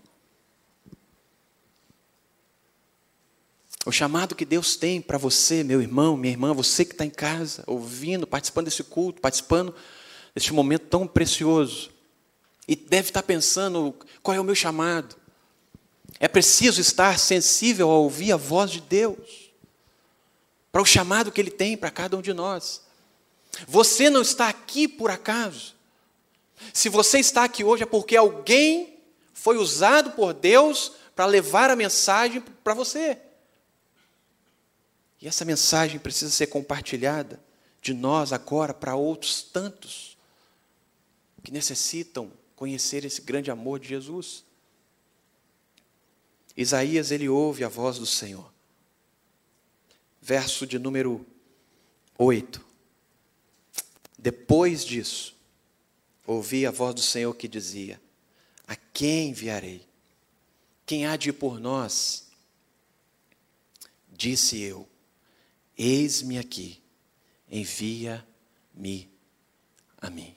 O 3.86 3.92
chamado 3.92 4.36
que 4.36 4.46
Deus 4.46 4.76
tem 4.76 5.02
para 5.02 5.18
você, 5.18 5.64
meu 5.64 5.82
irmão, 5.82 6.16
minha 6.16 6.34
irmã, 6.34 6.54
você 6.54 6.86
que 6.86 6.94
está 6.94 7.06
em 7.06 7.10
casa, 7.10 7.64
ouvindo, 7.68 8.26
participando 8.26 8.66
desse 8.66 8.84
culto, 8.84 9.22
participando 9.22 9.76
deste 10.34 10.54
momento 10.54 10.88
tão 10.88 11.08
precioso, 11.08 11.92
e 12.68 12.76
deve 12.76 13.10
estar 13.10 13.24
pensando: 13.24 13.96
qual 14.24 14.36
é 14.36 14.40
o 14.40 14.44
meu 14.44 14.56
chamado? 14.56 15.16
É 16.24 16.28
preciso 16.28 16.80
estar 16.80 17.18
sensível 17.18 17.90
a 17.90 17.98
ouvir 17.98 18.32
a 18.32 18.38
voz 18.38 18.70
de 18.70 18.80
Deus, 18.80 19.52
para 20.72 20.80
o 20.80 20.86
chamado 20.86 21.32
que 21.32 21.42
Ele 21.42 21.50
tem 21.50 21.76
para 21.76 21.90
cada 21.90 22.16
um 22.16 22.22
de 22.22 22.32
nós. 22.32 22.84
Você 23.68 24.08
não 24.08 24.22
está 24.22 24.48
aqui 24.48 24.88
por 24.88 25.10
acaso. 25.10 25.74
Se 26.72 26.90
você 26.90 27.18
está 27.18 27.44
aqui 27.44 27.64
hoje 27.64 27.82
é 27.82 27.88
porque 27.88 28.16
alguém 28.16 29.00
foi 29.34 29.58
usado 29.58 30.12
por 30.12 30.32
Deus 30.32 30.92
para 31.16 31.26
levar 31.26 31.72
a 31.72 31.76
mensagem 31.76 32.40
para 32.64 32.76
você. 32.76 33.18
E 35.20 35.28
essa 35.28 35.44
mensagem 35.44 36.00
precisa 36.00 36.30
ser 36.30 36.48
compartilhada 36.48 37.40
de 37.82 37.96
nós 37.96 38.32
agora 38.32 38.76
para 38.76 38.96
outros 38.96 39.42
tantos 39.42 40.16
que 41.44 41.52
necessitam 41.52 42.32
conhecer 42.56 43.06
esse 43.06 43.22
grande 43.22 43.50
amor 43.50 43.80
de 43.80 43.90
Jesus. 43.90 44.44
Isaías, 46.56 47.12
ele 47.12 47.30
ouve 47.30 47.64
a 47.64 47.70
voz 47.70 47.98
do 47.98 48.06
Senhor. 48.06 48.52
Verso 50.22 50.68
de 50.68 50.78
número 50.78 51.26
8. 52.18 52.64
Depois 54.18 54.86
disso, 54.86 55.36
ouvi 56.28 56.66
a 56.66 56.72
voz 56.72 56.94
do 56.94 57.02
Senhor 57.02 57.34
que 57.34 57.48
dizia: 57.48 58.02
A 58.68 58.76
quem 58.76 59.30
enviarei? 59.30 59.88
Quem 60.86 61.06
há 61.06 61.16
de 61.16 61.30
ir 61.30 61.34
por 61.34 61.60
nós? 61.60 62.28
Disse 64.12 64.60
eu: 64.60 64.88
Eis-me 65.78 66.38
aqui, 66.38 66.82
envia-me 67.50 69.10
a 69.98 70.10
mim. 70.10 70.36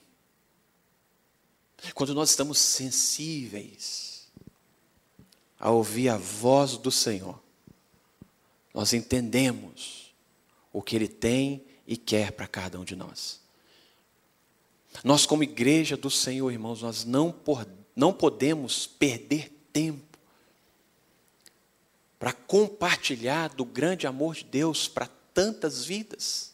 Quando 1.93 2.15
nós 2.15 2.31
estamos 2.31 2.57
sensíveis 2.57 4.14
a 5.59 5.71
ouvir 5.71 6.09
a 6.09 6.17
voz 6.17 6.77
do 6.77 6.91
Senhor, 6.91 7.39
nós 8.73 8.93
entendemos 8.93 10.13
o 10.71 10.81
que 10.81 10.95
Ele 10.95 11.07
tem 11.07 11.65
e 11.87 11.95
quer 11.95 12.31
para 12.31 12.47
cada 12.47 12.79
um 12.79 12.83
de 12.83 12.95
nós. 12.95 13.39
Nós, 15.03 15.25
como 15.25 15.43
igreja 15.43 15.97
do 15.97 16.09
Senhor, 16.09 16.51
irmãos, 16.51 16.81
nós 16.81 17.03
não, 17.05 17.31
por, 17.31 17.67
não 17.95 18.13
podemos 18.13 18.87
perder 18.87 19.49
tempo 19.71 20.17
para 22.17 22.33
compartilhar 22.33 23.49
do 23.49 23.65
grande 23.65 24.07
amor 24.07 24.35
de 24.35 24.45
Deus 24.45 24.87
para 24.87 25.09
tantas 25.33 25.85
vidas 25.85 26.53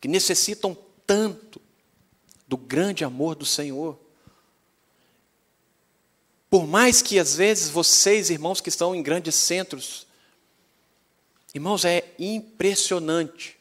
que 0.00 0.08
necessitam 0.08 0.76
tanto 1.06 1.60
do 2.46 2.56
grande 2.56 3.04
amor 3.04 3.34
do 3.34 3.46
Senhor. 3.46 3.98
Por 6.54 6.68
mais 6.68 7.02
que 7.02 7.18
às 7.18 7.34
vezes 7.34 7.68
vocês, 7.68 8.30
irmãos 8.30 8.60
que 8.60 8.68
estão 8.68 8.94
em 8.94 9.02
grandes 9.02 9.34
centros, 9.34 10.06
irmãos, 11.52 11.84
é 11.84 12.14
impressionante. 12.16 13.56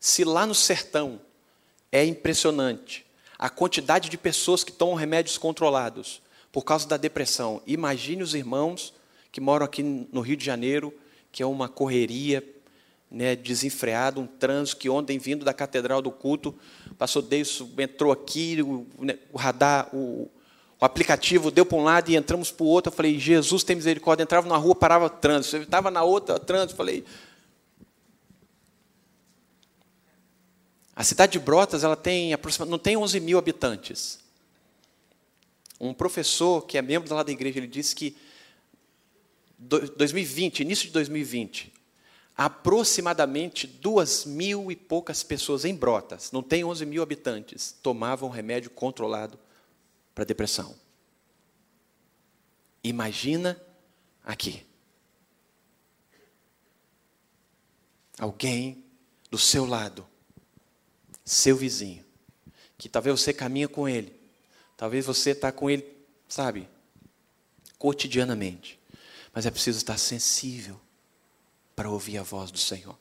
Se 0.00 0.24
lá 0.24 0.46
no 0.46 0.54
sertão 0.54 1.20
é 1.92 2.02
impressionante 2.06 3.04
a 3.38 3.50
quantidade 3.50 4.08
de 4.08 4.16
pessoas 4.16 4.64
que 4.64 4.72
tomam 4.72 4.94
remédios 4.94 5.36
controlados 5.36 6.22
por 6.50 6.64
causa 6.64 6.88
da 6.88 6.96
depressão. 6.96 7.60
Imagine 7.66 8.22
os 8.22 8.34
irmãos 8.34 8.94
que 9.30 9.38
moram 9.38 9.66
aqui 9.66 9.82
no 9.82 10.22
Rio 10.22 10.38
de 10.38 10.44
Janeiro, 10.46 10.90
que 11.30 11.42
é 11.42 11.46
uma 11.46 11.68
correria 11.68 12.42
né, 13.10 13.36
desenfreado, 13.36 14.22
um 14.22 14.26
trânsito 14.26 14.80
que 14.80 14.88
ontem, 14.88 15.18
vindo 15.18 15.44
da 15.44 15.52
Catedral 15.52 16.00
do 16.00 16.10
Culto, 16.10 16.58
passou 16.96 17.20
disso, 17.20 17.70
entrou 17.76 18.10
aqui, 18.10 18.62
o, 18.62 18.86
né, 19.04 19.18
o 19.30 19.36
radar, 19.36 19.94
o, 19.94 20.30
o, 20.82 20.84
aplicativo 20.84 21.52
deu 21.52 21.64
para 21.64 21.78
um 21.78 21.84
lado 21.84 22.10
e 22.10 22.16
entramos 22.16 22.50
para 22.50 22.64
o 22.64 22.66
outro. 22.66 22.90
Eu 22.90 22.96
falei, 22.96 23.16
Jesus 23.16 23.62
tem 23.62 23.76
misericórdia. 23.76 24.24
Entrava 24.24 24.48
na 24.48 24.56
rua, 24.56 24.74
parava 24.74 25.08
trânsito. 25.08 25.56
Eu 25.56 25.62
estava 25.62 25.92
na 25.92 26.02
outra, 26.02 26.40
trânsito. 26.40 26.74
Falei. 26.74 27.04
A 30.96 31.04
cidade 31.04 31.32
de 31.32 31.38
Brotas 31.38 31.84
ela 31.84 31.94
tem 31.94 32.32
aproximadamente, 32.32 32.72
não 32.72 32.78
tem 32.78 32.96
11 32.96 33.20
mil 33.20 33.38
habitantes. 33.38 34.18
Um 35.80 35.94
professor 35.94 36.66
que 36.66 36.76
é 36.76 36.82
membro 36.82 37.14
lá 37.14 37.22
da 37.22 37.30
igreja, 37.30 37.58
ele 37.58 37.68
disse 37.68 37.94
que 37.94 38.16
2020, 39.58 40.60
início 40.60 40.86
de 40.86 40.92
2020, 40.92 41.72
aproximadamente 42.36 43.66
duas 43.66 44.24
mil 44.24 44.70
e 44.70 44.76
poucas 44.76 45.22
pessoas 45.22 45.64
em 45.64 45.74
Brotas, 45.74 46.32
não 46.32 46.42
tem 46.42 46.64
11 46.64 46.84
mil 46.86 47.02
habitantes, 47.02 47.74
tomavam 47.82 48.28
remédio 48.28 48.70
controlado 48.70 49.38
para 50.14 50.24
depressão. 50.24 50.74
Imagina 52.82 53.60
aqui. 54.24 54.66
Alguém 58.18 58.84
do 59.30 59.38
seu 59.38 59.64
lado, 59.64 60.06
seu 61.24 61.56
vizinho, 61.56 62.04
que 62.76 62.88
talvez 62.88 63.20
você 63.20 63.32
caminha 63.32 63.68
com 63.68 63.88
ele, 63.88 64.14
talvez 64.76 65.06
você 65.06 65.30
está 65.30 65.50
com 65.50 65.70
ele, 65.70 65.84
sabe, 66.28 66.68
cotidianamente, 67.78 68.78
mas 69.32 69.46
é 69.46 69.50
preciso 69.50 69.78
estar 69.78 69.98
sensível 69.98 70.80
para 71.74 71.90
ouvir 71.90 72.18
a 72.18 72.22
voz 72.22 72.50
do 72.50 72.58
Senhor. 72.58 72.96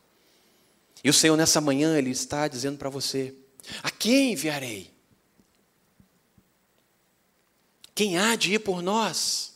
E 1.04 1.10
o 1.10 1.14
Senhor, 1.14 1.36
nessa 1.36 1.60
manhã, 1.60 1.98
Ele 1.98 2.12
está 2.12 2.48
dizendo 2.48 2.78
para 2.78 2.90
você: 2.90 3.34
A 3.82 3.90
quem 3.90 4.34
enviarei? 4.34 4.94
Quem 7.94 8.18
há 8.18 8.36
de 8.36 8.54
ir 8.54 8.60
por 8.60 8.82
nós? 8.82 9.52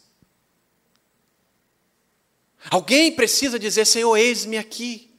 Alguém 2.69 3.15
precisa 3.15 3.59
dizer: 3.59 3.85
Senhor, 3.85 4.15
eis-me 4.17 4.57
aqui. 4.57 5.11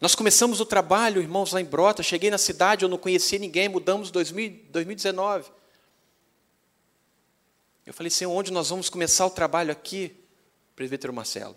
Nós 0.00 0.14
começamos 0.14 0.60
o 0.60 0.66
trabalho, 0.66 1.20
irmãos, 1.20 1.52
lá 1.52 1.60
em 1.60 1.64
Brota. 1.64 2.02
Cheguei 2.02 2.30
na 2.30 2.38
cidade, 2.38 2.84
eu 2.84 2.88
não 2.88 2.96
conhecia 2.96 3.38
ninguém, 3.38 3.68
mudamos 3.68 4.08
em 4.08 4.12
2019. 4.12 5.50
Eu 7.84 7.92
falei, 7.92 8.08
Senhor, 8.08 8.32
onde 8.32 8.50
nós 8.50 8.70
vamos 8.70 8.88
começar 8.88 9.26
o 9.26 9.30
trabalho 9.30 9.70
aqui? 9.72 10.16
Presbítero 10.74 11.12
Marcelo. 11.12 11.56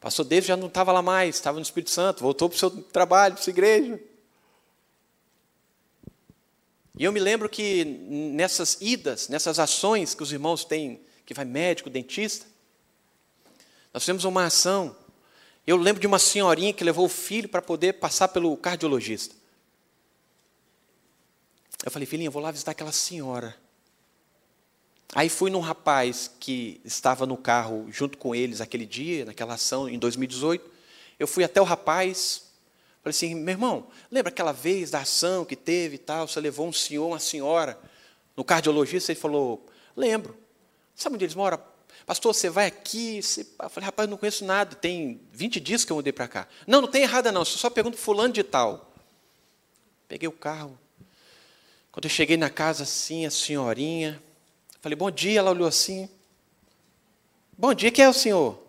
Pastor 0.00 0.24
David 0.24 0.48
já 0.48 0.56
não 0.56 0.68
estava 0.68 0.92
lá 0.92 1.02
mais, 1.02 1.34
estava 1.34 1.58
no 1.58 1.62
Espírito 1.62 1.90
Santo, 1.90 2.22
voltou 2.22 2.48
para 2.48 2.56
o 2.56 2.58
seu 2.58 2.70
trabalho, 2.70 3.34
para 3.34 3.40
a 3.40 3.44
sua 3.44 3.50
igreja. 3.50 4.00
E 6.98 7.04
eu 7.04 7.12
me 7.12 7.20
lembro 7.20 7.48
que 7.48 7.84
nessas 7.84 8.76
idas, 8.80 9.28
nessas 9.28 9.58
ações 9.58 10.14
que 10.14 10.22
os 10.22 10.32
irmãos 10.32 10.64
têm, 10.64 11.00
que 11.24 11.32
vai 11.32 11.44
médico, 11.44 11.88
dentista, 11.88 12.46
nós 13.92 14.02
fizemos 14.02 14.24
uma 14.24 14.44
ação. 14.44 14.96
Eu 15.66 15.76
lembro 15.76 16.00
de 16.00 16.06
uma 16.06 16.18
senhorinha 16.18 16.72
que 16.72 16.84
levou 16.84 17.06
o 17.06 17.08
filho 17.08 17.48
para 17.48 17.62
poder 17.62 17.94
passar 17.94 18.28
pelo 18.28 18.56
cardiologista. 18.56 19.34
Eu 21.84 21.90
falei, 21.90 22.06
filhinha, 22.06 22.30
vou 22.30 22.42
lá 22.42 22.50
visitar 22.50 22.72
aquela 22.72 22.92
senhora. 22.92 23.56
Aí 25.14 25.28
fui 25.28 25.50
num 25.50 25.60
rapaz 25.60 26.30
que 26.40 26.80
estava 26.84 27.26
no 27.26 27.36
carro 27.36 27.86
junto 27.90 28.16
com 28.16 28.34
eles 28.34 28.60
aquele 28.60 28.86
dia, 28.86 29.24
naquela 29.24 29.54
ação, 29.54 29.88
em 29.88 29.98
2018. 29.98 30.70
Eu 31.18 31.26
fui 31.26 31.44
até 31.44 31.60
o 31.60 31.64
rapaz, 31.64 32.51
falei 33.02 33.10
assim, 33.10 33.34
meu 33.34 33.52
irmão, 33.52 33.88
lembra 34.10 34.30
aquela 34.30 34.52
vez 34.52 34.90
da 34.90 35.00
ação 35.00 35.44
que 35.44 35.56
teve 35.56 35.96
e 35.96 35.98
tal? 35.98 36.28
Você 36.28 36.40
levou 36.40 36.68
um 36.68 36.72
senhor, 36.72 37.08
uma 37.08 37.18
senhora, 37.18 37.78
no 38.36 38.44
cardiologista? 38.44 39.10
Ele 39.12 39.20
falou, 39.20 39.66
lembro. 39.96 40.36
Sabe 40.94 41.16
onde 41.16 41.24
eles 41.24 41.34
moram? 41.34 41.60
Pastor, 42.06 42.32
você 42.34 42.48
vai 42.48 42.66
aqui? 42.66 43.20
Você... 43.20 43.46
Eu 43.60 43.68
falei, 43.68 43.86
rapaz, 43.86 44.08
não 44.08 44.16
conheço 44.16 44.44
nada, 44.44 44.76
tem 44.76 45.20
20 45.32 45.58
dias 45.60 45.84
que 45.84 45.90
eu 45.90 45.96
mudei 45.96 46.12
para 46.12 46.28
cá. 46.28 46.48
Não, 46.66 46.80
não 46.80 46.88
tem 46.88 47.02
errada 47.02 47.32
não, 47.32 47.44
só 47.44 47.68
pergunto 47.68 47.96
fulano 47.96 48.32
de 48.32 48.42
tal. 48.42 48.92
Peguei 50.06 50.28
o 50.28 50.32
carro. 50.32 50.78
Quando 51.90 52.04
eu 52.04 52.10
cheguei 52.10 52.36
na 52.36 52.50
casa 52.50 52.84
assim, 52.84 53.26
a 53.26 53.30
senhorinha, 53.30 54.22
falei, 54.80 54.96
bom 54.96 55.10
dia, 55.10 55.40
ela 55.40 55.50
olhou 55.50 55.66
assim. 55.66 56.08
Bom 57.56 57.74
dia, 57.74 57.90
quem 57.90 58.04
é 58.04 58.08
o 58.08 58.14
senhor? 58.14 58.62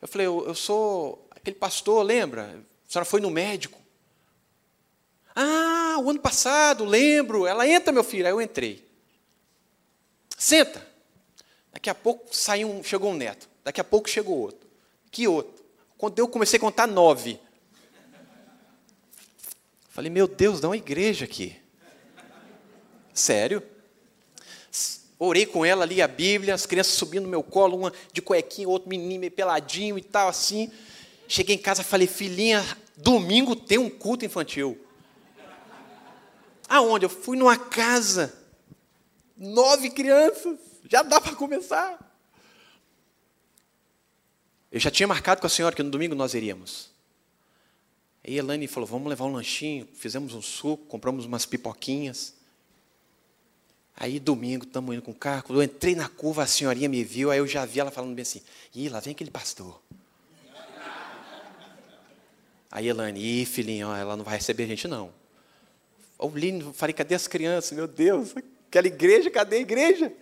Eu 0.00 0.08
falei, 0.08 0.26
eu, 0.26 0.46
eu 0.46 0.54
sou 0.54 1.26
aquele 1.30 1.56
pastor, 1.56 2.02
lembra? 2.02 2.62
A 2.88 2.92
senhora 2.92 3.04
foi 3.04 3.20
no 3.20 3.30
médico. 3.30 3.78
Ah, 5.36 5.98
o 6.00 6.08
ano 6.08 6.20
passado, 6.20 6.84
lembro. 6.84 7.46
Ela 7.46 7.68
entra, 7.68 7.92
meu 7.92 8.02
filho. 8.02 8.24
Aí 8.24 8.32
eu 8.32 8.40
entrei. 8.40 8.88
Senta. 10.36 10.86
Daqui 11.70 11.90
a 11.90 11.94
pouco 11.94 12.34
saiu 12.34 12.70
um, 12.70 12.82
chegou 12.82 13.10
um 13.10 13.14
neto. 13.14 13.48
Daqui 13.62 13.80
a 13.80 13.84
pouco 13.84 14.08
chegou 14.08 14.38
outro. 14.38 14.66
Que 15.10 15.28
outro? 15.28 15.62
Quando 15.98 16.18
eu 16.18 16.26
comecei 16.26 16.56
a 16.56 16.60
contar 16.60 16.86
nove. 16.86 17.38
Falei, 19.90 20.10
meu 20.10 20.26
Deus, 20.26 20.60
dá 20.60 20.68
uma 20.68 20.76
igreja 20.76 21.24
aqui. 21.24 21.56
Sério? 23.12 23.62
Orei 25.18 25.44
com 25.44 25.64
ela, 25.64 25.84
li 25.84 26.00
a 26.00 26.06
Bíblia, 26.06 26.54
as 26.54 26.64
crianças 26.64 26.94
subindo 26.94 27.24
no 27.24 27.28
meu 27.28 27.42
colo, 27.42 27.76
uma 27.76 27.92
de 28.12 28.22
cuequinha, 28.22 28.68
outro 28.68 28.88
menino 28.88 29.18
meio 29.20 29.32
peladinho 29.32 29.98
e 29.98 30.02
tal, 30.02 30.28
assim. 30.28 30.70
Cheguei 31.28 31.56
em 31.56 31.58
casa 31.58 31.82
e 31.82 31.84
falei, 31.84 32.06
filhinha, 32.06 32.64
domingo 32.96 33.54
tem 33.54 33.76
um 33.76 33.90
culto 33.90 34.24
infantil. 34.24 34.82
Aonde? 36.66 37.04
Eu 37.04 37.10
fui 37.10 37.36
numa 37.36 37.56
casa, 37.56 38.34
nove 39.36 39.90
crianças. 39.90 40.58
Já 40.88 41.02
dá 41.02 41.20
para 41.20 41.36
começar. 41.36 41.98
Eu 44.72 44.80
já 44.80 44.90
tinha 44.90 45.06
marcado 45.06 45.40
com 45.42 45.46
a 45.46 45.50
senhora 45.50 45.76
que 45.76 45.82
no 45.82 45.90
domingo 45.90 46.14
nós 46.14 46.32
iríamos. 46.32 46.90
Aí 48.24 48.34
a 48.34 48.38
Elaine 48.38 48.66
falou: 48.66 48.86
vamos 48.86 49.08
levar 49.08 49.26
um 49.26 49.32
lanchinho. 49.32 49.86
Fizemos 49.94 50.32
um 50.32 50.40
suco, 50.42 50.86
compramos 50.86 51.26
umas 51.26 51.44
pipoquinhas. 51.44 52.34
Aí 53.94 54.18
domingo, 54.18 54.64
estamos 54.64 54.94
indo 54.94 55.02
com 55.02 55.10
o 55.10 55.14
carro. 55.14 55.42
Quando 55.42 55.60
eu 55.60 55.64
entrei 55.64 55.94
na 55.94 56.08
curva, 56.08 56.44
a 56.44 56.46
senhorinha 56.46 56.88
me 56.88 57.04
viu, 57.04 57.30
aí 57.30 57.38
eu 57.38 57.46
já 57.46 57.66
vi 57.66 57.80
ela 57.80 57.90
falando 57.90 58.14
bem 58.14 58.22
assim: 58.22 58.40
ih, 58.74 58.88
lá 58.88 59.00
vem 59.00 59.12
aquele 59.12 59.30
pastor. 59.30 59.82
Aí 62.70 62.88
Elaine, 62.88 63.20
ih, 63.20 63.46
filhinho, 63.46 63.92
ela 63.92 64.16
não 64.16 64.24
vai 64.24 64.36
receber 64.36 64.64
a 64.64 64.66
gente 64.66 64.86
não. 64.86 65.12
Eu 66.18 66.72
falei, 66.74 66.92
cadê 66.92 67.14
as 67.14 67.26
crianças? 67.26 67.72
Meu 67.72 67.86
Deus, 67.86 68.34
aquela 68.68 68.86
igreja, 68.86 69.30
cadê 69.30 69.56
a 69.56 69.60
igreja? 69.60 70.12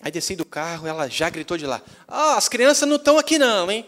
Aí 0.00 0.10
desci 0.10 0.36
do 0.36 0.44
carro, 0.44 0.86
ela 0.86 1.08
já 1.08 1.30
gritou 1.30 1.56
de 1.56 1.66
lá: 1.66 1.82
Ah, 2.06 2.36
as 2.36 2.46
crianças 2.46 2.86
não 2.86 2.96
estão 2.96 3.18
aqui 3.18 3.38
não, 3.38 3.70
hein? 3.70 3.86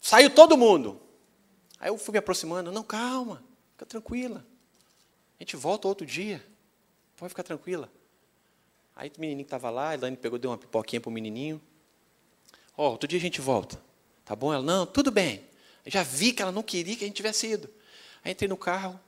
Saiu 0.00 0.28
todo 0.28 0.56
mundo. 0.56 1.00
Aí 1.80 1.88
eu 1.88 1.96
fui 1.96 2.12
me 2.12 2.18
aproximando: 2.18 2.70
Não, 2.70 2.82
calma, 2.82 3.42
fica 3.72 3.86
tranquila. 3.86 4.44
A 5.38 5.42
gente 5.42 5.56
volta 5.56 5.88
outro 5.88 6.06
dia. 6.06 6.44
Pode 7.16 7.30
ficar 7.30 7.42
tranquila. 7.42 7.90
Aí 8.94 9.10
o 9.16 9.20
menininho 9.20 9.44
estava 9.44 9.70
lá, 9.70 9.90
a 9.90 9.94
Elaine 9.94 10.16
pegou, 10.16 10.38
deu 10.38 10.50
uma 10.50 10.58
pipoquinha 10.58 11.00
para 11.00 11.08
o 11.08 11.12
menininho. 11.12 11.60
Ó, 12.76 12.88
oh, 12.88 12.90
outro 12.92 13.08
dia 13.08 13.18
a 13.18 13.22
gente 13.22 13.40
volta. 13.40 13.80
Tá 14.26 14.36
bom? 14.36 14.52
Ela, 14.52 14.62
não, 14.62 14.84
tudo 14.84 15.10
bem. 15.10 15.42
Eu 15.84 15.92
já 15.92 16.02
vi 16.02 16.32
que 16.32 16.42
ela 16.42 16.52
não 16.52 16.62
queria 16.62 16.96
que 16.96 17.04
a 17.04 17.06
gente 17.06 17.16
tivesse 17.16 17.46
ido. 17.46 17.70
Aí 18.24 18.32
entrei 18.32 18.48
no 18.48 18.56
carro, 18.56 19.00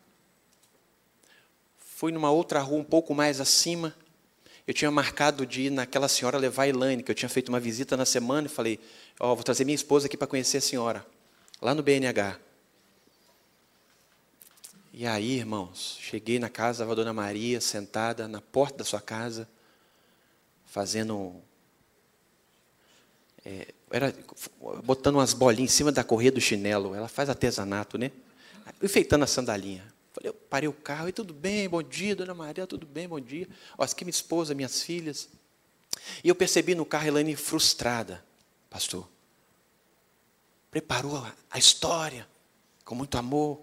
fui 1.77 2.13
numa 2.13 2.31
outra 2.31 2.61
rua 2.61 2.79
um 2.79 2.85
pouco 2.85 3.13
mais 3.13 3.41
acima, 3.41 3.95
eu 4.65 4.73
tinha 4.73 4.91
marcado 4.91 5.45
de 5.45 5.63
ir 5.63 5.71
naquela 5.71 6.07
senhora 6.09 6.39
levar 6.39 6.63
a 6.63 6.69
Elaine, 6.69 7.03
que 7.03 7.11
eu 7.11 7.15
tinha 7.15 7.29
feito 7.29 7.49
uma 7.49 7.59
visita 7.59 7.97
na 7.97 8.07
semana 8.07 8.47
e 8.47 8.51
falei, 8.51 8.79
ó, 9.19 9.33
oh, 9.33 9.35
vou 9.35 9.43
trazer 9.43 9.65
minha 9.65 9.75
esposa 9.75 10.07
aqui 10.07 10.17
para 10.17 10.29
conhecer 10.29 10.59
a 10.59 10.61
senhora, 10.61 11.05
lá 11.61 11.75
no 11.75 11.83
BNH. 11.83 12.39
E 14.93 15.07
aí, 15.07 15.39
irmãos, 15.39 15.99
cheguei 16.01 16.39
na 16.39 16.49
casa 16.49 16.87
da 16.87 16.95
Dona 16.95 17.13
Maria, 17.13 17.61
sentada 17.61 18.29
na 18.29 18.41
porta 18.41 18.79
da 18.79 18.85
sua 18.85 19.01
casa, 19.01 19.49
fazendo. 20.67 21.43
É, 23.45 23.75
era, 23.91 24.15
botando 24.85 25.17
umas 25.17 25.33
bolinhas 25.33 25.73
em 25.73 25.75
cima 25.75 25.93
da 25.93 26.05
correia 26.05 26.33
do 26.33 26.41
chinelo. 26.41 26.95
Ela 26.95 27.09
faz 27.09 27.29
artesanato, 27.29 27.99
né? 27.99 28.11
Enfeitando 28.83 29.25
a 29.25 29.27
sandalinha. 29.27 29.85
Falei, 30.13 30.31
eu 30.31 30.35
parei 30.35 30.69
o 30.69 30.73
carro, 30.73 31.09
e 31.09 31.13
tudo 31.13 31.33
bem, 31.33 31.69
bom 31.69 31.83
dia, 31.83 32.17
dona 32.17 32.35
Maria, 32.35 32.67
tudo 32.67 32.87
bem, 32.87 33.09
bom 33.09 33.21
dia. 33.21 33.49
Ó, 33.77 33.85
aqui 33.85 34.05
minha 34.05 34.11
esposa, 34.11 34.55
minhas 34.55 34.83
filhas. 34.83 35.29
E 36.23 36.29
eu 36.29 36.35
percebi 36.35 36.75
no 36.75 36.85
carro 36.85 37.07
Elaine 37.07 37.37
frustrada, 37.37 38.25
pastor. 38.69 39.09
Preparou 40.71 41.27
a 41.51 41.59
história 41.59 42.27
com 42.85 42.95
muito 42.95 43.17
amor. 43.17 43.61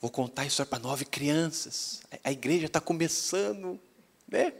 Vou 0.00 0.10
contar 0.10 0.42
a 0.42 0.46
história 0.46 0.68
para 0.68 0.78
nove 0.78 1.04
crianças. 1.04 2.02
A 2.22 2.30
igreja 2.30 2.66
está 2.66 2.80
começando, 2.80 3.80
né? 4.28 4.52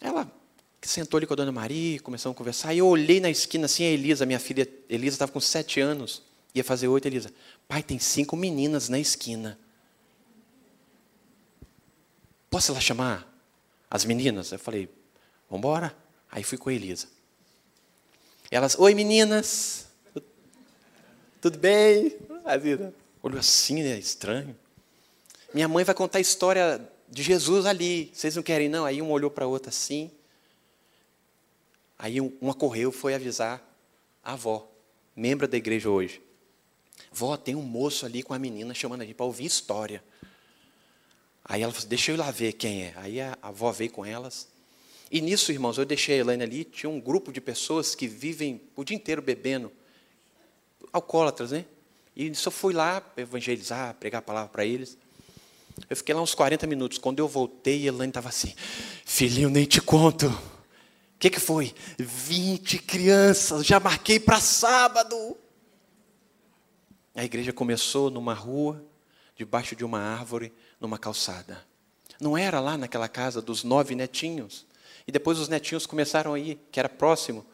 Ela 0.00 0.30
sentou 0.82 1.18
ali 1.18 1.26
com 1.26 1.32
a 1.32 1.36
dona 1.36 1.52
Maria, 1.52 2.00
começamos 2.00 2.34
a 2.34 2.38
conversar. 2.38 2.74
E 2.74 2.78
eu 2.78 2.86
olhei 2.86 3.20
na 3.20 3.30
esquina 3.30 3.66
assim, 3.66 3.84
a 3.84 3.90
Elisa, 3.90 4.26
minha 4.26 4.38
filha, 4.38 4.68
Elisa 4.88 5.14
estava 5.14 5.32
com 5.32 5.40
sete 5.40 5.80
anos, 5.80 6.22
ia 6.54 6.62
fazer 6.62 6.88
oito, 6.88 7.06
Elisa. 7.06 7.32
Pai, 7.66 7.82
tem 7.82 7.98
cinco 7.98 8.36
meninas 8.36 8.88
na 8.88 8.98
esquina. 8.98 9.58
Posso 12.50 12.72
lá 12.72 12.80
chamar 12.80 13.32
as 13.90 14.04
meninas? 14.04 14.52
Eu 14.52 14.58
falei, 14.58 14.88
vamos 15.48 15.60
embora. 15.60 15.96
Aí 16.30 16.42
fui 16.42 16.58
com 16.58 16.68
a 16.68 16.72
Elisa. 16.72 17.08
Elas, 18.50 18.78
oi 18.78 18.94
meninas, 18.94 19.86
tudo 21.40 21.58
bem? 21.58 22.16
A 22.44 22.56
vida 22.56 22.94
olhou 23.22 23.40
assim, 23.40 23.82
né, 23.82 23.98
estranho. 23.98 24.56
Minha 25.52 25.68
mãe 25.68 25.84
vai 25.84 25.94
contar 25.94 26.18
a 26.18 26.20
história 26.20 26.80
de 27.08 27.22
Jesus 27.22 27.66
ali. 27.66 28.10
Vocês 28.14 28.36
não 28.36 28.42
querem 28.42 28.68
não? 28.68 28.84
Aí 28.84 29.02
um 29.02 29.10
olhou 29.10 29.30
para 29.30 29.44
a 29.44 29.48
outra 29.48 29.70
assim. 29.70 30.10
Aí 31.98 32.20
uma 32.20 32.54
correu, 32.54 32.92
foi 32.92 33.14
avisar 33.14 33.62
a 34.22 34.32
avó, 34.32 34.68
membro 35.14 35.48
da 35.48 35.56
igreja 35.56 35.88
hoje. 35.88 36.20
Vó, 37.12 37.36
tem 37.36 37.54
um 37.54 37.62
moço 37.62 38.04
ali 38.04 38.22
com 38.22 38.34
a 38.34 38.38
menina 38.38 38.74
chamando 38.74 39.02
a 39.02 39.04
gente 39.04 39.14
para 39.14 39.26
ouvir 39.26 39.46
história. 39.46 40.02
Aí 41.44 41.62
ela 41.62 41.72
falou 41.72 41.88
deixa 41.88 42.10
eu 42.10 42.16
ir 42.16 42.18
lá 42.18 42.30
ver 42.30 42.52
quem 42.52 42.84
é. 42.84 42.94
Aí 42.96 43.20
a, 43.20 43.38
avó 43.40 43.70
veio 43.72 43.90
com 43.90 44.04
elas. 44.04 44.48
E 45.10 45.20
nisso, 45.20 45.52
irmãos, 45.52 45.78
eu 45.78 45.84
deixei 45.84 46.16
a 46.16 46.18
Elaine 46.18 46.42
ali, 46.42 46.64
tinha 46.64 46.90
um 46.90 47.00
grupo 47.00 47.32
de 47.32 47.40
pessoas 47.40 47.94
que 47.94 48.08
vivem 48.08 48.60
o 48.74 48.84
dia 48.84 48.96
inteiro 48.96 49.22
bebendo. 49.22 49.70
Alcoólatras, 50.92 51.52
né? 51.52 51.64
E 52.16 52.26
eu 52.28 52.50
fui 52.50 52.74
lá 52.74 53.02
evangelizar, 53.16 53.94
pregar 53.94 54.18
a 54.18 54.22
palavra 54.22 54.48
para 54.48 54.64
eles. 54.64 54.98
Eu 55.88 55.96
fiquei 55.96 56.14
lá 56.14 56.22
uns 56.22 56.34
40 56.34 56.66
minutos. 56.66 56.98
Quando 56.98 57.20
eu 57.20 57.28
voltei, 57.28 57.84
a 57.84 57.88
Elaine 57.88 58.10
estava 58.10 58.28
assim, 58.28 58.54
filhinho, 59.04 59.48
nem 59.48 59.64
te 59.64 59.80
conto. 59.80 60.26
O 61.16 61.18
que, 61.18 61.30
que 61.30 61.40
foi? 61.40 61.74
20 61.98 62.78
crianças, 62.80 63.64
já 63.64 63.80
marquei 63.80 64.20
para 64.20 64.38
sábado. 64.38 65.36
A 67.14 67.24
igreja 67.24 67.54
começou 67.54 68.10
numa 68.10 68.34
rua, 68.34 68.84
debaixo 69.34 69.74
de 69.74 69.82
uma 69.82 69.98
árvore, 69.98 70.52
numa 70.78 70.98
calçada. 70.98 71.64
Não 72.20 72.36
era 72.36 72.60
lá 72.60 72.76
naquela 72.76 73.08
casa 73.08 73.40
dos 73.40 73.64
nove 73.64 73.94
netinhos. 73.94 74.66
E 75.06 75.12
depois 75.12 75.38
os 75.38 75.48
netinhos 75.48 75.86
começaram 75.86 76.34
a 76.34 76.38
ir, 76.38 76.60
que 76.70 76.78
era 76.78 76.88
próximo. 76.88 77.46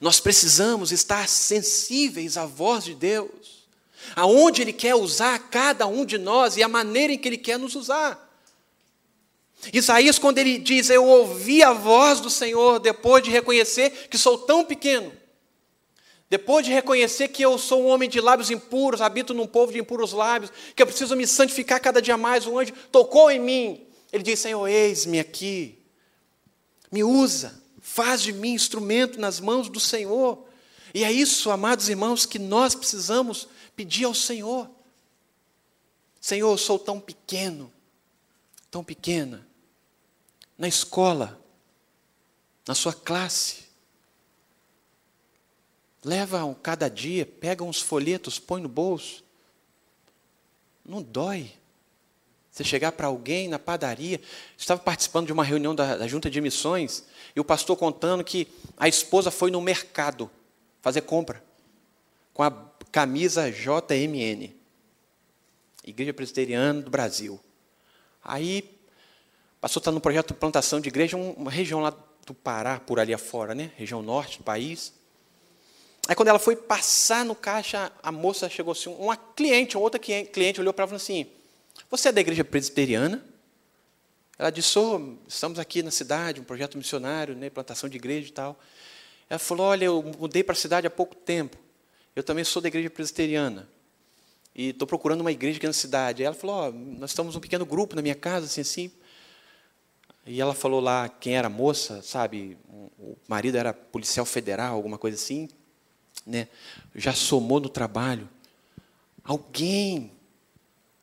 Nós 0.00 0.18
precisamos 0.18 0.90
estar 0.90 1.28
sensíveis 1.28 2.36
à 2.36 2.44
voz 2.44 2.82
de 2.82 2.94
Deus. 2.94 3.64
aonde 4.16 4.62
Ele 4.62 4.72
quer 4.72 4.96
usar 4.96 5.38
cada 5.48 5.86
um 5.86 6.04
de 6.04 6.18
nós 6.18 6.56
e 6.56 6.62
a 6.62 6.68
maneira 6.68 7.12
em 7.12 7.18
que 7.18 7.28
Ele 7.28 7.38
quer 7.38 7.58
nos 7.58 7.76
usar. 7.76 8.23
Isaías, 9.72 10.18
quando 10.18 10.38
ele 10.38 10.58
diz, 10.58 10.90
Eu 10.90 11.04
ouvi 11.04 11.62
a 11.62 11.72
voz 11.72 12.20
do 12.20 12.30
Senhor, 12.30 12.78
depois 12.78 13.22
de 13.22 13.30
reconhecer 13.30 14.08
que 14.08 14.18
sou 14.18 14.38
tão 14.38 14.64
pequeno, 14.64 15.12
depois 16.28 16.64
de 16.64 16.72
reconhecer 16.72 17.28
que 17.28 17.42
eu 17.42 17.56
sou 17.58 17.82
um 17.84 17.86
homem 17.86 18.08
de 18.08 18.20
lábios 18.20 18.50
impuros, 18.50 19.00
habito 19.00 19.32
num 19.32 19.46
povo 19.46 19.72
de 19.72 19.78
impuros 19.78 20.12
lábios, 20.12 20.50
que 20.74 20.82
eu 20.82 20.86
preciso 20.86 21.14
me 21.14 21.26
santificar 21.26 21.80
cada 21.80 22.02
dia 22.02 22.16
mais, 22.16 22.46
o 22.46 22.58
anjo 22.58 22.72
tocou 22.90 23.30
em 23.30 23.38
mim. 23.38 23.86
Ele 24.12 24.22
diz: 24.22 24.40
Senhor, 24.40 24.66
eis-me 24.66 25.20
aqui, 25.20 25.78
me 26.90 27.04
usa, 27.04 27.62
faz 27.80 28.22
de 28.22 28.32
mim 28.32 28.50
instrumento 28.52 29.20
nas 29.20 29.38
mãos 29.38 29.68
do 29.68 29.78
Senhor. 29.78 30.44
E 30.92 31.04
é 31.04 31.12
isso, 31.12 31.50
amados 31.50 31.88
irmãos, 31.88 32.24
que 32.24 32.38
nós 32.38 32.74
precisamos 32.74 33.48
pedir 33.76 34.04
ao 34.04 34.14
Senhor. 34.14 34.70
Senhor, 36.20 36.50
eu 36.50 36.58
sou 36.58 36.78
tão 36.78 36.98
pequeno, 36.98 37.70
tão 38.70 38.82
pequena, 38.82 39.46
na 40.56 40.68
escola, 40.68 41.40
na 42.66 42.74
sua 42.74 42.92
classe. 42.92 43.64
Leva 46.04 46.44
um 46.44 46.54
cada 46.54 46.88
dia, 46.88 47.24
pega 47.24 47.64
uns 47.64 47.80
folhetos, 47.80 48.38
põe 48.38 48.60
no 48.60 48.68
bolso. 48.68 49.24
Não 50.84 51.02
dói. 51.02 51.52
Você 52.50 52.62
chegar 52.62 52.92
para 52.92 53.08
alguém 53.08 53.48
na 53.48 53.58
padaria, 53.58 54.20
estava 54.56 54.80
participando 54.80 55.26
de 55.26 55.32
uma 55.32 55.42
reunião 55.42 55.74
da, 55.74 55.96
da 55.96 56.06
junta 56.06 56.30
de 56.30 56.40
missões, 56.40 57.04
e 57.34 57.40
o 57.40 57.44
pastor 57.44 57.76
contando 57.76 58.22
que 58.22 58.46
a 58.76 58.86
esposa 58.86 59.30
foi 59.30 59.50
no 59.50 59.60
mercado 59.60 60.30
fazer 60.80 61.00
compra 61.00 61.42
com 62.32 62.42
a 62.42 62.50
camisa 62.92 63.50
JMN, 63.50 64.54
Igreja 65.84 66.12
Presbiteriana 66.12 66.82
do 66.82 66.90
Brasil. 66.90 67.40
Aí, 68.22 68.73
pastor 69.64 69.80
está 69.80 69.90
no 69.90 69.98
projeto 69.98 70.28
de 70.28 70.34
plantação 70.34 70.78
de 70.78 70.90
igreja, 70.90 71.16
uma 71.16 71.50
região 71.50 71.80
lá 71.80 71.90
do 72.26 72.34
Pará, 72.34 72.78
por 72.78 73.00
ali 73.00 73.14
afora, 73.14 73.54
né? 73.54 73.72
região 73.78 74.02
norte 74.02 74.36
do 74.36 74.44
país. 74.44 74.92
Aí, 76.06 76.14
quando 76.14 76.28
ela 76.28 76.38
foi 76.38 76.54
passar 76.54 77.24
no 77.24 77.34
caixa, 77.34 77.90
a 78.02 78.12
moça 78.12 78.46
chegou 78.50 78.72
assim, 78.72 78.94
uma 78.98 79.16
cliente, 79.16 79.78
outra 79.78 79.98
cliente 79.98 80.60
olhou 80.60 80.74
para 80.74 80.82
ela 80.82 80.88
e 80.88 80.90
falou 80.90 81.02
assim: 81.02 81.26
Você 81.90 82.10
é 82.10 82.12
da 82.12 82.20
igreja 82.20 82.44
presbiteriana? 82.44 83.24
Ela 84.38 84.50
disse: 84.50 84.78
oh, 84.78 85.16
estamos 85.26 85.58
aqui 85.58 85.82
na 85.82 85.90
cidade, 85.90 86.42
um 86.42 86.44
projeto 86.44 86.76
missionário, 86.76 87.34
né, 87.34 87.48
plantação 87.48 87.88
de 87.88 87.96
igreja 87.96 88.28
e 88.28 88.32
tal. 88.32 88.60
Ela 89.30 89.38
falou: 89.38 89.68
Olha, 89.68 89.86
eu 89.86 90.02
mudei 90.18 90.44
para 90.44 90.52
a 90.52 90.56
cidade 90.56 90.86
há 90.86 90.90
pouco 90.90 91.14
tempo. 91.14 91.56
Eu 92.14 92.22
também 92.22 92.44
sou 92.44 92.60
da 92.60 92.68
igreja 92.68 92.90
presbiteriana. 92.90 93.66
E 94.54 94.68
estou 94.68 94.86
procurando 94.86 95.22
uma 95.22 95.32
igreja 95.32 95.56
aqui 95.56 95.66
na 95.66 95.72
cidade. 95.72 96.22
Ela 96.22 96.34
falou: 96.34 96.68
oh, 96.68 96.70
Nós 96.70 97.12
estamos 97.12 97.34
um 97.34 97.40
pequeno 97.40 97.64
grupo 97.64 97.96
na 97.96 98.02
minha 98.02 98.14
casa, 98.14 98.44
assim, 98.44 98.60
assim. 98.60 98.92
E 100.26 100.40
ela 100.40 100.54
falou 100.54 100.80
lá 100.80 101.08
quem 101.08 101.36
era 101.36 101.48
a 101.48 101.50
moça, 101.50 102.00
sabe? 102.02 102.56
O 102.98 103.16
marido 103.28 103.58
era 103.58 103.74
policial 103.74 104.24
federal, 104.24 104.74
alguma 104.74 104.96
coisa 104.96 105.16
assim. 105.16 105.48
Né? 106.26 106.48
Já 106.94 107.12
somou 107.12 107.60
no 107.60 107.68
trabalho. 107.68 108.28
Alguém 109.22 110.12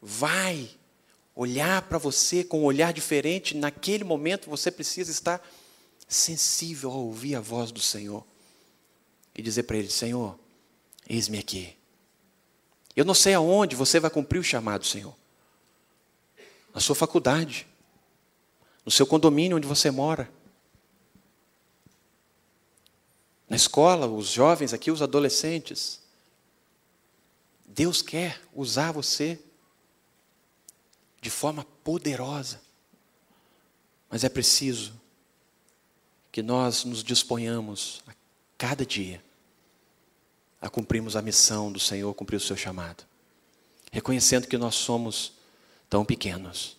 vai 0.01 0.69
olhar 1.36 1.84
para 1.84 1.97
você 1.97 2.43
com 2.43 2.61
um 2.61 2.65
olhar 2.65 2.91
diferente. 2.91 3.55
Naquele 3.55 4.03
momento 4.03 4.49
você 4.49 4.72
precisa 4.72 5.11
estar 5.11 5.41
sensível 6.07 6.91
a 6.91 6.95
ouvir 6.95 7.36
a 7.36 7.41
voz 7.41 7.72
do 7.72 7.80
Senhor 7.80 8.26
e 9.36 9.41
dizer 9.41 9.63
para 9.63 9.78
Ele: 9.78 9.89
Senhor, 9.89 10.38
eis-me 11.07 11.38
aqui. 11.38 11.76
Eu 12.95 13.05
não 13.05 13.13
sei 13.13 13.36
aonde 13.36 13.76
você 13.76 13.99
vai 13.99 14.09
cumprir 14.09 14.39
o 14.39 14.43
chamado, 14.43 14.86
Senhor. 14.86 15.15
Na 16.74 16.82
sua 16.82 16.95
faculdade, 16.95 17.67
no 18.86 18.91
seu 18.91 19.05
condomínio 19.05 19.57
onde 19.57 19.67
você 19.67 19.91
mora, 19.91 20.29
na 23.51 23.57
escola, 23.57 24.07
os 24.07 24.29
jovens 24.29 24.73
aqui, 24.73 24.89
os 24.89 25.01
adolescentes. 25.01 25.99
Deus 27.65 28.01
quer 28.01 28.41
usar 28.53 28.93
você 28.93 29.38
de 31.19 31.29
forma 31.29 31.65
poderosa, 31.84 32.61
mas 34.09 34.23
é 34.23 34.29
preciso 34.29 34.93
que 36.32 36.41
nós 36.41 36.86
nos 36.86 37.03
disponhamos 37.03 38.01
a 38.07 38.13
cada 38.57 38.86
dia 38.86 39.21
a 40.61 40.69
cumprirmos 40.69 41.17
a 41.17 41.21
missão 41.21 41.69
do 41.69 41.79
Senhor, 41.79 42.13
cumprir 42.13 42.38
o 42.38 42.39
seu 42.39 42.55
chamado, 42.55 43.03
reconhecendo 43.91 44.47
que 44.47 44.57
nós 44.57 44.75
somos 44.75 45.34
tão 45.89 46.05
pequenos, 46.05 46.77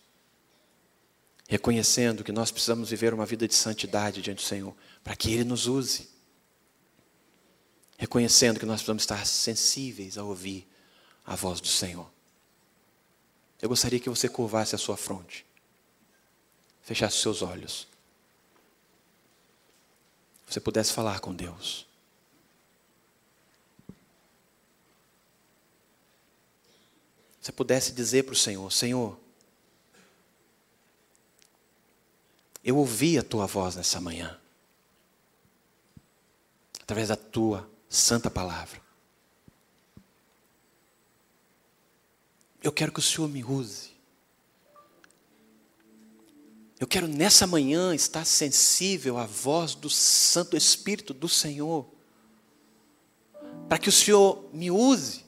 reconhecendo 1.53 2.25
que 2.25 2.33
nós 2.33 2.51
precisamos 2.51 2.91
viver 2.91 3.13
uma 3.13 3.27
vida 3.27 3.47
de 3.47 3.55
santidade 3.55 4.23
diante 4.23 4.39
do 4.39 4.49
Senhor, 4.49 4.75
para 5.05 5.15
que 5.15 5.33
Ele 5.33 5.45
nos 5.45 5.67
use, 5.67 6.09
reconhecendo 7.97 8.59
que 8.59 8.67
nós 8.67 8.77
precisamos 8.77 9.03
estar 9.03 9.27
sensíveis 9.27 10.19
a 10.19 10.25
ouvir 10.25 10.67
a 11.25 11.37
voz 11.37 11.61
do 11.61 11.69
Senhor. 11.69 12.11
Eu 13.61 13.69
gostaria 13.69 14.01
que 14.01 14.09
você 14.09 14.29
curvasse 14.29 14.75
a 14.75 14.79
sua 14.79 14.97
fronte, 14.97 15.47
fechasse 16.83 17.17
os 17.17 17.23
seus 17.23 17.43
olhos 17.43 17.87
você 20.53 20.61
pudesse 20.61 20.93
falar 20.93 21.21
com 21.21 21.35
Deus. 21.35 21.87
Você 27.41 27.51
pudesse 27.51 27.93
dizer 27.93 28.25
para 28.25 28.35
o 28.35 28.37
Senhor: 28.37 28.71
Senhor, 28.71 29.19
eu 32.65 32.77
ouvi 32.77 33.19
a 33.19 33.23
tua 33.23 33.47
voz 33.47 33.77
nessa 33.77 34.01
manhã, 34.01 34.39
através 36.81 37.09
da 37.09 37.17
tua 37.17 37.69
santa 37.89 38.31
palavra. 38.31 38.81
Eu 42.63 42.71
quero 42.71 42.93
que 42.93 43.01
o 43.01 43.03
Senhor 43.03 43.29
me 43.29 43.43
use. 43.43 43.91
Eu 46.79 46.87
quero 46.87 47.07
nessa 47.07 47.47
manhã 47.47 47.95
estar 47.95 48.25
sensível 48.25 49.19
à 49.19 49.27
voz 49.27 49.75
do 49.75 49.91
Santo 49.91 50.57
Espírito 50.57 51.13
do 51.13 51.29
Senhor, 51.29 51.87
para 53.69 53.79
que 53.79 53.89
o 53.89 53.93
Senhor 53.93 54.49
me 54.53 54.71
use. 54.71 55.25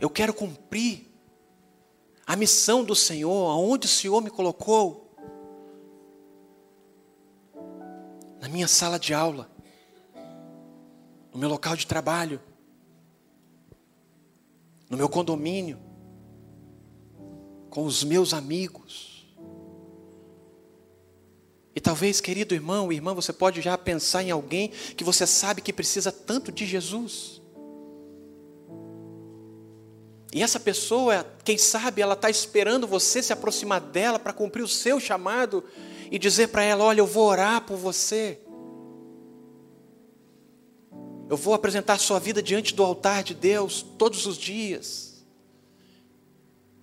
Eu 0.00 0.10
quero 0.10 0.34
cumprir 0.34 1.06
a 2.26 2.36
missão 2.36 2.82
do 2.82 2.94
Senhor, 2.94 3.50
aonde 3.50 3.86
o 3.86 3.90
Senhor 3.90 4.20
me 4.20 4.30
colocou. 4.30 5.01
Na 8.42 8.48
minha 8.48 8.66
sala 8.66 8.98
de 8.98 9.14
aula, 9.14 9.48
no 11.32 11.38
meu 11.38 11.48
local 11.48 11.76
de 11.76 11.86
trabalho, 11.86 12.40
no 14.90 14.96
meu 14.96 15.08
condomínio, 15.08 15.78
com 17.70 17.84
os 17.84 18.02
meus 18.02 18.34
amigos. 18.34 19.32
E 21.72 21.80
talvez, 21.80 22.20
querido 22.20 22.52
irmão, 22.52 22.92
irmã, 22.92 23.14
você 23.14 23.32
pode 23.32 23.60
já 23.60 23.78
pensar 23.78 24.24
em 24.24 24.32
alguém 24.32 24.70
que 24.70 25.04
você 25.04 25.24
sabe 25.24 25.62
que 25.62 25.72
precisa 25.72 26.10
tanto 26.10 26.50
de 26.50 26.66
Jesus. 26.66 27.40
E 30.32 30.42
essa 30.42 30.58
pessoa, 30.58 31.24
quem 31.44 31.56
sabe, 31.56 32.02
ela 32.02 32.14
está 32.14 32.28
esperando 32.28 32.88
você 32.88 33.22
se 33.22 33.32
aproximar 33.32 33.80
dela 33.80 34.18
para 34.18 34.32
cumprir 34.32 34.62
o 34.62 34.68
seu 34.68 34.98
chamado 34.98 35.62
e 36.12 36.18
dizer 36.18 36.48
para 36.48 36.62
ela: 36.62 36.84
Olha, 36.84 37.00
eu 37.00 37.06
vou 37.06 37.26
orar 37.26 37.62
por 37.62 37.78
você. 37.78 38.38
Eu 41.28 41.38
vou 41.38 41.54
apresentar 41.54 41.98
sua 41.98 42.20
vida 42.20 42.42
diante 42.42 42.74
do 42.74 42.84
altar 42.84 43.24
de 43.24 43.34
Deus 43.34 43.80
todos 43.96 44.26
os 44.26 44.36
dias. 44.36 45.24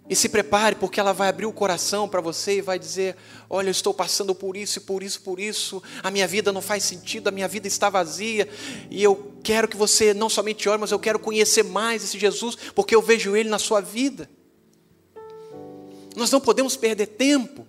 E 0.09 0.15
se 0.15 0.27
prepare, 0.27 0.75
porque 0.75 0.99
ela 0.99 1.13
vai 1.13 1.29
abrir 1.29 1.45
o 1.45 1.53
coração 1.53 2.09
para 2.09 2.19
você 2.19 2.57
e 2.57 2.61
vai 2.61 2.79
dizer: 2.79 3.15
Olha, 3.47 3.67
eu 3.67 3.71
estou 3.71 3.93
passando 3.93 4.33
por 4.33 4.57
isso 4.57 4.79
e 4.79 4.81
por 4.81 5.03
isso, 5.03 5.21
por 5.21 5.39
isso, 5.39 5.83
a 6.01 6.09
minha 6.09 6.27
vida 6.27 6.51
não 6.51 6.61
faz 6.61 6.83
sentido, 6.83 7.27
a 7.27 7.31
minha 7.31 7.47
vida 7.47 7.67
está 7.67 7.87
vazia, 7.87 8.49
e 8.89 9.03
eu 9.03 9.35
quero 9.43 9.67
que 9.67 9.77
você 9.77 10.11
não 10.11 10.27
somente 10.27 10.67
ore, 10.67 10.81
mas 10.81 10.91
eu 10.91 10.97
quero 10.97 11.19
conhecer 11.19 11.63
mais 11.63 12.03
esse 12.03 12.17
Jesus, 12.17 12.55
porque 12.73 12.95
eu 12.95 13.01
vejo 13.03 13.35
ele 13.35 13.47
na 13.47 13.59
sua 13.59 13.79
vida. 13.79 14.27
Nós 16.15 16.31
não 16.31 16.41
podemos 16.41 16.75
perder 16.75 17.05
tempo, 17.05 17.67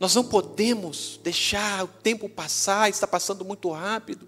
nós 0.00 0.14
não 0.14 0.24
podemos 0.24 1.20
deixar 1.22 1.84
o 1.84 1.88
tempo 1.88 2.26
passar, 2.26 2.88
está 2.88 3.06
passando 3.06 3.44
muito 3.44 3.70
rápido. 3.70 4.26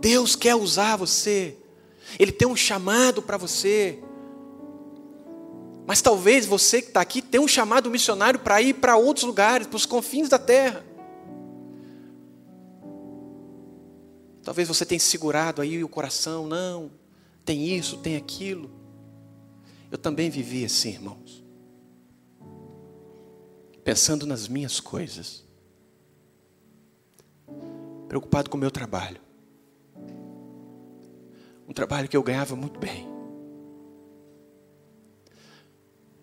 Deus 0.00 0.34
quer 0.34 0.54
usar 0.54 0.96
você. 0.96 1.58
Ele 2.18 2.32
tem 2.32 2.48
um 2.48 2.56
chamado 2.56 3.20
para 3.20 3.36
você. 3.36 4.02
Mas 5.86 6.00
talvez 6.00 6.46
você 6.46 6.80
que 6.80 6.88
está 6.88 7.02
aqui 7.02 7.20
tenha 7.20 7.42
um 7.42 7.48
chamado 7.48 7.90
missionário 7.90 8.40
para 8.40 8.62
ir 8.62 8.72
para 8.74 8.96
outros 8.96 9.26
lugares, 9.26 9.66
para 9.66 9.76
os 9.76 9.84
confins 9.84 10.30
da 10.30 10.38
terra. 10.38 10.82
Talvez 14.42 14.66
você 14.66 14.86
tenha 14.86 14.98
segurado 14.98 15.60
aí 15.60 15.84
o 15.84 15.88
coração, 15.88 16.46
não, 16.46 16.90
tem 17.44 17.76
isso, 17.76 17.98
tem 17.98 18.16
aquilo. 18.16 18.70
Eu 19.90 19.98
também 19.98 20.30
vivi 20.30 20.64
assim, 20.64 20.88
irmãos. 20.88 21.41
Pensando 23.84 24.26
nas 24.26 24.46
minhas 24.46 24.78
coisas. 24.78 25.44
Preocupado 28.08 28.48
com 28.48 28.56
o 28.56 28.60
meu 28.60 28.70
trabalho. 28.70 29.20
Um 31.66 31.72
trabalho 31.72 32.08
que 32.08 32.16
eu 32.16 32.22
ganhava 32.22 32.54
muito 32.54 32.78
bem. 32.78 33.08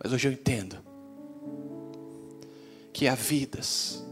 Mas 0.02 0.14
hoje 0.14 0.28
eu 0.28 0.32
entendo 0.32 0.78
que 2.94 3.08
há 3.08 3.16
vidas 3.16 4.04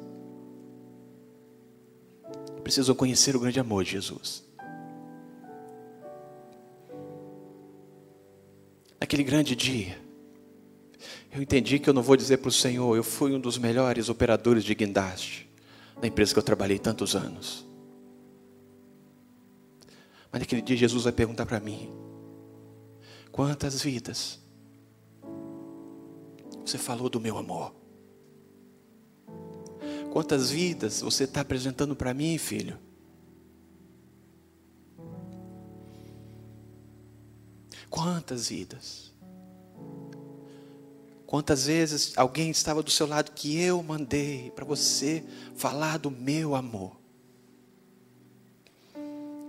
que 2.55 2.61
precisam 2.61 2.95
conhecer 2.95 3.35
o 3.35 3.39
grande 3.39 3.59
amor 3.59 3.83
de 3.83 3.91
Jesus. 3.91 4.43
Naquele 8.99 9.23
grande 9.23 9.55
dia, 9.55 9.97
eu 11.31 11.41
entendi 11.41 11.79
que 11.79 11.89
eu 11.89 11.93
não 11.93 12.01
vou 12.01 12.15
dizer 12.15 12.37
para 12.37 12.49
o 12.49 12.51
Senhor, 12.51 12.95
eu 12.95 13.03
fui 13.03 13.33
um 13.33 13.39
dos 13.39 13.57
melhores 13.57 14.09
operadores 14.09 14.63
de 14.63 14.73
guindaste 14.73 15.49
na 16.01 16.07
empresa 16.07 16.33
que 16.33 16.39
eu 16.39 16.43
trabalhei 16.43 16.79
tantos 16.79 17.15
anos. 17.15 17.65
Mas 20.31 20.41
naquele 20.41 20.61
dia 20.61 20.77
Jesus 20.77 21.03
vai 21.03 21.13
perguntar 21.13 21.45
para 21.45 21.59
mim: 21.59 21.89
quantas 23.31 23.81
vidas 23.81 24.39
você 26.65 26.77
falou 26.77 27.09
do 27.09 27.19
meu 27.19 27.37
amor? 27.37 27.73
Quantas 30.11 30.49
vidas 30.49 31.01
você 31.01 31.25
está 31.25 31.41
apresentando 31.41 31.95
para 31.95 32.13
mim, 32.13 32.37
filho? 32.37 32.77
Quantas 37.89 38.49
vidas? 38.49 39.06
Quantas 41.27 41.65
vezes 41.65 42.13
alguém 42.15 42.49
estava 42.49 42.81
do 42.81 42.89
seu 42.89 43.05
lado 43.05 43.33
que 43.33 43.59
eu 43.59 43.83
mandei 43.83 44.49
para 44.51 44.63
você 44.63 45.21
falar 45.57 45.97
do 45.97 46.09
meu 46.09 46.55
amor? 46.55 46.95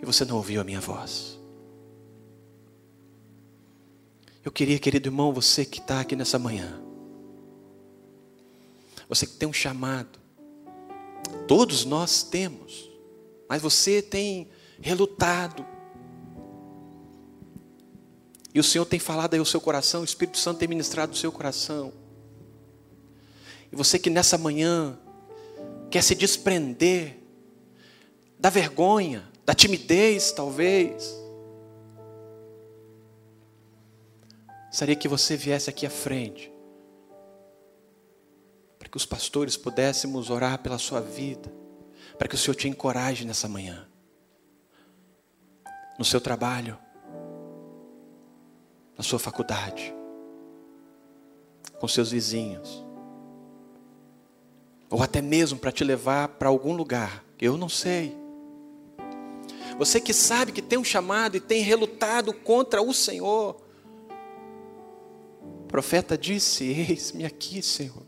E 0.02 0.04
você 0.04 0.24
não 0.24 0.36
ouviu 0.36 0.60
a 0.60 0.64
minha 0.64 0.80
voz. 0.80 1.38
Eu 4.44 4.50
queria, 4.50 4.76
querido 4.80 5.08
irmão, 5.08 5.32
você 5.32 5.64
que 5.64 5.78
está 5.78 6.00
aqui 6.00 6.16
nessa 6.16 6.36
manhã, 6.36 6.82
você 9.08 9.24
que 9.24 9.34
tem 9.34 9.48
um 9.48 9.52
chamado, 9.52 10.18
todos 11.46 11.84
nós 11.84 12.24
temos, 12.24 12.90
mas 13.48 13.62
você 13.62 14.02
tem 14.02 14.48
relutado, 14.80 15.64
e 18.55 18.61
o 18.61 18.64
Senhor 18.64 18.86
tem 18.86 18.99
falado 18.99 19.34
aí 19.34 19.40
o 19.40 19.44
seu 19.44 19.61
coração, 19.61 20.01
o 20.01 20.05
Espírito 20.05 20.38
Santo 20.38 20.59
tem 20.59 20.68
ministrado 20.68 21.12
o 21.12 21.16
seu 21.16 21.30
coração. 21.30 21.92
E 23.70 23.76
você 23.76 23.99
que 23.99 24.09
nessa 24.09 24.38
manhã 24.38 24.99
quer 25.90 26.03
se 26.03 26.14
desprender 26.14 27.18
da 28.38 28.49
vergonha, 28.49 29.28
da 29.44 29.55
timidez, 29.55 30.32
talvez. 30.32 31.14
Gostaria 34.68 34.96
que 34.96 35.09
você 35.09 35.36
viesse 35.36 35.68
aqui 35.68 35.84
à 35.84 35.90
frente, 35.90 36.53
para 38.78 38.88
que 38.88 38.96
os 38.96 39.05
pastores 39.05 39.57
pudéssemos 39.57 40.30
orar 40.30 40.59
pela 40.62 40.78
sua 40.78 41.01
vida, 41.01 41.53
para 42.16 42.28
que 42.28 42.34
o 42.34 42.38
Senhor 42.38 42.55
te 42.55 42.68
encoraje 42.68 43.24
nessa 43.24 43.49
manhã, 43.49 43.86
no 45.99 46.05
seu 46.05 46.20
trabalho 46.20 46.78
na 48.99 49.05
sua 49.05 49.20
faculdade, 49.20 49.94
com 51.78 51.86
seus 51.86 52.11
vizinhos, 52.11 52.84
ou 54.90 55.01
até 55.03 55.22
mesmo 55.22 55.57
para 55.57 55.70
te 55.70 55.84
levar 55.84 56.28
para 56.28 56.49
algum 56.49 56.74
lugar, 56.74 57.24
eu 57.40 57.57
não 57.57 57.68
sei. 57.68 58.16
Você 59.78 60.01
que 60.01 60.12
sabe 60.12 60.51
que 60.51 60.61
tem 60.61 60.76
um 60.76 60.84
chamado 60.84 61.36
e 61.36 61.40
tem 61.40 61.62
relutado 61.62 62.32
contra 62.32 62.82
o 62.82 62.92
Senhor. 62.92 63.62
O 65.40 65.68
profeta 65.68 66.18
disse: 66.18 66.64
Eis-me 66.64 67.24
aqui, 67.24 67.62
Senhor. 67.62 68.03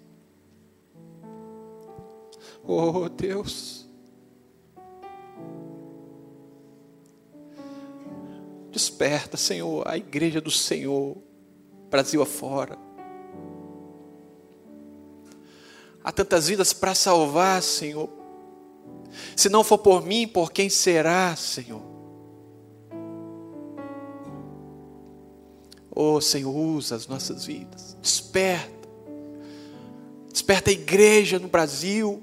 Oh 2.64 3.08
Deus, 3.08 3.79
Desperta, 8.70 9.36
Senhor, 9.36 9.86
a 9.86 9.96
igreja 9.96 10.40
do 10.40 10.50
Senhor, 10.50 11.16
Brasil 11.90 12.22
afora. 12.22 12.78
Há 16.04 16.12
tantas 16.12 16.48
vidas 16.48 16.72
para 16.72 16.94
salvar, 16.94 17.62
Senhor. 17.62 18.08
Se 19.36 19.48
não 19.48 19.64
for 19.64 19.78
por 19.78 20.02
mim, 20.04 20.26
por 20.26 20.52
quem 20.52 20.70
será, 20.70 21.34
Senhor? 21.34 21.82
Oh, 25.90 26.20
Senhor, 26.20 26.54
usa 26.54 26.94
as 26.94 27.06
nossas 27.08 27.44
vidas. 27.44 27.96
Desperta. 28.00 28.88
Desperta 30.32 30.70
a 30.70 30.72
igreja 30.72 31.38
no 31.38 31.48
Brasil. 31.48 32.22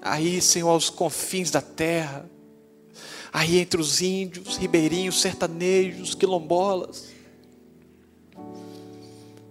Aí, 0.00 0.40
Senhor, 0.40 0.70
aos 0.70 0.88
confins 0.88 1.50
da 1.50 1.60
terra 1.60 2.28
aí 3.32 3.58
entre 3.58 3.80
os 3.80 4.00
índios, 4.00 4.56
ribeirinhos, 4.56 5.20
sertanejos, 5.20 6.14
quilombolas. 6.14 7.08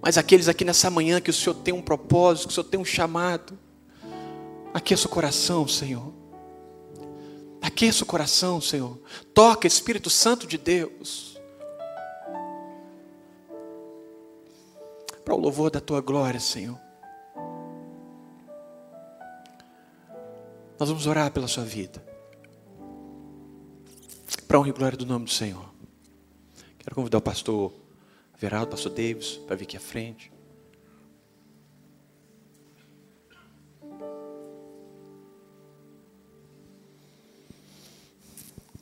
Mas 0.01 0.17
aqueles 0.17 0.47
aqui 0.47 0.63
nessa 0.63 0.89
manhã 0.89 1.19
que 1.19 1.29
o 1.29 1.33
Senhor 1.33 1.55
tem 1.55 1.73
um 1.73 1.81
propósito, 1.81 2.47
que 2.47 2.51
o 2.51 2.55
Senhor 2.55 2.69
tem 2.69 2.79
um 2.79 2.85
chamado, 2.85 3.57
aqueça 4.73 5.07
o 5.07 5.09
coração, 5.09 5.67
Senhor. 5.67 6.13
Aqueça 7.61 8.03
o 8.03 8.07
coração, 8.07 8.61
Senhor. 8.61 8.97
Toca, 9.33 9.67
Espírito 9.67 10.09
Santo 10.09 10.47
de 10.47 10.57
Deus. 10.57 11.37
Para 15.25 15.35
o 15.35 15.39
louvor 15.39 15.69
da 15.69 15.81
tua 15.81 15.99
glória, 15.99 16.39
Senhor. 16.39 16.79
Nós 20.79 20.87
vamos 20.89 21.07
orar 21.07 21.31
pela 21.31 21.47
sua 21.47 21.65
vida 21.65 22.06
para 24.47 24.59
honra 24.59 24.69
e 24.69 24.71
glória 24.71 24.97
do 24.97 25.05
nome 25.05 25.25
do 25.25 25.31
Senhor. 25.31 25.69
Quero 26.79 26.95
convidar 26.95 27.17
o 27.17 27.21
pastor 27.21 27.73
Veraldo, 28.39 28.67
o 28.67 28.71
pastor 28.71 28.93
Davis, 28.93 29.33
para 29.45 29.55
vir 29.55 29.63
aqui 29.63 29.77
à 29.77 29.79
frente. 29.79 30.31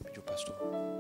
Pediu 0.04 0.22
o 0.22 0.26
pastor. 0.26 0.95